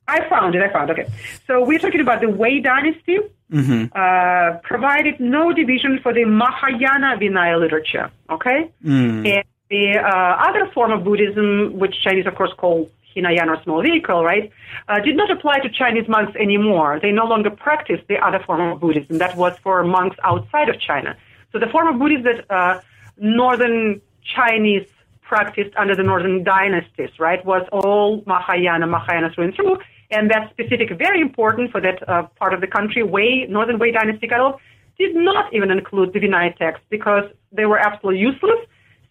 I 0.08 0.28
found 0.30 0.55
it. 0.55 0.62
I 0.62 0.70
found. 0.72 0.89
Okay, 0.91 1.08
so 1.45 1.64
we're 1.66 1.80
talking 1.80 1.99
about 2.01 2.22
the 2.22 2.30
Wei 2.30 2.60
Dynasty. 2.62 3.20
Uh, 3.49 4.58
provided 4.64 5.20
no 5.22 5.53
division 5.53 5.99
for 6.03 6.14
the 6.14 6.26
Mahayana 6.26 7.18
Vinaya 7.18 7.60
literature. 7.60 8.12
Okay, 8.30 8.70
and 8.84 9.26
the 9.70 9.97
uh, 9.97 10.47
other 10.47 10.70
form 10.74 10.91
of 10.91 11.03
Buddhism, 11.03 11.78
which 11.78 11.95
Chinese 12.03 12.26
of 12.26 12.36
course 12.36 12.51
call 12.58 12.89
Hinayana 13.16 13.53
or 13.53 13.64
small 13.64 13.82
vehicle, 13.82 14.24
right, 14.24 14.51
uh, 14.89 14.99
did 14.99 15.16
not 15.18 15.30
apply 15.32 15.60
to 15.60 15.70
Chinese 15.70 16.08
monks 16.08 16.36
anymore. 16.36 16.99
They 17.01 17.12
no 17.12 17.26
longer 17.26 17.49
practiced 17.49 18.08
the 18.08 18.18
other 18.26 18.39
form 18.39 18.62
of 18.72 18.80
Buddhism. 18.80 19.18
That 19.18 19.36
was 19.38 19.58
for 19.64 19.84
monks 19.84 20.18
outside 20.24 20.70
of 20.70 20.80
China. 20.80 21.16
So 21.51 21.60
the 21.60 21.68
form 21.68 21.88
of 21.88 21.99
Buddhism 21.99 22.24
that 22.24 22.51
uh, 22.53 22.80
northern 23.18 24.01
Chinese 24.36 24.88
practiced 25.22 25.76
under 25.76 25.95
the 25.95 26.03
northern 26.03 26.43
dynasties, 26.43 27.09
right, 27.20 27.43
was 27.45 27.68
all 27.72 28.24
Mahayana, 28.26 28.88
Mahayana 28.88 29.30
through 29.32 29.45
and 29.45 29.55
through. 29.55 29.78
And 30.09 30.32
that 30.32 30.49
specific, 30.51 30.97
very 30.97 31.20
important 31.20 31.72
for 31.72 31.82
that 31.82 32.07
uh, 32.07 32.24
part 32.39 32.53
of 32.53 32.61
the 32.61 32.68
country, 32.68 33.03
Wei, 33.03 33.45
Northern 33.49 33.78
Wei 33.78 33.91
dynasty 33.91 34.28
catalog, 34.28 34.59
did 34.97 35.15
not 35.15 35.53
even 35.53 35.70
include 35.70 36.13
the 36.13 36.20
Vinaya 36.20 36.55
text 36.55 36.82
because 36.89 37.26
they 37.51 37.65
were 37.65 37.78
absolutely 37.78 38.22
useless 38.22 38.59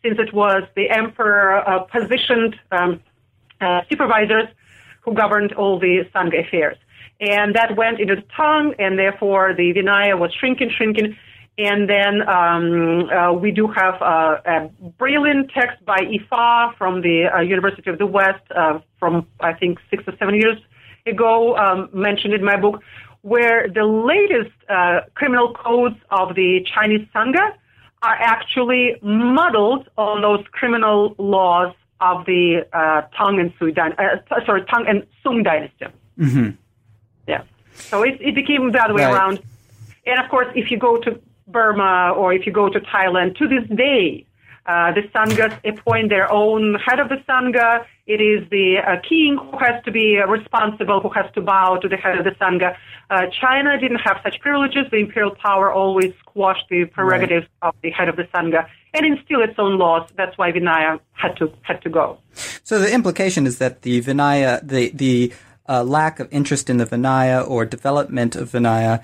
since 0.02 0.18
it 0.18 0.32
was 0.32 0.62
the 0.74 0.88
emperor 0.90 1.57
uh, 1.68 1.80
positioned 1.80 2.57
um, 2.72 3.00
uh, 3.61 3.82
supervisors 3.88 4.48
who 5.02 5.14
governed 5.14 5.52
all 5.52 5.78
the 5.78 6.04
Sangha 6.14 6.46
affairs. 6.46 6.76
And 7.20 7.54
that 7.54 7.76
went 7.76 8.00
into 8.00 8.16
the 8.16 8.24
Tang, 8.36 8.74
and 8.78 8.98
therefore 8.98 9.54
the 9.54 9.72
Vinaya 9.72 10.18
was 10.18 10.32
shrinking, 10.34 10.70
shrinking. 10.70 11.16
And 11.59 11.88
then 11.88 12.20
um, 12.28 13.09
uh, 13.09 13.32
we 13.32 13.50
do 13.50 13.66
have 13.68 13.94
uh, 14.02 14.36
a 14.44 14.68
brilliant 14.98 15.50
text 15.52 15.82
by 15.86 15.98
Yifa 16.00 16.76
from 16.76 17.00
the 17.00 17.28
uh, 17.34 17.40
University 17.40 17.88
of 17.88 17.96
the 17.96 18.07
West 18.07 18.42
uh, 18.54 18.80
from, 18.98 19.26
I 19.40 19.54
think, 19.54 19.78
six 19.90 20.04
or 20.07 20.14
seven 20.18 20.34
years 20.34 20.59
ago, 21.07 21.57
um, 21.57 21.88
mentioned 21.94 22.34
in 22.34 22.44
my 22.44 22.57
book, 22.61 22.82
where 23.22 23.68
the 23.68 23.84
latest 23.84 24.54
uh, 24.68 25.00
criminal 25.14 25.54
codes 25.54 25.96
of 26.11 26.34
the 26.34 26.64
Chinese 26.74 27.09
Sangha 27.14 27.52
are 28.02 28.14
actually 28.20 28.96
muddled 29.02 29.88
on 29.96 30.20
those 30.20 30.44
criminal 30.52 31.14
laws 31.16 31.74
of 32.00 32.26
the 32.26 32.66
uh, 32.74 33.02
Tang 33.16 33.40
and 33.40 33.52
Sui, 33.59 33.74
uh, 33.78 33.92
sorry, 34.44 34.62
Tang 34.66 34.84
and 34.86 35.07
Sung 35.22 35.42
dynasty. 35.42 35.86
Mm-hmm. 36.18 36.50
Yeah. 37.26 37.44
So 37.72 38.02
it, 38.02 38.20
it 38.20 38.34
became 38.34 38.70
the 38.72 38.82
other 38.82 38.94
way 38.94 39.04
Right. 39.04 39.14
around. 39.14 39.42
And 40.04 40.22
of 40.22 40.30
course, 40.30 40.48
if 40.54 40.70
you 40.70 40.78
go 40.78 40.98
to 40.98 41.18
Burma 41.57 42.12
or 42.20 42.34
if 42.34 42.42
you 42.46 42.52
go 42.52 42.66
to 42.76 42.80
Thailand, 42.80 43.28
to 43.40 43.44
this 43.54 43.66
day, 43.86 44.26
uh, 44.66 44.92
the 44.92 45.02
Sanghas 45.14 45.54
appoint 45.64 46.09
their 46.11 46.28
own 46.30 46.74
head 46.86 46.98
of 46.98 47.09
the 47.09 47.20
Sangha. 47.28 47.86
It 48.07 48.20
is 48.20 48.40
the 48.50 48.68
uh, 48.78 48.96
king 49.09 49.38
who 49.40 49.57
has 49.59 49.76
to 49.84 49.90
be 49.90 50.07
uh, 50.18 50.26
responsible, 50.26 50.98
who 51.00 51.11
has 51.11 51.28
to 51.36 51.40
bow 51.40 51.76
to 51.76 51.88
the 51.88 51.96
head 51.96 52.18
of 52.18 52.24
the 52.24 52.32
Sangha. 52.32 52.76
Uh, 53.09 53.26
China 53.40 53.70
didn't 53.80 54.02
have 54.09 54.18
such 54.22 54.40
privileges. 54.40 54.84
The 54.90 54.98
imperial 54.98 55.34
power 55.48 55.72
always 55.72 56.12
squashed 56.22 56.66
the 56.68 56.84
prerogatives 56.96 57.46
of 57.62 57.74
the 57.82 57.90
head 57.90 58.09
of 58.09 58.16
the 58.16 58.26
Sangha 58.34 58.68
and 58.92 59.07
instilled 59.07 59.44
its 59.48 59.59
own 59.59 59.78
laws. 59.78 60.04
That's 60.16 60.36
why 60.36 60.48
Vinaya 60.52 61.00
had 61.12 61.36
to 61.38 61.44
had 61.62 61.78
to 61.86 61.90
go. 62.00 62.18
So 62.64 62.78
the 62.84 62.92
implication 62.98 63.46
is 63.50 63.57
that 63.62 63.82
the 63.86 64.02
Vinaya, 64.02 64.52
the 64.74 64.90
the 65.04 65.32
uh, 65.68 65.84
lack 65.84 66.20
of 66.22 66.26
interest 66.32 66.68
in 66.72 66.76
the 66.82 66.86
Vinaya 66.86 67.38
or 67.48 67.64
development 67.64 68.36
of 68.36 68.50
Vinaya 68.50 68.94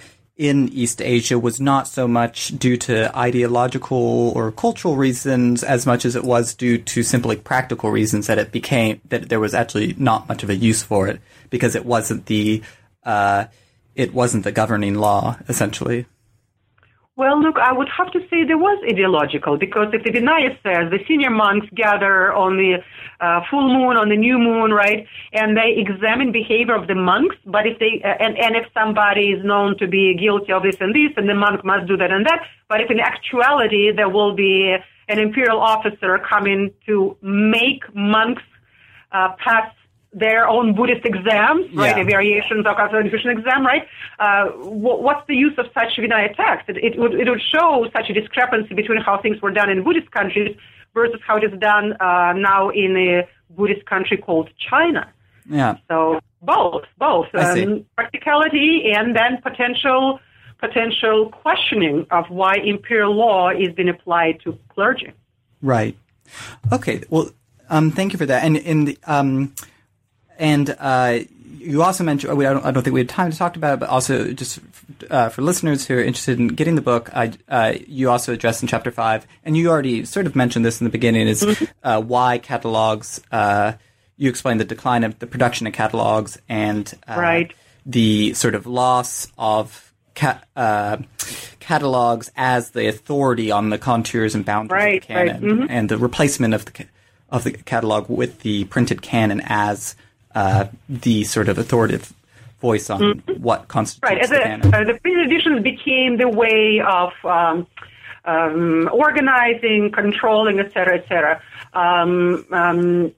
in 0.43 0.69
East 0.71 1.01
Asia 1.01 1.39
was 1.39 1.61
not 1.61 1.87
so 1.87 2.09
much 2.09 2.49
due 2.59 2.77
to 2.77 3.17
ideological 3.17 4.33
or 4.35 4.51
cultural 4.51 4.97
reasons 4.97 5.63
as 5.63 5.87
much 5.87 6.05
as 6.05 6.17
it 6.17 6.25
was 6.25 6.53
due 6.53 6.79
to 6.79 7.05
simply 7.05 7.37
practical 7.37 7.91
reasons 7.91 8.27
that 8.27 8.39
it 8.39 8.51
became 8.51 9.01
that 9.09 9.29
there 9.29 9.39
was 9.39 9.55
actually 9.55 9.95
not 9.99 10.29
much 10.29 10.43
of 10.43 10.51
a 10.51 10.57
use 10.57 10.83
for 10.83 11.07
it 11.07 11.21
because 11.49 11.77
it 11.77 11.87
wasn't 11.87 12.27
the 12.27 12.61
uh, 13.05 13.45
it 13.95 14.13
wasn't 14.13 14.43
the 14.43 14.51
governing 14.51 14.97
law 14.97 15.39
essentially. 15.49 16.07
Well, 17.23 17.41
look, 17.41 17.57
I 17.57 17.73
would 17.73 17.89
have 17.97 18.11
to 18.15 18.21
say 18.29 18.43
there 18.43 18.59
was 18.59 18.83
ideological 18.83 19.57
because 19.57 19.87
if 19.93 20.03
the 20.03 20.11
Vinaya 20.11 20.59
says 20.65 20.91
the 20.91 20.99
senior 21.07 21.31
monks 21.31 21.69
gather 21.73 22.33
on 22.33 22.57
the 22.57 22.83
uh, 23.21 23.43
full 23.49 23.69
moon, 23.69 23.97
on 23.97 24.09
the 24.09 24.17
new 24.17 24.41
moon, 24.41 24.73
right, 24.73 25.07
and 25.33 25.57
they 25.57 25.79
examine 25.79 26.33
behavior 26.33 26.75
of 26.75 26.89
the 26.89 26.97
monks, 26.97 27.37
but 27.47 27.65
if 27.65 27.79
they, 27.79 28.03
uh, 28.03 28.09
and, 28.19 28.37
and 28.37 28.57
if 28.57 28.67
somebody 28.75 29.27
is 29.31 29.45
known 29.45 29.79
to 29.79 29.87
be 29.87 30.17
guilty 30.19 30.51
of 30.53 30.65
this 30.65 30.75
and 30.81 30.93
this, 30.97 31.13
and 31.17 31.29
the 31.29 31.35
monk 31.35 31.65
must 31.65 31.87
do 31.87 31.97
that 31.97 32.11
and 32.11 32.27
that, 32.27 32.43
but 32.69 32.81
if 32.81 32.91
in 32.91 32.99
actuality 32.99 33.93
there 33.95 34.09
will 34.09 34.35
be 34.35 34.75
an 35.09 35.19
imperial 35.21 35.61
officer 35.61 36.19
coming 36.29 36.73
to 36.87 37.17
make 37.23 37.85
monks 37.95 38.43
uh, 39.13 39.29
pass 39.39 39.71
their 40.13 40.47
own 40.47 40.75
Buddhist 40.75 41.05
exams, 41.07 41.73
right? 41.75 41.97
Yeah. 41.97 42.05
The 42.05 42.11
variations 42.11 42.67
of 42.67 42.77
constitution 42.77 43.31
exam, 43.31 43.65
right? 43.65 43.87
Uh, 44.19 44.49
wh- 44.49 45.01
what's 45.01 45.27
the 45.27 45.35
use 45.35 45.55
of 45.57 45.67
such 45.73 45.97
Vinaya 45.97 46.37
text? 46.37 46.69
It, 46.69 46.77
it, 46.77 46.99
would, 46.99 47.15
it 47.15 47.29
would 47.29 47.41
show 47.41 47.87
such 47.93 48.11
a 48.11 48.13
discrepancy 48.13 48.75
between 48.75 49.01
how 49.01 49.21
things 49.21 49.41
were 49.41 49.51
done 49.51 49.71
in 49.71 49.83
Buddhist 49.83 50.11
countries 50.11 50.57
versus 50.93 51.21
how 51.27 51.39
it 51.39 51.45
is 51.45 51.59
done 51.59 51.95
uh, 51.95 52.35
now 52.35 52.69
in 52.69 52.97
a 52.97 53.29
Buddhist 53.57 53.87
country 53.87 54.19
called 54.19 54.51
China. 54.59 55.11
Yeah. 55.49 55.77
So 55.89 56.21
both, 56.43 56.85
both 56.99 57.27
um, 57.35 57.87
practicality 57.97 58.93
and 58.95 59.17
then 59.17 59.41
potential 59.43 60.21
potential 60.59 61.29
questioning 61.31 62.07
of 62.13 62.25
why 62.31 62.55
imperial 62.55 63.13
law 63.13 63.51
is 63.51 63.75
being 63.75 63.89
applied 63.89 64.39
to 64.45 64.57
clergy. 64.69 65.13
Right. 65.61 65.97
Okay. 66.73 67.03
Well, 67.11 67.31
um, 67.69 67.91
thank 67.91 68.13
you 68.13 68.19
for 68.19 68.27
that. 68.27 68.45
And 68.45 68.57
in 68.57 68.85
the 68.85 68.97
um, 69.05 69.55
and 70.39 70.75
uh, 70.79 71.21
you 71.59 71.83
also 71.83 72.03
mentioned 72.05 72.33
I 72.33 72.53
don't, 72.53 72.65
I 72.65 72.71
don't 72.71 72.83
think 72.83 72.95
we 72.95 73.01
had 73.01 73.09
time 73.09 73.31
to 73.31 73.37
talk 73.39 73.57
about 73.57 73.75
it, 73.75 73.81
but 73.81 73.89
also 73.89 74.33
just 74.33 74.59
uh, 75.11 75.29
for 75.29 75.43
listeners 75.43 75.87
who 75.87 75.95
are 75.95 76.03
interested 76.03 76.39
in 76.41 76.49
getting 76.49 76.75
the 76.75 76.83
book, 76.83 77.11
I, 77.15 77.33
uh, 77.49 77.75
you 77.87 78.11
also 78.11 78.33
address 78.33 78.63
in 78.63 78.69
chapter 78.69 78.91
five, 78.91 79.27
and 79.45 79.57
you 79.57 79.71
already 79.71 80.05
sort 80.05 80.27
of 80.27 80.35
mentioned 80.35 80.65
this 80.65 80.81
in 80.81 80.85
the 80.85 80.91
beginning, 80.91 81.29
is 81.29 81.45
uh, 81.83 82.01
why 82.03 82.39
catalogs. 82.39 83.21
Uh, 83.31 83.73
you 84.17 84.29
explain 84.29 84.59
the 84.59 84.65
decline 84.65 85.05
of 85.05 85.19
the 85.19 85.27
production 85.27 85.67
of 85.67 85.73
catalogs 85.73 86.39
and 86.49 86.93
uh, 87.09 87.15
Right. 87.19 87.55
the 87.87 88.35
sort 88.35 88.55
of 88.55 88.67
loss 88.67 89.27
of 89.39 89.93
uh, 90.55 90.99
catalogs 91.61 92.31
as 92.37 92.71
the 92.71 92.87
authority 92.89 93.51
on 93.51 93.71
the 93.71 93.79
contours 93.79 94.35
and 94.35 94.45
boundaries 94.45 94.83
Right, 94.85 95.03
of 95.03 95.09
the 95.09 95.15
right, 95.15 95.27
canon, 95.41 95.71
and 95.71 95.89
the 95.89 95.99
replacement 95.99 96.55
of 96.55 96.65
the 96.67 96.87
of 97.31 97.45
the 97.45 97.53
catalog 97.53 98.11
with 98.11 98.41
the 98.41 98.65
printed 98.65 99.01
canon 99.01 99.41
as 99.47 99.97
uh, 100.35 100.67
the 100.89 101.25
sort 101.25 101.49
of 101.49 101.59
authoritative 101.59 102.13
voice 102.61 102.91
on 102.91 103.23
what 103.39 103.69
constitutes 103.69 104.09
Right. 104.11 104.23
As 104.23 104.31
the 104.31 104.39
canon. 104.39 104.75
uh, 104.75 104.85
the 104.85 104.95
printed 105.01 105.27
editions 105.27 105.63
became 105.63 106.17
the 106.17 106.29
way 106.29 106.81
of 106.81 107.13
um, 107.25 107.67
um, 108.25 108.89
organizing, 108.93 109.91
controlling, 109.91 110.61
et 110.61 110.73
cetera, 110.73 110.97
et 110.99 111.07
cetera. 111.09 111.43
Um, 111.75 112.47
um, 112.53 113.13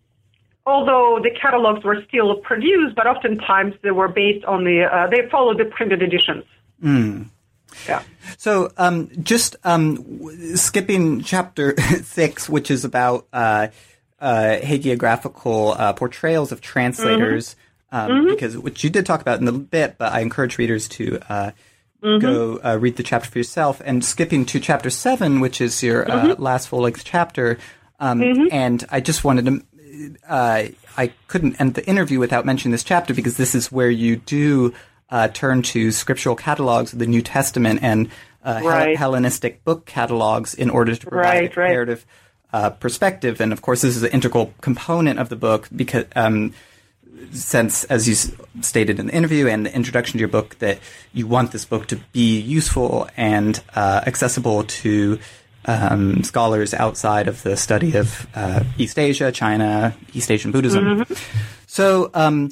although 0.67 1.21
the 1.23 1.31
catalogs 1.31 1.85
were 1.85 2.03
still 2.09 2.37
produced, 2.37 2.95
but 2.97 3.07
oftentimes 3.07 3.75
they 3.83 3.91
were 3.91 4.09
based 4.09 4.45
on 4.47 4.65
the, 4.65 4.85
uh, 4.85 5.09
they 5.09 5.29
followed 5.29 5.59
the 5.59 5.67
printed 5.67 6.01
editions. 6.03 6.45
Yeah. 7.89 8.03
So, 8.39 8.71
um, 8.77 9.11
just 9.23 9.57
um, 9.65 9.97
w- 9.97 10.57
skipping 10.57 11.23
chapter 11.23 11.75
six, 12.03 12.49
which 12.49 12.71
is 12.71 12.85
about 12.85 13.27
uh, 13.33 13.69
uh, 14.25 14.59
hagiographical 14.62 15.79
uh, 15.79 15.93
portrayals 15.93 16.51
of 16.51 16.62
translators, 16.62 17.57
um, 17.93 18.27
because 18.29 18.57
which 18.57 18.83
you 18.83 18.89
did 18.89 19.05
talk 19.05 19.20
about 19.20 19.41
in 19.41 19.47
a 19.47 19.53
bit, 19.53 19.97
but 19.99 20.12
I 20.12 20.20
encourage 20.20 20.57
readers 20.57 20.89
to 20.89 21.20
uh, 21.29 21.51
go 22.01 22.59
uh, 22.64 22.79
read 22.81 22.97
the 22.97 23.03
chapter 23.03 23.31
for 23.31 23.39
yourself. 23.39 23.83
And 23.85 24.03
skipping 24.03 24.47
to 24.47 24.61
chapter 24.61 24.89
seven, 24.89 25.41
which 25.41 25.61
is 25.61 25.83
your 25.83 26.11
uh, 26.11 26.35
last 26.39 26.68
full 26.68 26.81
length 26.81 27.05
chapter, 27.05 27.59
um, 28.01 28.49
and 28.51 28.83
I 28.91 29.01
just 29.01 29.25
wanted 29.25 29.45
to. 29.45 29.62
Uh, 30.27 30.68
I 30.97 31.12
couldn't 31.29 31.61
end 31.61 31.75
the 31.75 31.87
interview 31.87 32.18
without 32.18 32.47
mentioning 32.47 32.72
this 32.72 32.83
chapter 32.83 33.14
because 33.14 33.37
this 33.37 33.55
is 33.55 33.70
where 33.70 33.91
you 33.91 34.16
do 34.16 34.72
uh, 35.11 35.29
turn 35.29 35.62
to 35.62 35.93
scriptural 35.93 36.35
catalogs 36.35 36.93
of 36.93 36.99
the 36.99 37.07
New 37.07 37.22
Testament 37.22 37.81
and 37.83 38.09
uh, 38.43 38.61
Right. 38.64 38.97
Hellenistic 38.97 39.64
book 39.64 39.87
catalogs 39.87 40.55
in 40.55 40.70
order 40.70 40.97
to 40.97 41.07
provide 41.07 41.57
Right, 41.57 41.57
a 41.57 41.61
right. 41.61 41.99
Uh, 42.55 42.71
perspective. 42.71 43.35
And 43.43 43.53
of 43.53 43.61
course, 43.67 43.81
this 43.83 43.97
is 43.97 44.03
an 44.05 44.13
integral 44.19 44.47
component 44.61 45.19
of 45.19 45.29
the 45.29 45.37
book 45.37 45.63
because, 45.75 46.07
um, 46.15 46.53
since, 47.33 47.85
as 47.91 48.07
you 48.07 48.15
s- 48.15 48.31
stated 48.61 48.99
in 49.01 49.07
the 49.09 49.15
interview 49.21 49.49
and 49.53 49.67
the 49.67 49.75
introduction 49.75 50.13
to 50.19 50.21
your 50.25 50.33
book, 50.39 50.49
that 50.61 50.79
you 51.13 51.27
want 51.27 51.51
this 51.53 51.65
book 51.65 51.87
to 51.89 51.97
be 52.13 52.39
useful 52.59 53.09
and 53.17 53.61
uh, 53.75 54.01
accessible 54.07 54.63
to 54.83 55.19
um, 55.67 56.23
scholars 56.23 56.75
outside 56.75 57.27
of 57.27 57.43
the 57.43 57.57
study 57.57 57.97
of 57.97 58.27
uh, 58.35 58.63
East 58.79 58.99
Asia, 58.99 59.33
China, 59.33 59.95
East 60.13 60.31
Asian 60.31 60.53
Buddhism. 60.53 60.85
So, 61.67 62.11
um, 62.15 62.51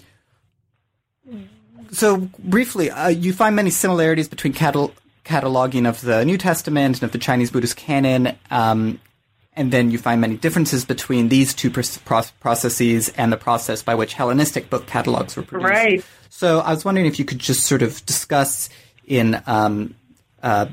so 1.93 2.29
briefly, 2.39 2.91
uh, 2.91 3.09
you 3.09 3.33
find 3.33 3.55
many 3.55 3.71
similarities 3.71 4.29
between 4.29 4.53
catal- 4.55 4.95
cataloging 5.25 5.87
of 5.89 6.01
the 6.01 6.25
New 6.25 6.39
Testament 6.39 6.97
and 6.97 7.05
of 7.05 7.13
the 7.13 7.19
Chinese 7.19 7.51
Buddhist 7.53 7.77
canon, 7.77 8.35
um, 8.51 8.99
and 9.55 9.73
then 9.73 9.91
you 9.91 9.99
find 9.99 10.21
many 10.21 10.37
differences 10.37 10.85
between 10.85 11.29
these 11.29 11.55
two 11.55 11.71
pro- 11.71 12.23
processes 12.41 13.11
and 13.17 13.33
the 13.33 13.37
process 13.37 13.83
by 13.83 13.95
which 13.95 14.15
Hellenistic 14.15 14.71
book 14.71 14.87
catalogs 14.87 15.37
were 15.37 15.43
produced. 15.43 15.71
Right. 15.71 16.05
So, 16.31 16.61
I 16.61 16.71
was 16.71 16.85
wondering 16.85 17.07
if 17.07 17.19
you 17.19 17.25
could 17.25 17.39
just 17.39 17.67
sort 17.67 17.83
of 17.83 18.05
discuss 18.07 18.71
in 19.07 19.43
um, 19.47 19.95
uh, 20.43 20.67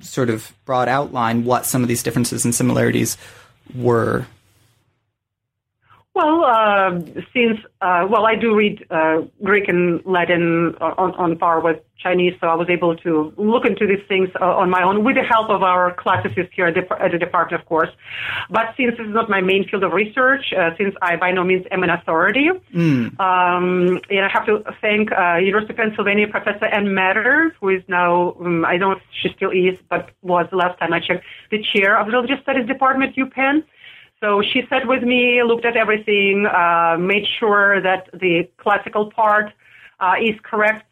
sort 0.00 0.30
of 0.30 0.52
broad 0.64 0.88
outline 0.88 1.44
what 1.44 1.66
some 1.66 1.82
of 1.82 1.88
these 1.88 2.02
differences 2.02 2.44
and 2.44 2.54
similarities 2.54 3.16
were. 3.74 4.26
Well, 6.12 6.44
uh, 6.44 6.98
since 7.32 7.60
uh, 7.80 8.06
well, 8.10 8.26
I 8.26 8.34
do 8.34 8.54
read 8.54 8.84
uh, 8.90 9.22
Greek 9.44 9.68
and 9.68 10.04
Latin 10.04 10.74
on, 10.80 11.14
on 11.14 11.38
par 11.38 11.60
with 11.60 11.78
Chinese, 12.02 12.34
so 12.40 12.48
I 12.48 12.54
was 12.54 12.68
able 12.68 12.96
to 12.96 13.32
look 13.36 13.64
into 13.64 13.86
these 13.86 14.04
things 14.08 14.28
uh, 14.40 14.44
on 14.44 14.70
my 14.70 14.82
own 14.82 15.04
with 15.04 15.14
the 15.14 15.22
help 15.22 15.50
of 15.50 15.62
our 15.62 15.94
classicists 15.94 16.52
here 16.52 16.66
at 16.66 16.74
the, 16.74 17.00
at 17.00 17.12
the 17.12 17.18
department, 17.18 17.62
of 17.62 17.68
course. 17.68 17.90
But 18.50 18.74
since 18.76 18.96
this 18.98 19.06
is 19.06 19.14
not 19.14 19.30
my 19.30 19.40
main 19.40 19.68
field 19.68 19.84
of 19.84 19.92
research, 19.92 20.52
uh, 20.52 20.70
since 20.76 20.96
I 21.00 21.14
by 21.14 21.30
no 21.30 21.44
means 21.44 21.64
am 21.70 21.84
an 21.84 21.90
authority, 21.90 22.48
mm. 22.74 23.20
um, 23.20 24.00
and 24.10 24.20
I 24.20 24.28
have 24.32 24.46
to 24.46 24.64
thank 24.80 25.12
uh, 25.12 25.36
University 25.36 25.74
of 25.74 25.76
Pennsylvania 25.76 26.26
Professor 26.26 26.64
Ann 26.64 26.92
Matters, 26.92 27.52
who 27.60 27.68
is 27.68 27.82
now 27.86 28.34
um, 28.40 28.64
I 28.64 28.78
don't 28.78 28.90
know 28.90 28.96
if 28.96 29.02
she 29.22 29.28
still 29.36 29.50
is, 29.50 29.78
but 29.88 30.10
was 30.22 30.46
the 30.50 30.56
last 30.56 30.76
time 30.80 30.92
I 30.92 30.98
checked, 30.98 31.24
the 31.52 31.62
chair 31.62 31.98
of 32.00 32.06
the 32.06 32.12
Religious 32.12 32.42
Studies 32.42 32.66
Department, 32.66 33.14
UPenn. 33.14 33.62
So 34.22 34.42
she 34.42 34.62
sat 34.68 34.86
with 34.86 35.02
me, 35.02 35.42
looked 35.42 35.64
at 35.64 35.76
everything, 35.76 36.46
uh, 36.46 36.96
made 36.98 37.26
sure 37.38 37.80
that 37.80 38.10
the 38.12 38.48
classical 38.58 39.10
part 39.10 39.52
uh, 39.98 40.14
is 40.20 40.36
correct. 40.42 40.84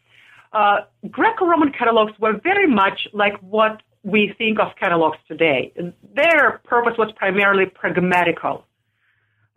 Uh, 0.51 0.77
Greco-Roman 1.11 1.71
catalogs 1.71 2.13
were 2.19 2.39
very 2.43 2.67
much 2.67 3.07
like 3.13 3.37
what 3.41 3.83
we 4.03 4.33
think 4.37 4.59
of 4.59 4.75
catalogs 4.79 5.19
today. 5.27 5.71
Their 6.15 6.59
purpose 6.63 6.93
was 6.97 7.11
primarily 7.15 7.67
pragmatical. 7.67 8.65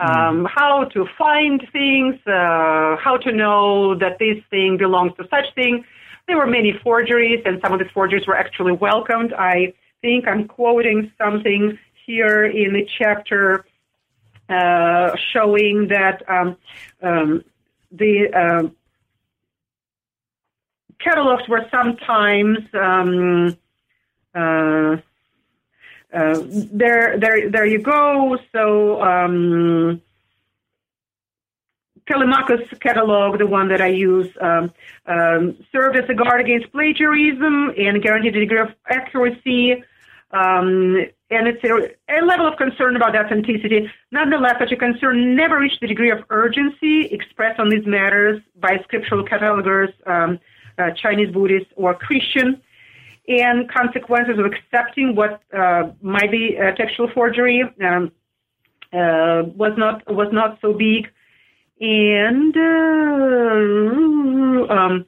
Um, 0.01 0.09
mm. 0.09 0.47
How 0.55 0.85
to 0.85 1.07
find 1.17 1.63
things, 1.73 2.17
uh, 2.27 2.97
how 2.97 3.17
to 3.23 3.33
know 3.33 3.95
that 3.99 4.19
this 4.19 4.39
thing 4.51 4.77
belongs 4.77 5.13
to 5.17 5.25
such 5.31 5.55
thing. 5.55 5.85
There 6.27 6.37
were 6.37 6.47
many 6.47 6.75
forgeries, 6.83 7.41
and 7.47 7.61
some 7.63 7.73
of 7.73 7.79
these 7.79 7.91
forgeries 7.95 8.27
were 8.27 8.37
actually 8.37 8.73
welcomed. 8.73 9.33
I 9.33 9.73
think 10.03 10.27
I'm 10.27 10.47
quoting 10.47 11.11
something 11.17 11.79
here 12.07 12.45
in 12.45 12.73
the 12.73 12.89
chapter 12.99 13.65
uh, 14.49 15.15
showing 15.33 15.89
that 15.89 16.23
um, 16.29 16.57
um, 17.03 17.45
the 17.91 18.29
uh, 18.35 18.69
catalogs 20.99 21.49
were 21.49 21.67
sometimes 21.71 22.59
um, 22.75 23.57
uh, 24.35 24.97
uh, 26.13 26.39
there, 26.73 27.19
there, 27.19 27.51
there 27.51 27.67
you 27.67 27.81
go. 27.81 28.39
So 28.53 29.03
um, 29.03 30.03
Callimachus 32.07 32.79
catalog, 32.81 33.39
the 33.39 33.47
one 33.47 33.69
that 33.69 33.81
I 33.81 33.89
use, 33.89 34.31
um, 34.41 34.73
um, 35.07 35.57
served 35.73 35.97
as 35.97 36.09
a 36.09 36.15
guard 36.15 36.41
against 36.41 36.71
plagiarism 36.73 37.73
and 37.79 38.03
guaranteed 38.03 38.37
a 38.37 38.41
degree 38.41 38.61
of 38.61 38.75
accuracy. 38.87 39.83
Um, 40.31 41.07
and 41.33 41.49
it's 41.49 41.65
a, 41.65 41.69
a, 42.15 42.21
level 42.25 42.47
of 42.47 42.57
concern 42.57 42.95
about 42.97 43.17
authenticity. 43.17 43.91
Nonetheless, 44.11 44.57
such 44.59 44.73
a 44.73 44.77
concern 44.77 45.35
never 45.35 45.59
reached 45.59 45.81
the 45.81 45.87
degree 45.87 46.11
of 46.11 46.19
urgency 46.31 47.07
expressed 47.07 47.59
on 47.59 47.71
these 47.71 47.87
matters 47.87 48.43
by 48.57 48.79
scriptural 48.85 49.25
catalogers, 49.25 49.93
um, 50.07 50.39
uh, 50.79 50.91
Chinese 50.91 51.33
Buddhist 51.33 51.67
or 51.77 51.95
Christian, 51.95 52.61
and 53.29 53.71
consequences 53.71 54.39
of 54.39 54.45
accepting 54.45 55.15
what 55.15 55.43
uh, 55.57 55.91
might 56.03 56.31
be 56.31 56.57
a 56.57 56.75
textual 56.75 57.09
forgery 57.15 57.63
um, 57.83 58.13
uh, 58.93 59.43
was 59.57 59.73
not 59.77 60.03
was 60.13 60.29
not 60.33 60.59
so 60.61 60.75
big, 60.75 61.09
and 61.81 62.57
uh, 62.57 62.61
um, 64.73 65.07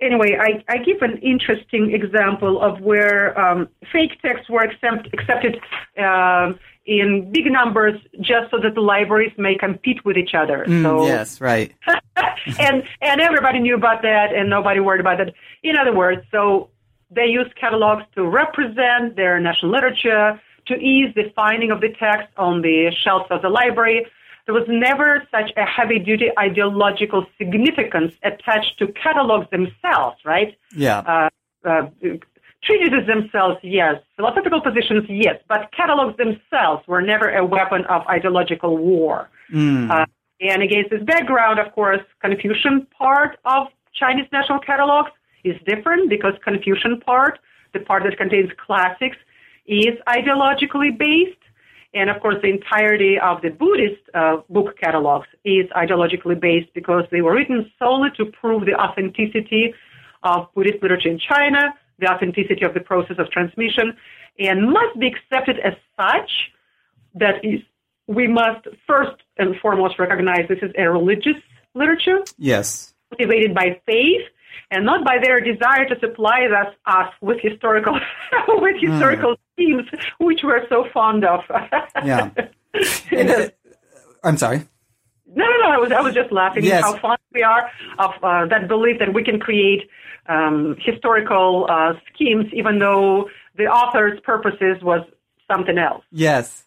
anyway, 0.00 0.36
I, 0.40 0.64
I 0.72 0.78
give 0.78 1.02
an 1.02 1.18
interesting 1.18 1.92
example 1.94 2.60
of 2.62 2.80
where 2.80 3.38
um, 3.38 3.68
fake 3.92 4.20
texts 4.22 4.48
were 4.48 4.62
accept, 4.62 5.08
accepted 5.12 5.60
uh, 6.00 6.52
in 6.86 7.30
big 7.32 7.50
numbers 7.50 8.00
just 8.20 8.50
so 8.50 8.58
that 8.62 8.74
the 8.74 8.80
libraries 8.80 9.32
may 9.36 9.56
compete 9.56 10.04
with 10.04 10.16
each 10.16 10.34
other. 10.34 10.64
Mm, 10.66 10.82
so, 10.82 11.06
yes, 11.06 11.40
right. 11.40 11.74
and 12.58 12.82
and 13.02 13.20
everybody 13.20 13.60
knew 13.60 13.74
about 13.74 14.02
that, 14.02 14.34
and 14.34 14.48
nobody 14.48 14.80
worried 14.80 15.00
about 15.00 15.20
it. 15.20 15.34
In 15.62 15.76
other 15.76 15.94
words, 15.94 16.22
so 16.30 16.70
they 17.10 17.26
used 17.26 17.54
catalogs 17.56 18.04
to 18.14 18.26
represent 18.26 19.16
their 19.16 19.38
national 19.40 19.72
literature, 19.72 20.40
to 20.66 20.74
ease 20.74 21.14
the 21.14 21.32
finding 21.34 21.70
of 21.70 21.80
the 21.80 21.88
text 21.98 22.28
on 22.36 22.62
the 22.62 22.90
shelves 23.04 23.26
of 23.30 23.42
the 23.42 23.48
library, 23.48 24.06
there 24.48 24.54
was 24.54 24.64
never 24.66 25.28
such 25.30 25.50
a 25.58 25.66
heavy 25.66 25.98
duty 25.98 26.30
ideological 26.38 27.26
significance 27.36 28.14
attached 28.24 28.78
to 28.78 28.86
catalogs 28.92 29.46
themselves, 29.50 30.16
right? 30.24 30.56
Yeah. 30.74 31.00
Uh, 31.00 31.28
uh, 31.68 31.90
treatises 32.64 33.06
themselves, 33.06 33.58
yes. 33.62 33.96
Philosophical 34.16 34.62
positions, 34.62 35.04
yes. 35.10 35.36
But 35.48 35.70
catalogs 35.76 36.16
themselves 36.16 36.82
were 36.88 37.02
never 37.02 37.28
a 37.28 37.44
weapon 37.44 37.84
of 37.90 38.06
ideological 38.06 38.78
war. 38.78 39.28
Mm. 39.52 39.90
Uh, 39.90 40.06
and 40.40 40.62
against 40.62 40.88
this 40.88 41.02
background, 41.02 41.58
of 41.58 41.70
course, 41.74 42.00
Confucian 42.24 42.86
part 42.96 43.36
of 43.44 43.66
Chinese 43.92 44.28
national 44.32 44.60
catalogs 44.60 45.10
is 45.44 45.56
different 45.66 46.08
because 46.08 46.32
Confucian 46.42 47.00
part, 47.00 47.38
the 47.74 47.80
part 47.80 48.02
that 48.04 48.16
contains 48.16 48.48
classics, 48.56 49.18
is 49.66 49.94
ideologically 50.08 50.96
based. 50.96 51.37
And 51.94 52.10
of 52.10 52.20
course, 52.20 52.36
the 52.42 52.48
entirety 52.48 53.18
of 53.18 53.40
the 53.40 53.48
Buddhist 53.48 54.02
uh, 54.14 54.38
book 54.50 54.76
catalogs 54.78 55.28
is 55.44 55.66
ideologically 55.74 56.38
based 56.38 56.72
because 56.74 57.04
they 57.10 57.22
were 57.22 57.34
written 57.34 57.70
solely 57.78 58.10
to 58.18 58.26
prove 58.26 58.66
the 58.66 58.74
authenticity 58.74 59.74
of 60.22 60.52
Buddhist 60.54 60.82
literature 60.82 61.08
in 61.08 61.18
China, 61.18 61.74
the 61.98 62.06
authenticity 62.06 62.64
of 62.64 62.74
the 62.74 62.80
process 62.80 63.16
of 63.18 63.30
transmission, 63.30 63.96
and 64.38 64.70
must 64.70 64.98
be 64.98 65.06
accepted 65.06 65.58
as 65.60 65.74
such. 65.96 66.30
That 67.14 67.42
is, 67.42 67.60
we 68.06 68.26
must 68.28 68.68
first 68.86 69.16
and 69.38 69.56
foremost 69.60 69.98
recognize 69.98 70.46
this 70.48 70.58
is 70.62 70.72
a 70.76 70.88
religious 70.90 71.40
literature. 71.74 72.20
Yes. 72.36 72.94
Motivated 73.12 73.54
by 73.54 73.80
faith 73.86 74.22
and 74.70 74.84
not 74.84 75.04
by 75.04 75.18
their 75.22 75.40
desire 75.40 75.88
to 75.88 75.98
supply 76.00 76.46
us, 76.46 76.74
us 76.86 77.12
with 77.20 77.40
historical 77.40 77.94
with 78.48 78.76
hmm. 78.80 78.90
historical 78.90 79.34
mm. 79.34 79.38
themes 79.56 79.88
which 80.18 80.40
we're 80.42 80.68
so 80.68 80.86
fond 80.92 81.24
of. 81.24 81.40
yeah. 82.04 82.30
I'm 84.24 84.36
sorry. 84.36 84.66
No, 85.34 85.44
no, 85.44 85.58
no. 85.58 85.68
I 85.70 85.76
was, 85.78 85.92
I 85.92 86.00
was 86.00 86.14
just 86.14 86.32
laughing 86.32 86.64
yes. 86.64 86.82
how 86.82 86.98
fond 86.98 87.18
we 87.32 87.42
are 87.42 87.70
of 87.98 88.12
uh, 88.22 88.46
that 88.46 88.66
belief 88.66 88.98
that 88.98 89.12
we 89.12 89.22
can 89.22 89.38
create 89.38 89.88
um, 90.28 90.76
historical 90.80 91.66
uh, 91.70 91.92
schemes, 92.12 92.46
even 92.52 92.78
though 92.78 93.28
the 93.56 93.64
author's 93.64 94.18
purposes 94.20 94.82
was 94.82 95.02
something 95.50 95.78
else. 95.78 96.04
Yes. 96.10 96.66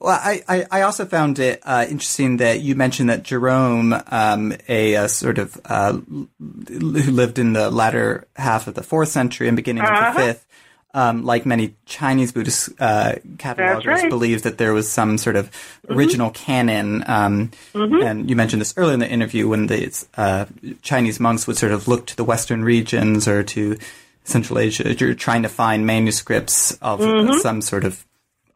Well, 0.00 0.18
I, 0.22 0.42
I, 0.48 0.66
I, 0.70 0.82
also 0.82 1.06
found 1.06 1.38
it 1.38 1.60
uh, 1.64 1.86
interesting 1.88 2.36
that 2.38 2.60
you 2.60 2.74
mentioned 2.74 3.08
that 3.08 3.22
Jerome, 3.22 3.94
um, 4.08 4.54
a, 4.68 4.94
a, 4.94 5.08
sort 5.08 5.38
of 5.38 5.60
uh, 5.64 5.92
who 5.92 6.28
lived 6.38 7.38
in 7.38 7.54
the 7.54 7.70
latter 7.70 8.26
half 8.36 8.66
of 8.66 8.74
the 8.74 8.82
fourth 8.82 9.08
century 9.08 9.48
and 9.48 9.56
beginning 9.56 9.82
uh-huh. 9.82 9.94
of 9.94 10.14
the 10.14 10.20
uh-huh. 10.20 10.32
fifth, 10.32 10.46
um, 10.94 11.24
like 11.24 11.46
many 11.46 11.74
Chinese 11.86 12.32
Buddhist 12.32 12.70
uh, 12.78 13.14
catalogers, 13.36 13.86
right. 13.86 14.10
believed 14.10 14.44
that 14.44 14.58
there 14.58 14.74
was 14.74 14.90
some 14.90 15.16
sort 15.16 15.36
of 15.36 15.50
mm-hmm. 15.50 15.94
original 15.94 16.30
canon. 16.30 17.02
Um, 17.06 17.50
mm-hmm. 17.72 18.02
And 18.02 18.28
you 18.28 18.36
mentioned 18.36 18.60
this 18.60 18.74
earlier 18.76 18.94
in 18.94 19.00
the 19.00 19.08
interview 19.08 19.48
when 19.48 19.68
the 19.68 20.06
uh, 20.16 20.46
Chinese 20.82 21.18
monks 21.18 21.46
would 21.46 21.56
sort 21.56 21.72
of 21.72 21.88
look 21.88 22.06
to 22.06 22.16
the 22.16 22.24
Western 22.24 22.62
regions 22.62 23.26
or 23.26 23.42
to 23.42 23.78
Central 24.24 24.58
Asia. 24.58 24.94
You're 24.94 25.14
trying 25.14 25.42
to 25.42 25.48
find 25.48 25.86
manuscripts 25.86 26.72
of 26.82 27.00
mm-hmm. 27.00 27.38
some 27.38 27.62
sort 27.62 27.84
of 27.84 28.04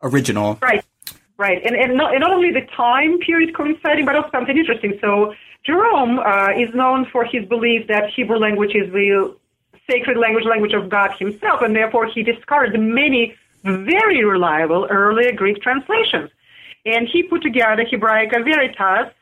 original. 0.02 0.58
Right, 0.60 0.84
right. 1.36 1.62
And, 1.64 1.76
and, 1.76 1.96
not, 1.96 2.12
and 2.14 2.20
not 2.20 2.32
only 2.32 2.52
the 2.52 2.66
time 2.76 3.18
period 3.18 3.54
coinciding, 3.54 4.04
but 4.04 4.16
also 4.16 4.30
something 4.30 4.56
interesting. 4.56 4.98
So 5.00 5.34
Jerome 5.64 6.18
uh, 6.18 6.50
is 6.56 6.74
known 6.74 7.06
for 7.06 7.24
his 7.24 7.44
belief 7.46 7.88
that 7.88 8.10
Hebrew 8.10 8.38
language 8.38 8.74
is 8.74 8.92
the 8.92 9.36
sacred 9.88 10.16
language, 10.16 10.44
language 10.44 10.72
of 10.72 10.88
God 10.88 11.12
himself, 11.18 11.62
and 11.62 11.74
therefore 11.74 12.06
he 12.06 12.22
discarded 12.22 12.78
many 12.80 13.34
very 13.62 14.24
reliable 14.24 14.86
earlier 14.90 15.32
Greek 15.32 15.60
translations. 15.62 16.30
And 16.84 17.08
he 17.08 17.24
put 17.24 17.42
together 17.42 17.84
Hebraica 17.84 18.44
Veritas, 18.44 19.12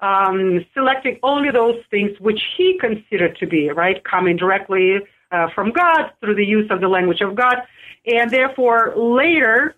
um, 0.00 0.64
selecting 0.74 1.18
only 1.22 1.50
those 1.50 1.82
things 1.90 2.18
which 2.20 2.42
he 2.56 2.78
considered 2.78 3.36
to 3.38 3.46
be, 3.46 3.70
right, 3.70 4.02
coming 4.02 4.36
directly 4.36 4.98
uh, 5.30 5.48
from 5.54 5.70
God 5.70 6.10
through 6.20 6.34
the 6.34 6.44
use 6.44 6.70
of 6.70 6.80
the 6.80 6.88
language 6.88 7.20
of 7.20 7.34
God. 7.34 7.62
And 8.06 8.30
therefore, 8.30 8.94
later, 8.96 9.76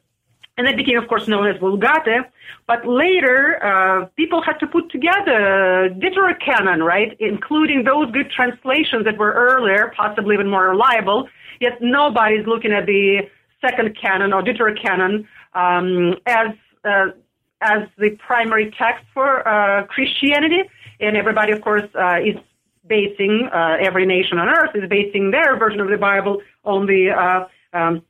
and 0.59 0.67
that 0.67 0.77
became, 0.77 0.99
of 0.99 1.09
course, 1.09 1.29
known 1.29 1.47
as 1.47 1.57
Vulgate. 1.59 2.27
But 2.67 2.87
later, 2.87 3.65
uh, 3.65 4.07
people 4.17 4.43
had 4.43 4.59
to 4.59 4.67
put 4.67 4.91
together 4.91 5.89
Deuterocanon, 5.89 6.85
right, 6.85 7.17
including 7.21 7.85
those 7.85 8.11
good 8.11 8.31
translations 8.31 9.05
that 9.05 9.17
were 9.17 9.33
earlier, 9.33 9.93
possibly 9.97 10.35
even 10.35 10.51
more 10.51 10.69
reliable. 10.69 11.29
Yet 11.61 11.79
nobody's 11.81 12.47
looking 12.47 12.73
at 12.73 12.87
the 12.87 13.29
second 13.65 13.97
canon 14.01 14.33
or 14.33 14.43
Deuterocanon 14.43 15.27
um, 15.55 16.17
as 16.27 16.49
uh, 16.85 17.07
as 17.61 17.89
the 17.97 18.11
primary 18.25 18.73
text 18.79 19.05
for 19.15 19.47
uh, 19.47 19.85
Christianity, 19.87 20.63
and 21.01 21.17
everybody, 21.17 21.53
of 21.53 21.61
course, 21.61 21.89
uh, 21.95 22.19
is 22.25 22.37
basing 22.87 23.49
uh, 23.53 23.77
every 23.81 24.07
nation 24.07 24.39
on 24.39 24.49
earth 24.49 24.71
is 24.75 24.89
basing 24.89 25.31
their 25.31 25.57
version 25.59 25.81
of 25.81 25.89
the 25.89 25.97
Bible 25.97 26.41
on 26.65 26.87
the 26.87 27.11
uh, 27.11 27.47
um, 27.77 28.03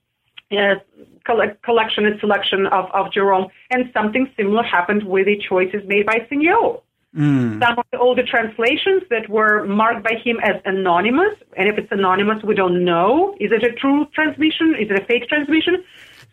uh, 1.29 1.55
collection 1.63 2.07
and 2.07 2.19
selection 2.21 2.67
of, 2.67 2.91
of 2.93 3.13
Jerome, 3.13 3.49
and 3.71 3.91
something 3.93 4.31
similar 4.37 4.63
happened 4.63 5.05
with 5.05 5.27
the 5.27 5.39
choices 5.39 5.83
made 5.87 6.07
by 6.07 6.27
Sengyou. 6.31 6.81
Mm. 7.17 7.59
Some 7.63 7.79
of 7.79 7.87
the 7.91 7.99
older 7.99 8.25
translations 8.25 9.03
that 9.11 9.29
were 9.29 9.65
marked 9.65 10.05
by 10.05 10.15
him 10.23 10.39
as 10.43 10.61
anonymous, 10.65 11.35
and 11.57 11.69
if 11.69 11.79
it's 11.79 11.91
anonymous, 11.91 12.43
we 12.45 12.55
don't 12.55 12.85
know. 12.85 13.35
Is 13.41 13.51
it 13.51 13.63
a 13.65 13.73
true 13.73 14.07
transmission? 14.15 14.75
Is 14.79 14.91
it 14.91 15.03
a 15.03 15.05
fake 15.07 15.29
transmission? 15.29 15.85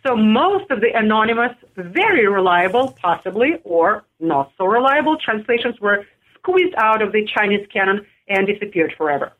So 0.06 0.16
most 0.16 0.70
of 0.70 0.82
the 0.82 0.92
anonymous, 0.94 1.56
very 1.76 2.28
reliable, 2.28 2.96
possibly, 3.02 3.60
or 3.64 4.06
not 4.20 4.52
so 4.58 4.66
reliable 4.66 5.18
translations 5.18 5.80
were 5.80 6.06
squeezed 6.38 6.76
out 6.78 7.02
of 7.02 7.12
the 7.12 7.26
Chinese 7.26 7.66
canon 7.74 8.06
and 8.28 8.46
disappeared 8.46 8.94
forever. 8.98 9.32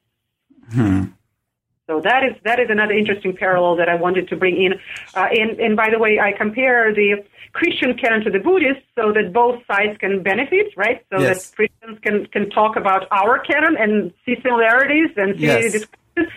Hmm. 0.72 1.04
So 1.88 2.02
that 2.02 2.24
is 2.24 2.36
that 2.44 2.60
is 2.60 2.68
another 2.70 2.94
interesting 2.94 3.36
parallel 3.36 3.76
that 3.78 3.90
I 3.90 3.96
wanted 3.96 4.28
to 4.30 4.36
bring 4.36 4.62
in. 4.62 4.74
Uh, 5.14 5.28
and 5.32 5.60
and 5.60 5.76
by 5.76 5.90
the 5.92 6.00
way, 6.00 6.20
I 6.20 6.32
compare 6.32 6.94
the 6.94 7.24
Christian 7.54 7.96
canon 7.98 8.24
to 8.24 8.32
the 8.32 8.40
Buddhist 8.40 8.82
so 8.96 9.14
that 9.14 9.32
both 9.32 9.62
sides 9.68 9.98
can 10.00 10.24
benefit, 10.24 10.74
right? 10.76 11.06
So 11.12 11.20
yes. 11.20 11.50
that 11.50 11.56
Christians 11.56 12.00
can 12.02 12.26
can 12.28 12.50
talk 12.50 12.76
about 12.76 13.08
our 13.12 13.40
canon 13.40 13.78
and 13.78 14.12
see 14.26 14.36
similarities 14.42 15.12
and 15.16 15.36
see 15.38 15.46
yes. 15.46 15.72
differences. 15.72 16.34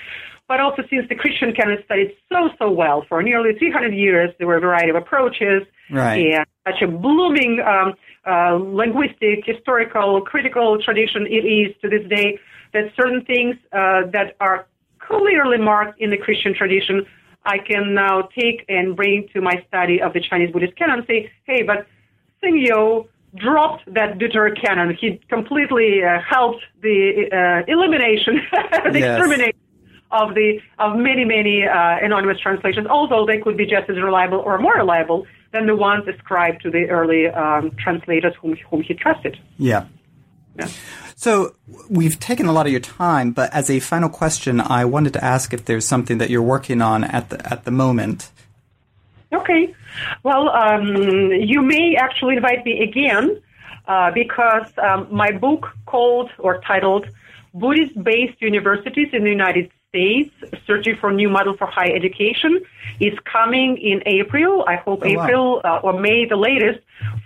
But 0.49 0.61
also, 0.61 0.83
since 0.89 1.07
the 1.11 1.15
Christian 1.15 1.53
canon 1.53 1.79
studied 1.85 2.17
so 2.31 2.49
so 2.59 2.71
well 2.71 3.05
for 3.09 3.23
nearly 3.23 3.55
300 3.59 3.93
years, 3.93 4.31
there 4.39 4.47
were 4.47 4.57
a 4.57 4.61
variety 4.61 4.89
of 4.89 4.97
approaches 4.97 5.63
right. 5.91 6.35
and 6.35 6.47
such 6.67 6.81
a 6.81 6.87
blooming 6.87 7.61
um, 7.61 7.95
uh, 8.27 8.55
linguistic, 8.55 9.45
historical, 9.45 10.23
critical 10.23 10.79
tradition 10.83 11.27
it 11.27 11.45
is 11.45 11.75
to 11.83 11.89
this 11.89 12.07
day. 12.09 12.39
That 12.73 12.93
certain 12.97 13.25
things 13.25 13.57
uh, 13.73 14.09
that 14.13 14.37
are 14.41 14.67
clearly 15.09 15.59
marked 15.59 16.01
in 16.01 16.11
the 16.11 16.17
Christian 16.17 16.55
tradition, 16.55 17.07
I 17.45 17.59
can 17.59 17.95
now 17.95 18.29
take 18.39 18.65
and 18.69 18.95
bring 18.95 19.29
to 19.33 19.41
my 19.41 19.65
study 19.69 20.01
of 20.01 20.13
the 20.13 20.21
Chinese 20.21 20.53
Buddhist 20.53 20.77
canon 20.77 20.99
and 20.99 21.07
say, 21.07 21.31
hey, 21.45 21.63
but 21.63 21.87
Sengyou 22.43 23.09
dropped 23.37 23.83
that 23.95 24.19
deuterocanon. 24.19 24.97
He 24.99 25.21
completely 25.29 26.03
uh, 26.05 26.21
helped 26.21 26.63
the 26.83 27.29
uh, 27.33 27.73
elimination, 27.73 28.41
the 28.93 28.99
yes. 28.99 29.19
extermination 29.19 29.59
of 30.11 30.35
the 30.35 30.59
of 30.79 30.97
many 30.97 31.25
many 31.25 31.65
uh, 31.65 31.99
anonymous 32.03 32.41
translations, 32.41 32.87
although 32.87 33.27
they 33.27 33.39
could 33.39 33.57
be 33.57 33.67
just 33.67 33.91
as 33.91 33.97
reliable 33.97 34.39
or 34.39 34.59
more 34.59 34.75
reliable 34.75 35.27
than 35.53 35.67
the 35.67 35.77
ones 35.77 36.05
ascribed 36.09 36.63
to 36.63 36.71
the 36.71 36.89
early 36.89 37.27
um, 37.27 37.71
translators 37.79 38.35
whom 38.41 38.57
whom 38.71 38.83
he 38.83 38.95
trusted. 38.95 39.39
Yeah. 39.59 39.87
Yeah. 40.59 40.69
So 41.19 41.57
we've 41.91 42.17
taken 42.21 42.47
a 42.47 42.53
lot 42.53 42.67
of 42.67 42.71
your 42.71 42.81
time, 42.81 43.33
but 43.33 43.53
as 43.53 43.69
a 43.71 43.81
final 43.81 44.09
question, 44.09 44.61
I 44.61 44.85
wanted 44.85 45.15
to 45.15 45.25
ask 45.25 45.53
if 45.53 45.65
there's 45.65 45.85
something 45.85 46.19
that 46.19 46.31
you're 46.31 46.41
working 46.57 46.81
on 46.81 47.03
at 47.03 47.31
the 47.31 47.45
at 47.53 47.65
the 47.65 47.73
moment. 47.73 48.31
Okay. 49.33 49.75
Well, 50.23 50.49
um, 50.51 50.87
you 51.33 51.61
may 51.61 51.97
actually 51.97 52.37
invite 52.37 52.65
me 52.65 52.85
again 52.85 53.43
uh, 53.89 54.13
because 54.13 54.71
um, 54.79 55.09
my 55.11 55.33
book 55.33 55.67
called 55.87 56.31
or 56.39 56.61
titled 56.61 57.09
Buddhist-based 57.53 58.41
universities 58.41 59.09
in 59.13 59.25
the 59.25 59.31
United 59.31 59.73
States, 59.89 60.33
searching 60.69 60.97
for 61.01 61.09
a 61.11 61.13
new 61.13 61.29
model 61.29 61.57
for 61.57 61.67
higher 61.67 61.97
education, 61.97 62.61
is 63.01 63.19
coming 63.25 63.77
in 63.79 64.05
April. 64.07 64.65
I 64.69 64.77
hope 64.77 65.01
oh, 65.03 65.09
April 65.09 65.61
wow. 65.65 65.81
uh, 65.83 65.87
or 65.87 65.99
May, 65.99 66.27
the 66.27 66.37
latest, 66.37 66.79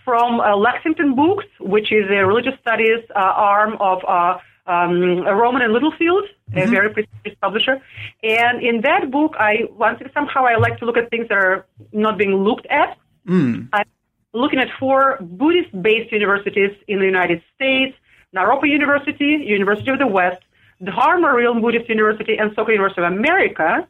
from 0.05 0.41
uh, 0.41 0.57
Lexington 0.57 1.15
Books, 1.15 1.47
which 1.61 1.93
is 1.93 2.05
a 2.11 2.24
religious 2.27 2.55
studies 2.61 3.01
uh, 3.15 3.19
arm 3.19 3.77
of 3.81 3.99
uh, 4.07 4.39
um, 4.66 5.23
Rowman 5.23 5.62
and 5.62 5.73
Littlefield, 5.73 6.24
mm-hmm. 6.24 6.59
a 6.59 6.66
very 6.66 6.91
prestigious 6.91 7.37
publisher. 7.41 7.81
And 8.23 8.62
in 8.62 8.83
that 8.83 9.11
book, 9.11 9.35
I 9.39 9.65
wanted 9.70 10.11
somehow 10.15 10.45
I 10.47 10.57
like 10.57 10.79
to 10.79 10.85
look 10.85 10.97
at 10.97 11.11
things 11.11 11.29
that 11.29 11.39
are 11.39 11.66
not 11.93 12.19
being 12.19 12.35
looked 12.35 12.66
at. 12.66 12.97
Mm. 13.27 13.69
I'm 13.73 13.85
looking 14.33 14.59
at 14.59 14.69
four 14.79 15.19
Buddhist-based 15.20 16.12
universities 16.12 16.70
in 16.89 16.99
the 16.99 17.07
United 17.07 17.43
States: 17.55 17.97
Naropa 18.35 18.69
University, 18.69 19.39
University 19.45 19.91
of 19.91 19.99
the 19.99 20.07
West, 20.07 20.43
Dharma 20.83 21.33
Realm 21.35 21.61
Buddhist 21.61 21.89
University, 21.89 22.37
and 22.37 22.51
Soka 22.57 22.70
University 22.70 23.03
of 23.03 23.12
America 23.12 23.87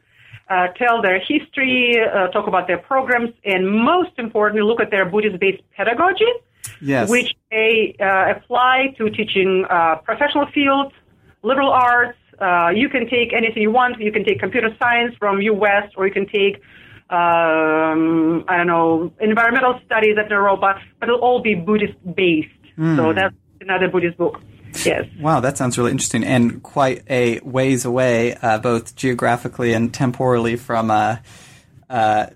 uh, 0.53 0.69
tell 0.83 1.01
their 1.01 1.19
history, 1.19 1.97
uh, 1.99 2.29
talk 2.29 2.47
about 2.47 2.67
their 2.67 2.79
programs, 2.79 3.31
and 3.45 3.61
most 3.71 4.13
importantly, 4.19 4.63
look 4.63 4.81
at 4.81 4.91
their 4.91 5.07
Buddhist-based 5.07 5.63
pedagogy, 5.77 6.33
yes. 6.81 7.09
which 7.09 7.35
they 7.51 7.97
uh, 8.01 8.35
apply 8.35 8.95
to 8.99 9.09
teaching 9.11 9.65
uh, 9.71 9.97
professional 10.05 10.47
fields, 10.55 10.93
liberal 11.43 11.71
arts. 11.71 12.19
Uh, 12.39 12.71
you 12.75 12.89
can 12.89 13.09
take 13.09 13.33
anything 13.33 13.63
you 13.63 13.71
want. 13.71 14.01
You 14.01 14.13
can 14.13 14.25
take 14.25 14.41
computer 14.41 14.75
science 14.79 15.15
from 15.19 15.41
U.S. 15.41 15.91
or 15.97 16.07
you 16.07 16.13
can 16.13 16.27
take 16.27 16.57
um, 17.09 18.45
I 18.49 18.57
don't 18.57 18.67
know 18.67 19.13
environmental 19.21 19.79
studies 19.85 20.17
at 20.19 20.31
Naropa, 20.31 20.81
but 20.99 21.09
it'll 21.09 21.21
all 21.21 21.43
be 21.43 21.55
Buddhist-based. 21.55 22.49
Mm. 22.79 22.97
So 22.97 23.13
that's 23.13 23.35
another 23.61 23.89
Buddhist 23.89 24.17
book. 24.17 24.41
Yes. 24.85 25.07
Wow, 25.19 25.41
that 25.41 25.59
sounds 25.59 25.79
really 25.79 25.91
interesting 25.91 26.25
and 26.25 26.63
quite 26.63 27.03
a 27.11 27.41
ways 27.41 27.85
away, 27.85 28.35
uh, 28.35 28.59
both 28.59 28.97
geographically 28.97 29.73
and 29.73 29.93
temporally 29.93 30.57
from 30.57 30.91
uh, 30.91 31.17
uh, 31.91 32.27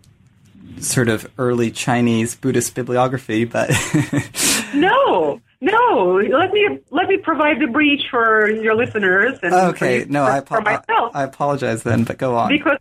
sort 0.80 1.08
of 1.08 1.30
early 1.38 1.70
Chinese 1.70 2.34
Buddhist 2.34 2.74
bibliography. 2.74 3.44
But 3.44 3.70
no, 4.74 5.40
no. 5.60 6.20
Let 6.30 6.52
me 6.52 6.78
let 6.90 7.08
me 7.08 7.16
provide 7.18 7.60
the 7.60 7.66
breach 7.66 8.02
for 8.10 8.50
your 8.50 8.74
listeners. 8.74 9.38
And 9.42 9.54
okay, 9.54 10.06
no, 10.08 10.24
for, 10.24 10.30
I, 10.30 10.40
for 10.42 10.60
myself. 10.60 11.12
I, 11.14 11.20
I, 11.20 11.24
apologize 11.24 11.82
then, 11.82 12.04
but 12.04 12.18
go 12.18 12.36
on. 12.36 12.48
Because 12.48 12.78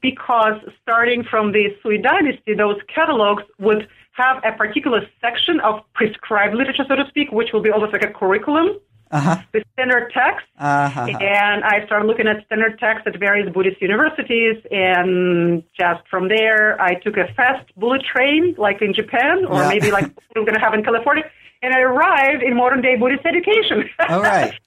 because 0.00 0.60
starting 0.82 1.24
from 1.24 1.52
the 1.52 1.76
Sui 1.82 1.98
Dynasty, 1.98 2.54
those 2.54 2.76
catalogs 2.94 3.42
would 3.58 3.88
have 4.18 4.42
a 4.44 4.52
particular 4.56 5.00
section 5.20 5.60
of 5.60 5.80
prescribed 5.94 6.54
literature, 6.54 6.84
so 6.88 6.96
to 6.96 7.06
speak, 7.08 7.30
which 7.32 7.50
will 7.52 7.62
be 7.62 7.70
almost 7.70 7.92
like 7.92 8.04
a 8.04 8.12
curriculum. 8.12 8.78
Uh-huh. 9.10 9.38
The 9.54 9.64
standard 9.72 10.12
text, 10.12 10.44
uh-huh. 10.58 11.00
and 11.00 11.64
I 11.64 11.86
started 11.86 12.06
looking 12.06 12.26
at 12.26 12.44
standard 12.44 12.78
text 12.78 13.06
at 13.06 13.18
various 13.18 13.50
Buddhist 13.50 13.80
universities, 13.80 14.56
and 14.70 15.62
just 15.80 16.06
from 16.10 16.28
there, 16.28 16.78
I 16.78 16.92
took 16.96 17.16
a 17.16 17.32
fast 17.32 17.74
bullet 17.74 18.02
train, 18.04 18.54
like 18.58 18.82
in 18.82 18.92
Japan, 18.92 19.46
or 19.46 19.62
yeah. 19.62 19.68
maybe 19.68 19.90
like 19.90 20.04
we're 20.36 20.42
going 20.42 20.52
to 20.52 20.60
have 20.60 20.74
in 20.74 20.84
California, 20.84 21.24
and 21.62 21.72
I 21.72 21.80
arrived 21.80 22.42
in 22.42 22.54
modern 22.54 22.82
day 22.82 22.96
Buddhist 22.96 23.24
education. 23.24 23.88
All 24.08 24.22
right. 24.22 24.52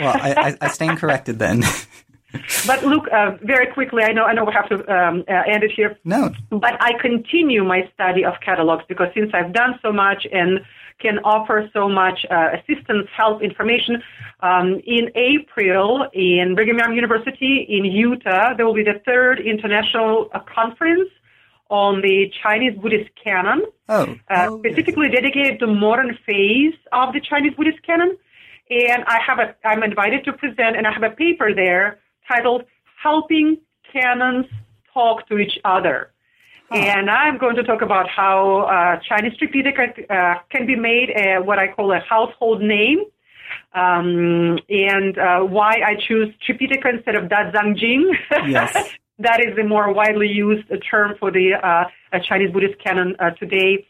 Well, 0.00 0.16
I, 0.20 0.34
I, 0.36 0.56
I 0.62 0.68
stand 0.68 0.98
corrected 0.98 1.38
then. 1.38 1.62
but 2.66 2.84
look, 2.84 3.06
uh, 3.12 3.36
very 3.42 3.66
quickly, 3.66 4.02
I 4.02 4.12
know 4.12 4.24
I 4.24 4.32
know 4.32 4.44
we 4.44 4.52
have 4.52 4.68
to 4.68 4.76
um, 4.92 5.24
uh, 5.28 5.42
end 5.46 5.62
it 5.64 5.72
here. 5.72 5.98
No. 6.04 6.32
But 6.50 6.76
I 6.80 6.92
continue 7.00 7.64
my 7.64 7.88
study 7.94 8.24
of 8.24 8.34
catalogs 8.44 8.84
because 8.88 9.08
since 9.14 9.30
I've 9.34 9.52
done 9.52 9.78
so 9.82 9.92
much 9.92 10.26
and 10.32 10.60
can 11.00 11.18
offer 11.20 11.68
so 11.72 11.88
much 11.88 12.26
uh, 12.30 12.50
assistance, 12.58 13.08
help, 13.16 13.42
information. 13.42 14.02
Um, 14.40 14.80
in 14.86 15.10
April, 15.14 16.06
in 16.12 16.54
Brigham 16.54 16.78
Young 16.78 16.94
University 16.94 17.66
in 17.68 17.84
Utah, 17.84 18.54
there 18.54 18.66
will 18.66 18.74
be 18.74 18.84
the 18.84 19.00
third 19.04 19.40
international 19.40 20.28
uh, 20.32 20.40
conference 20.40 21.08
on 21.70 22.02
the 22.02 22.30
Chinese 22.42 22.76
Buddhist 22.78 23.10
canon, 23.22 23.62
oh. 23.88 24.16
Uh, 24.28 24.48
oh, 24.50 24.58
specifically 24.58 25.08
dedicated 25.08 25.60
to 25.60 25.66
modern 25.68 26.18
phase 26.26 26.74
of 26.92 27.12
the 27.12 27.20
Chinese 27.20 27.54
Buddhist 27.54 27.82
canon. 27.82 28.16
And 28.70 29.04
I 29.06 29.18
have 29.26 29.38
a, 29.38 29.54
I'm 29.64 29.82
invited 29.82 30.24
to 30.24 30.32
present, 30.32 30.76
and 30.76 30.86
I 30.86 30.92
have 30.92 31.02
a 31.02 31.10
paper 31.10 31.54
there 31.54 31.99
titled 32.30 32.64
Helping 33.02 33.58
Canons 33.92 34.46
Talk 34.92 35.26
to 35.28 35.38
Each 35.38 35.58
Other. 35.64 36.10
Huh. 36.70 36.76
And 36.78 37.10
I'm 37.10 37.38
going 37.38 37.56
to 37.56 37.64
talk 37.64 37.82
about 37.82 38.08
how 38.08 38.62
uh, 38.62 39.00
Chinese 39.08 39.32
Tripitaka 39.38 40.08
uh, 40.08 40.40
can 40.50 40.66
be 40.66 40.76
made 40.76 41.10
a, 41.16 41.38
what 41.42 41.58
I 41.58 41.66
call 41.68 41.92
a 41.92 42.00
household 42.00 42.62
name, 42.62 43.00
um, 43.74 44.58
and 44.68 45.18
uh, 45.18 45.40
why 45.40 45.80
I 45.84 45.96
choose 46.06 46.32
Tripitaka 46.46 46.94
instead 46.94 47.16
of 47.16 47.24
Dazang 47.24 47.76
Jing. 47.76 48.12
Yes. 48.46 48.94
that 49.18 49.40
is 49.40 49.54
the 49.56 49.64
more 49.64 49.92
widely 49.92 50.28
used 50.28 50.66
term 50.90 51.14
for 51.18 51.30
the 51.30 51.54
uh, 51.54 52.18
Chinese 52.28 52.52
Buddhist 52.52 52.78
canon 52.82 53.16
uh, 53.18 53.30
today. 53.30 53.86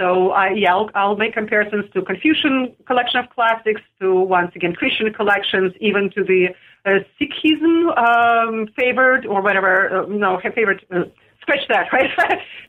So 0.00 0.32
uh, 0.32 0.50
yeah, 0.54 0.74
I'll, 0.74 0.90
I'll, 0.94 1.16
make 1.16 1.34
comparisons 1.34 1.84
to 1.94 2.02
Confucian 2.02 2.74
collection 2.86 3.20
of 3.20 3.30
classics, 3.30 3.80
to 4.00 4.14
once 4.14 4.52
again 4.56 4.74
Christian 4.74 5.12
collections, 5.12 5.72
even 5.80 6.10
to 6.16 6.24
the 6.24 6.48
uh, 6.84 6.98
Sikhism 7.20 7.96
um, 7.96 8.68
favored 8.76 9.26
or 9.26 9.42
whatever. 9.42 10.02
Uh, 10.02 10.06
no, 10.06 10.40
favored. 10.54 10.84
Uh, 10.90 11.04
scratch 11.40 11.66
that, 11.68 11.86
right? 11.92 12.10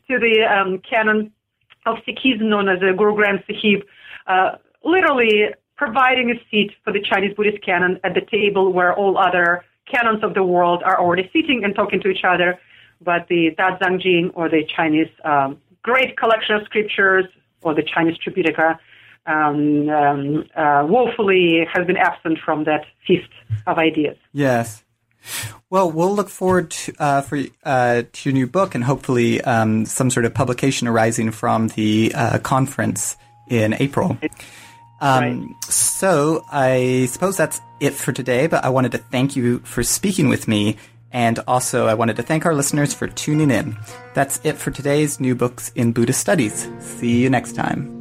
to 0.07 0.19
the 0.19 0.43
um, 0.43 0.81
canon 0.89 1.31
of 1.85 1.97
Sikhism 2.07 2.43
known 2.43 2.69
as 2.69 2.79
the 2.79 2.93
Guru 2.97 3.15
Granth 3.15 3.45
Sahib, 3.45 3.81
uh, 4.27 4.57
literally 4.83 5.45
providing 5.77 6.31
a 6.31 6.35
seat 6.49 6.71
for 6.83 6.93
the 6.93 7.01
Chinese 7.01 7.35
Buddhist 7.35 7.63
canon 7.63 7.99
at 8.03 8.13
the 8.13 8.21
table 8.21 8.71
where 8.71 8.93
all 8.93 9.17
other 9.17 9.63
canons 9.91 10.23
of 10.23 10.33
the 10.33 10.43
world 10.43 10.81
are 10.83 10.99
already 10.99 11.29
sitting 11.33 11.63
and 11.63 11.75
talking 11.75 12.01
to 12.01 12.09
each 12.09 12.23
other. 12.23 12.59
But 13.01 13.27
the 13.27 13.51
Dazang 13.57 14.01
Jing 14.01 14.31
or 14.33 14.49
the 14.49 14.63
Chinese 14.75 15.09
um, 15.23 15.57
great 15.83 16.17
collection 16.17 16.55
of 16.55 16.63
scriptures 16.63 17.25
or 17.61 17.75
the 17.75 17.83
Chinese 17.83 18.17
Tripitaka 18.17 18.79
um, 19.25 19.89
um, 19.89 20.45
uh, 20.55 20.85
woefully 20.87 21.67
has 21.73 21.85
been 21.87 21.97
absent 21.97 22.39
from 22.43 22.63
that 22.65 22.85
feast 23.05 23.29
of 23.67 23.77
ideas. 23.77 24.17
Yes. 24.33 24.83
Well, 25.69 25.91
we'll 25.91 26.15
look 26.15 26.29
forward 26.29 26.71
to, 26.71 26.93
uh, 26.99 27.21
for 27.21 27.39
uh, 27.63 28.03
to 28.11 28.29
your 28.29 28.33
new 28.33 28.47
book 28.47 28.75
and 28.75 28.83
hopefully 28.83 29.41
um, 29.41 29.85
some 29.85 30.09
sort 30.09 30.25
of 30.25 30.33
publication 30.33 30.87
arising 30.87 31.31
from 31.31 31.69
the 31.69 32.11
uh, 32.15 32.37
conference 32.39 33.17
in 33.49 33.73
April. 33.73 34.17
Um, 35.01 35.21
right. 35.21 35.63
So 35.63 36.45
I 36.51 37.07
suppose 37.09 37.37
that's 37.37 37.59
it 37.79 37.93
for 37.93 38.11
today. 38.11 38.47
But 38.47 38.63
I 38.63 38.69
wanted 38.69 38.91
to 38.93 38.97
thank 38.97 39.35
you 39.35 39.59
for 39.59 39.83
speaking 39.83 40.29
with 40.29 40.47
me, 40.47 40.77
and 41.11 41.39
also 41.47 41.87
I 41.87 41.93
wanted 41.93 42.15
to 42.17 42.23
thank 42.23 42.45
our 42.45 42.55
listeners 42.55 42.93
for 42.93 43.07
tuning 43.07 43.51
in. 43.51 43.77
That's 44.13 44.39
it 44.43 44.57
for 44.57 44.71
today's 44.71 45.19
New 45.19 45.35
Books 45.35 45.71
in 45.75 45.91
Buddhist 45.91 46.21
Studies. 46.21 46.69
See 46.79 47.21
you 47.21 47.29
next 47.29 47.53
time. 47.53 47.94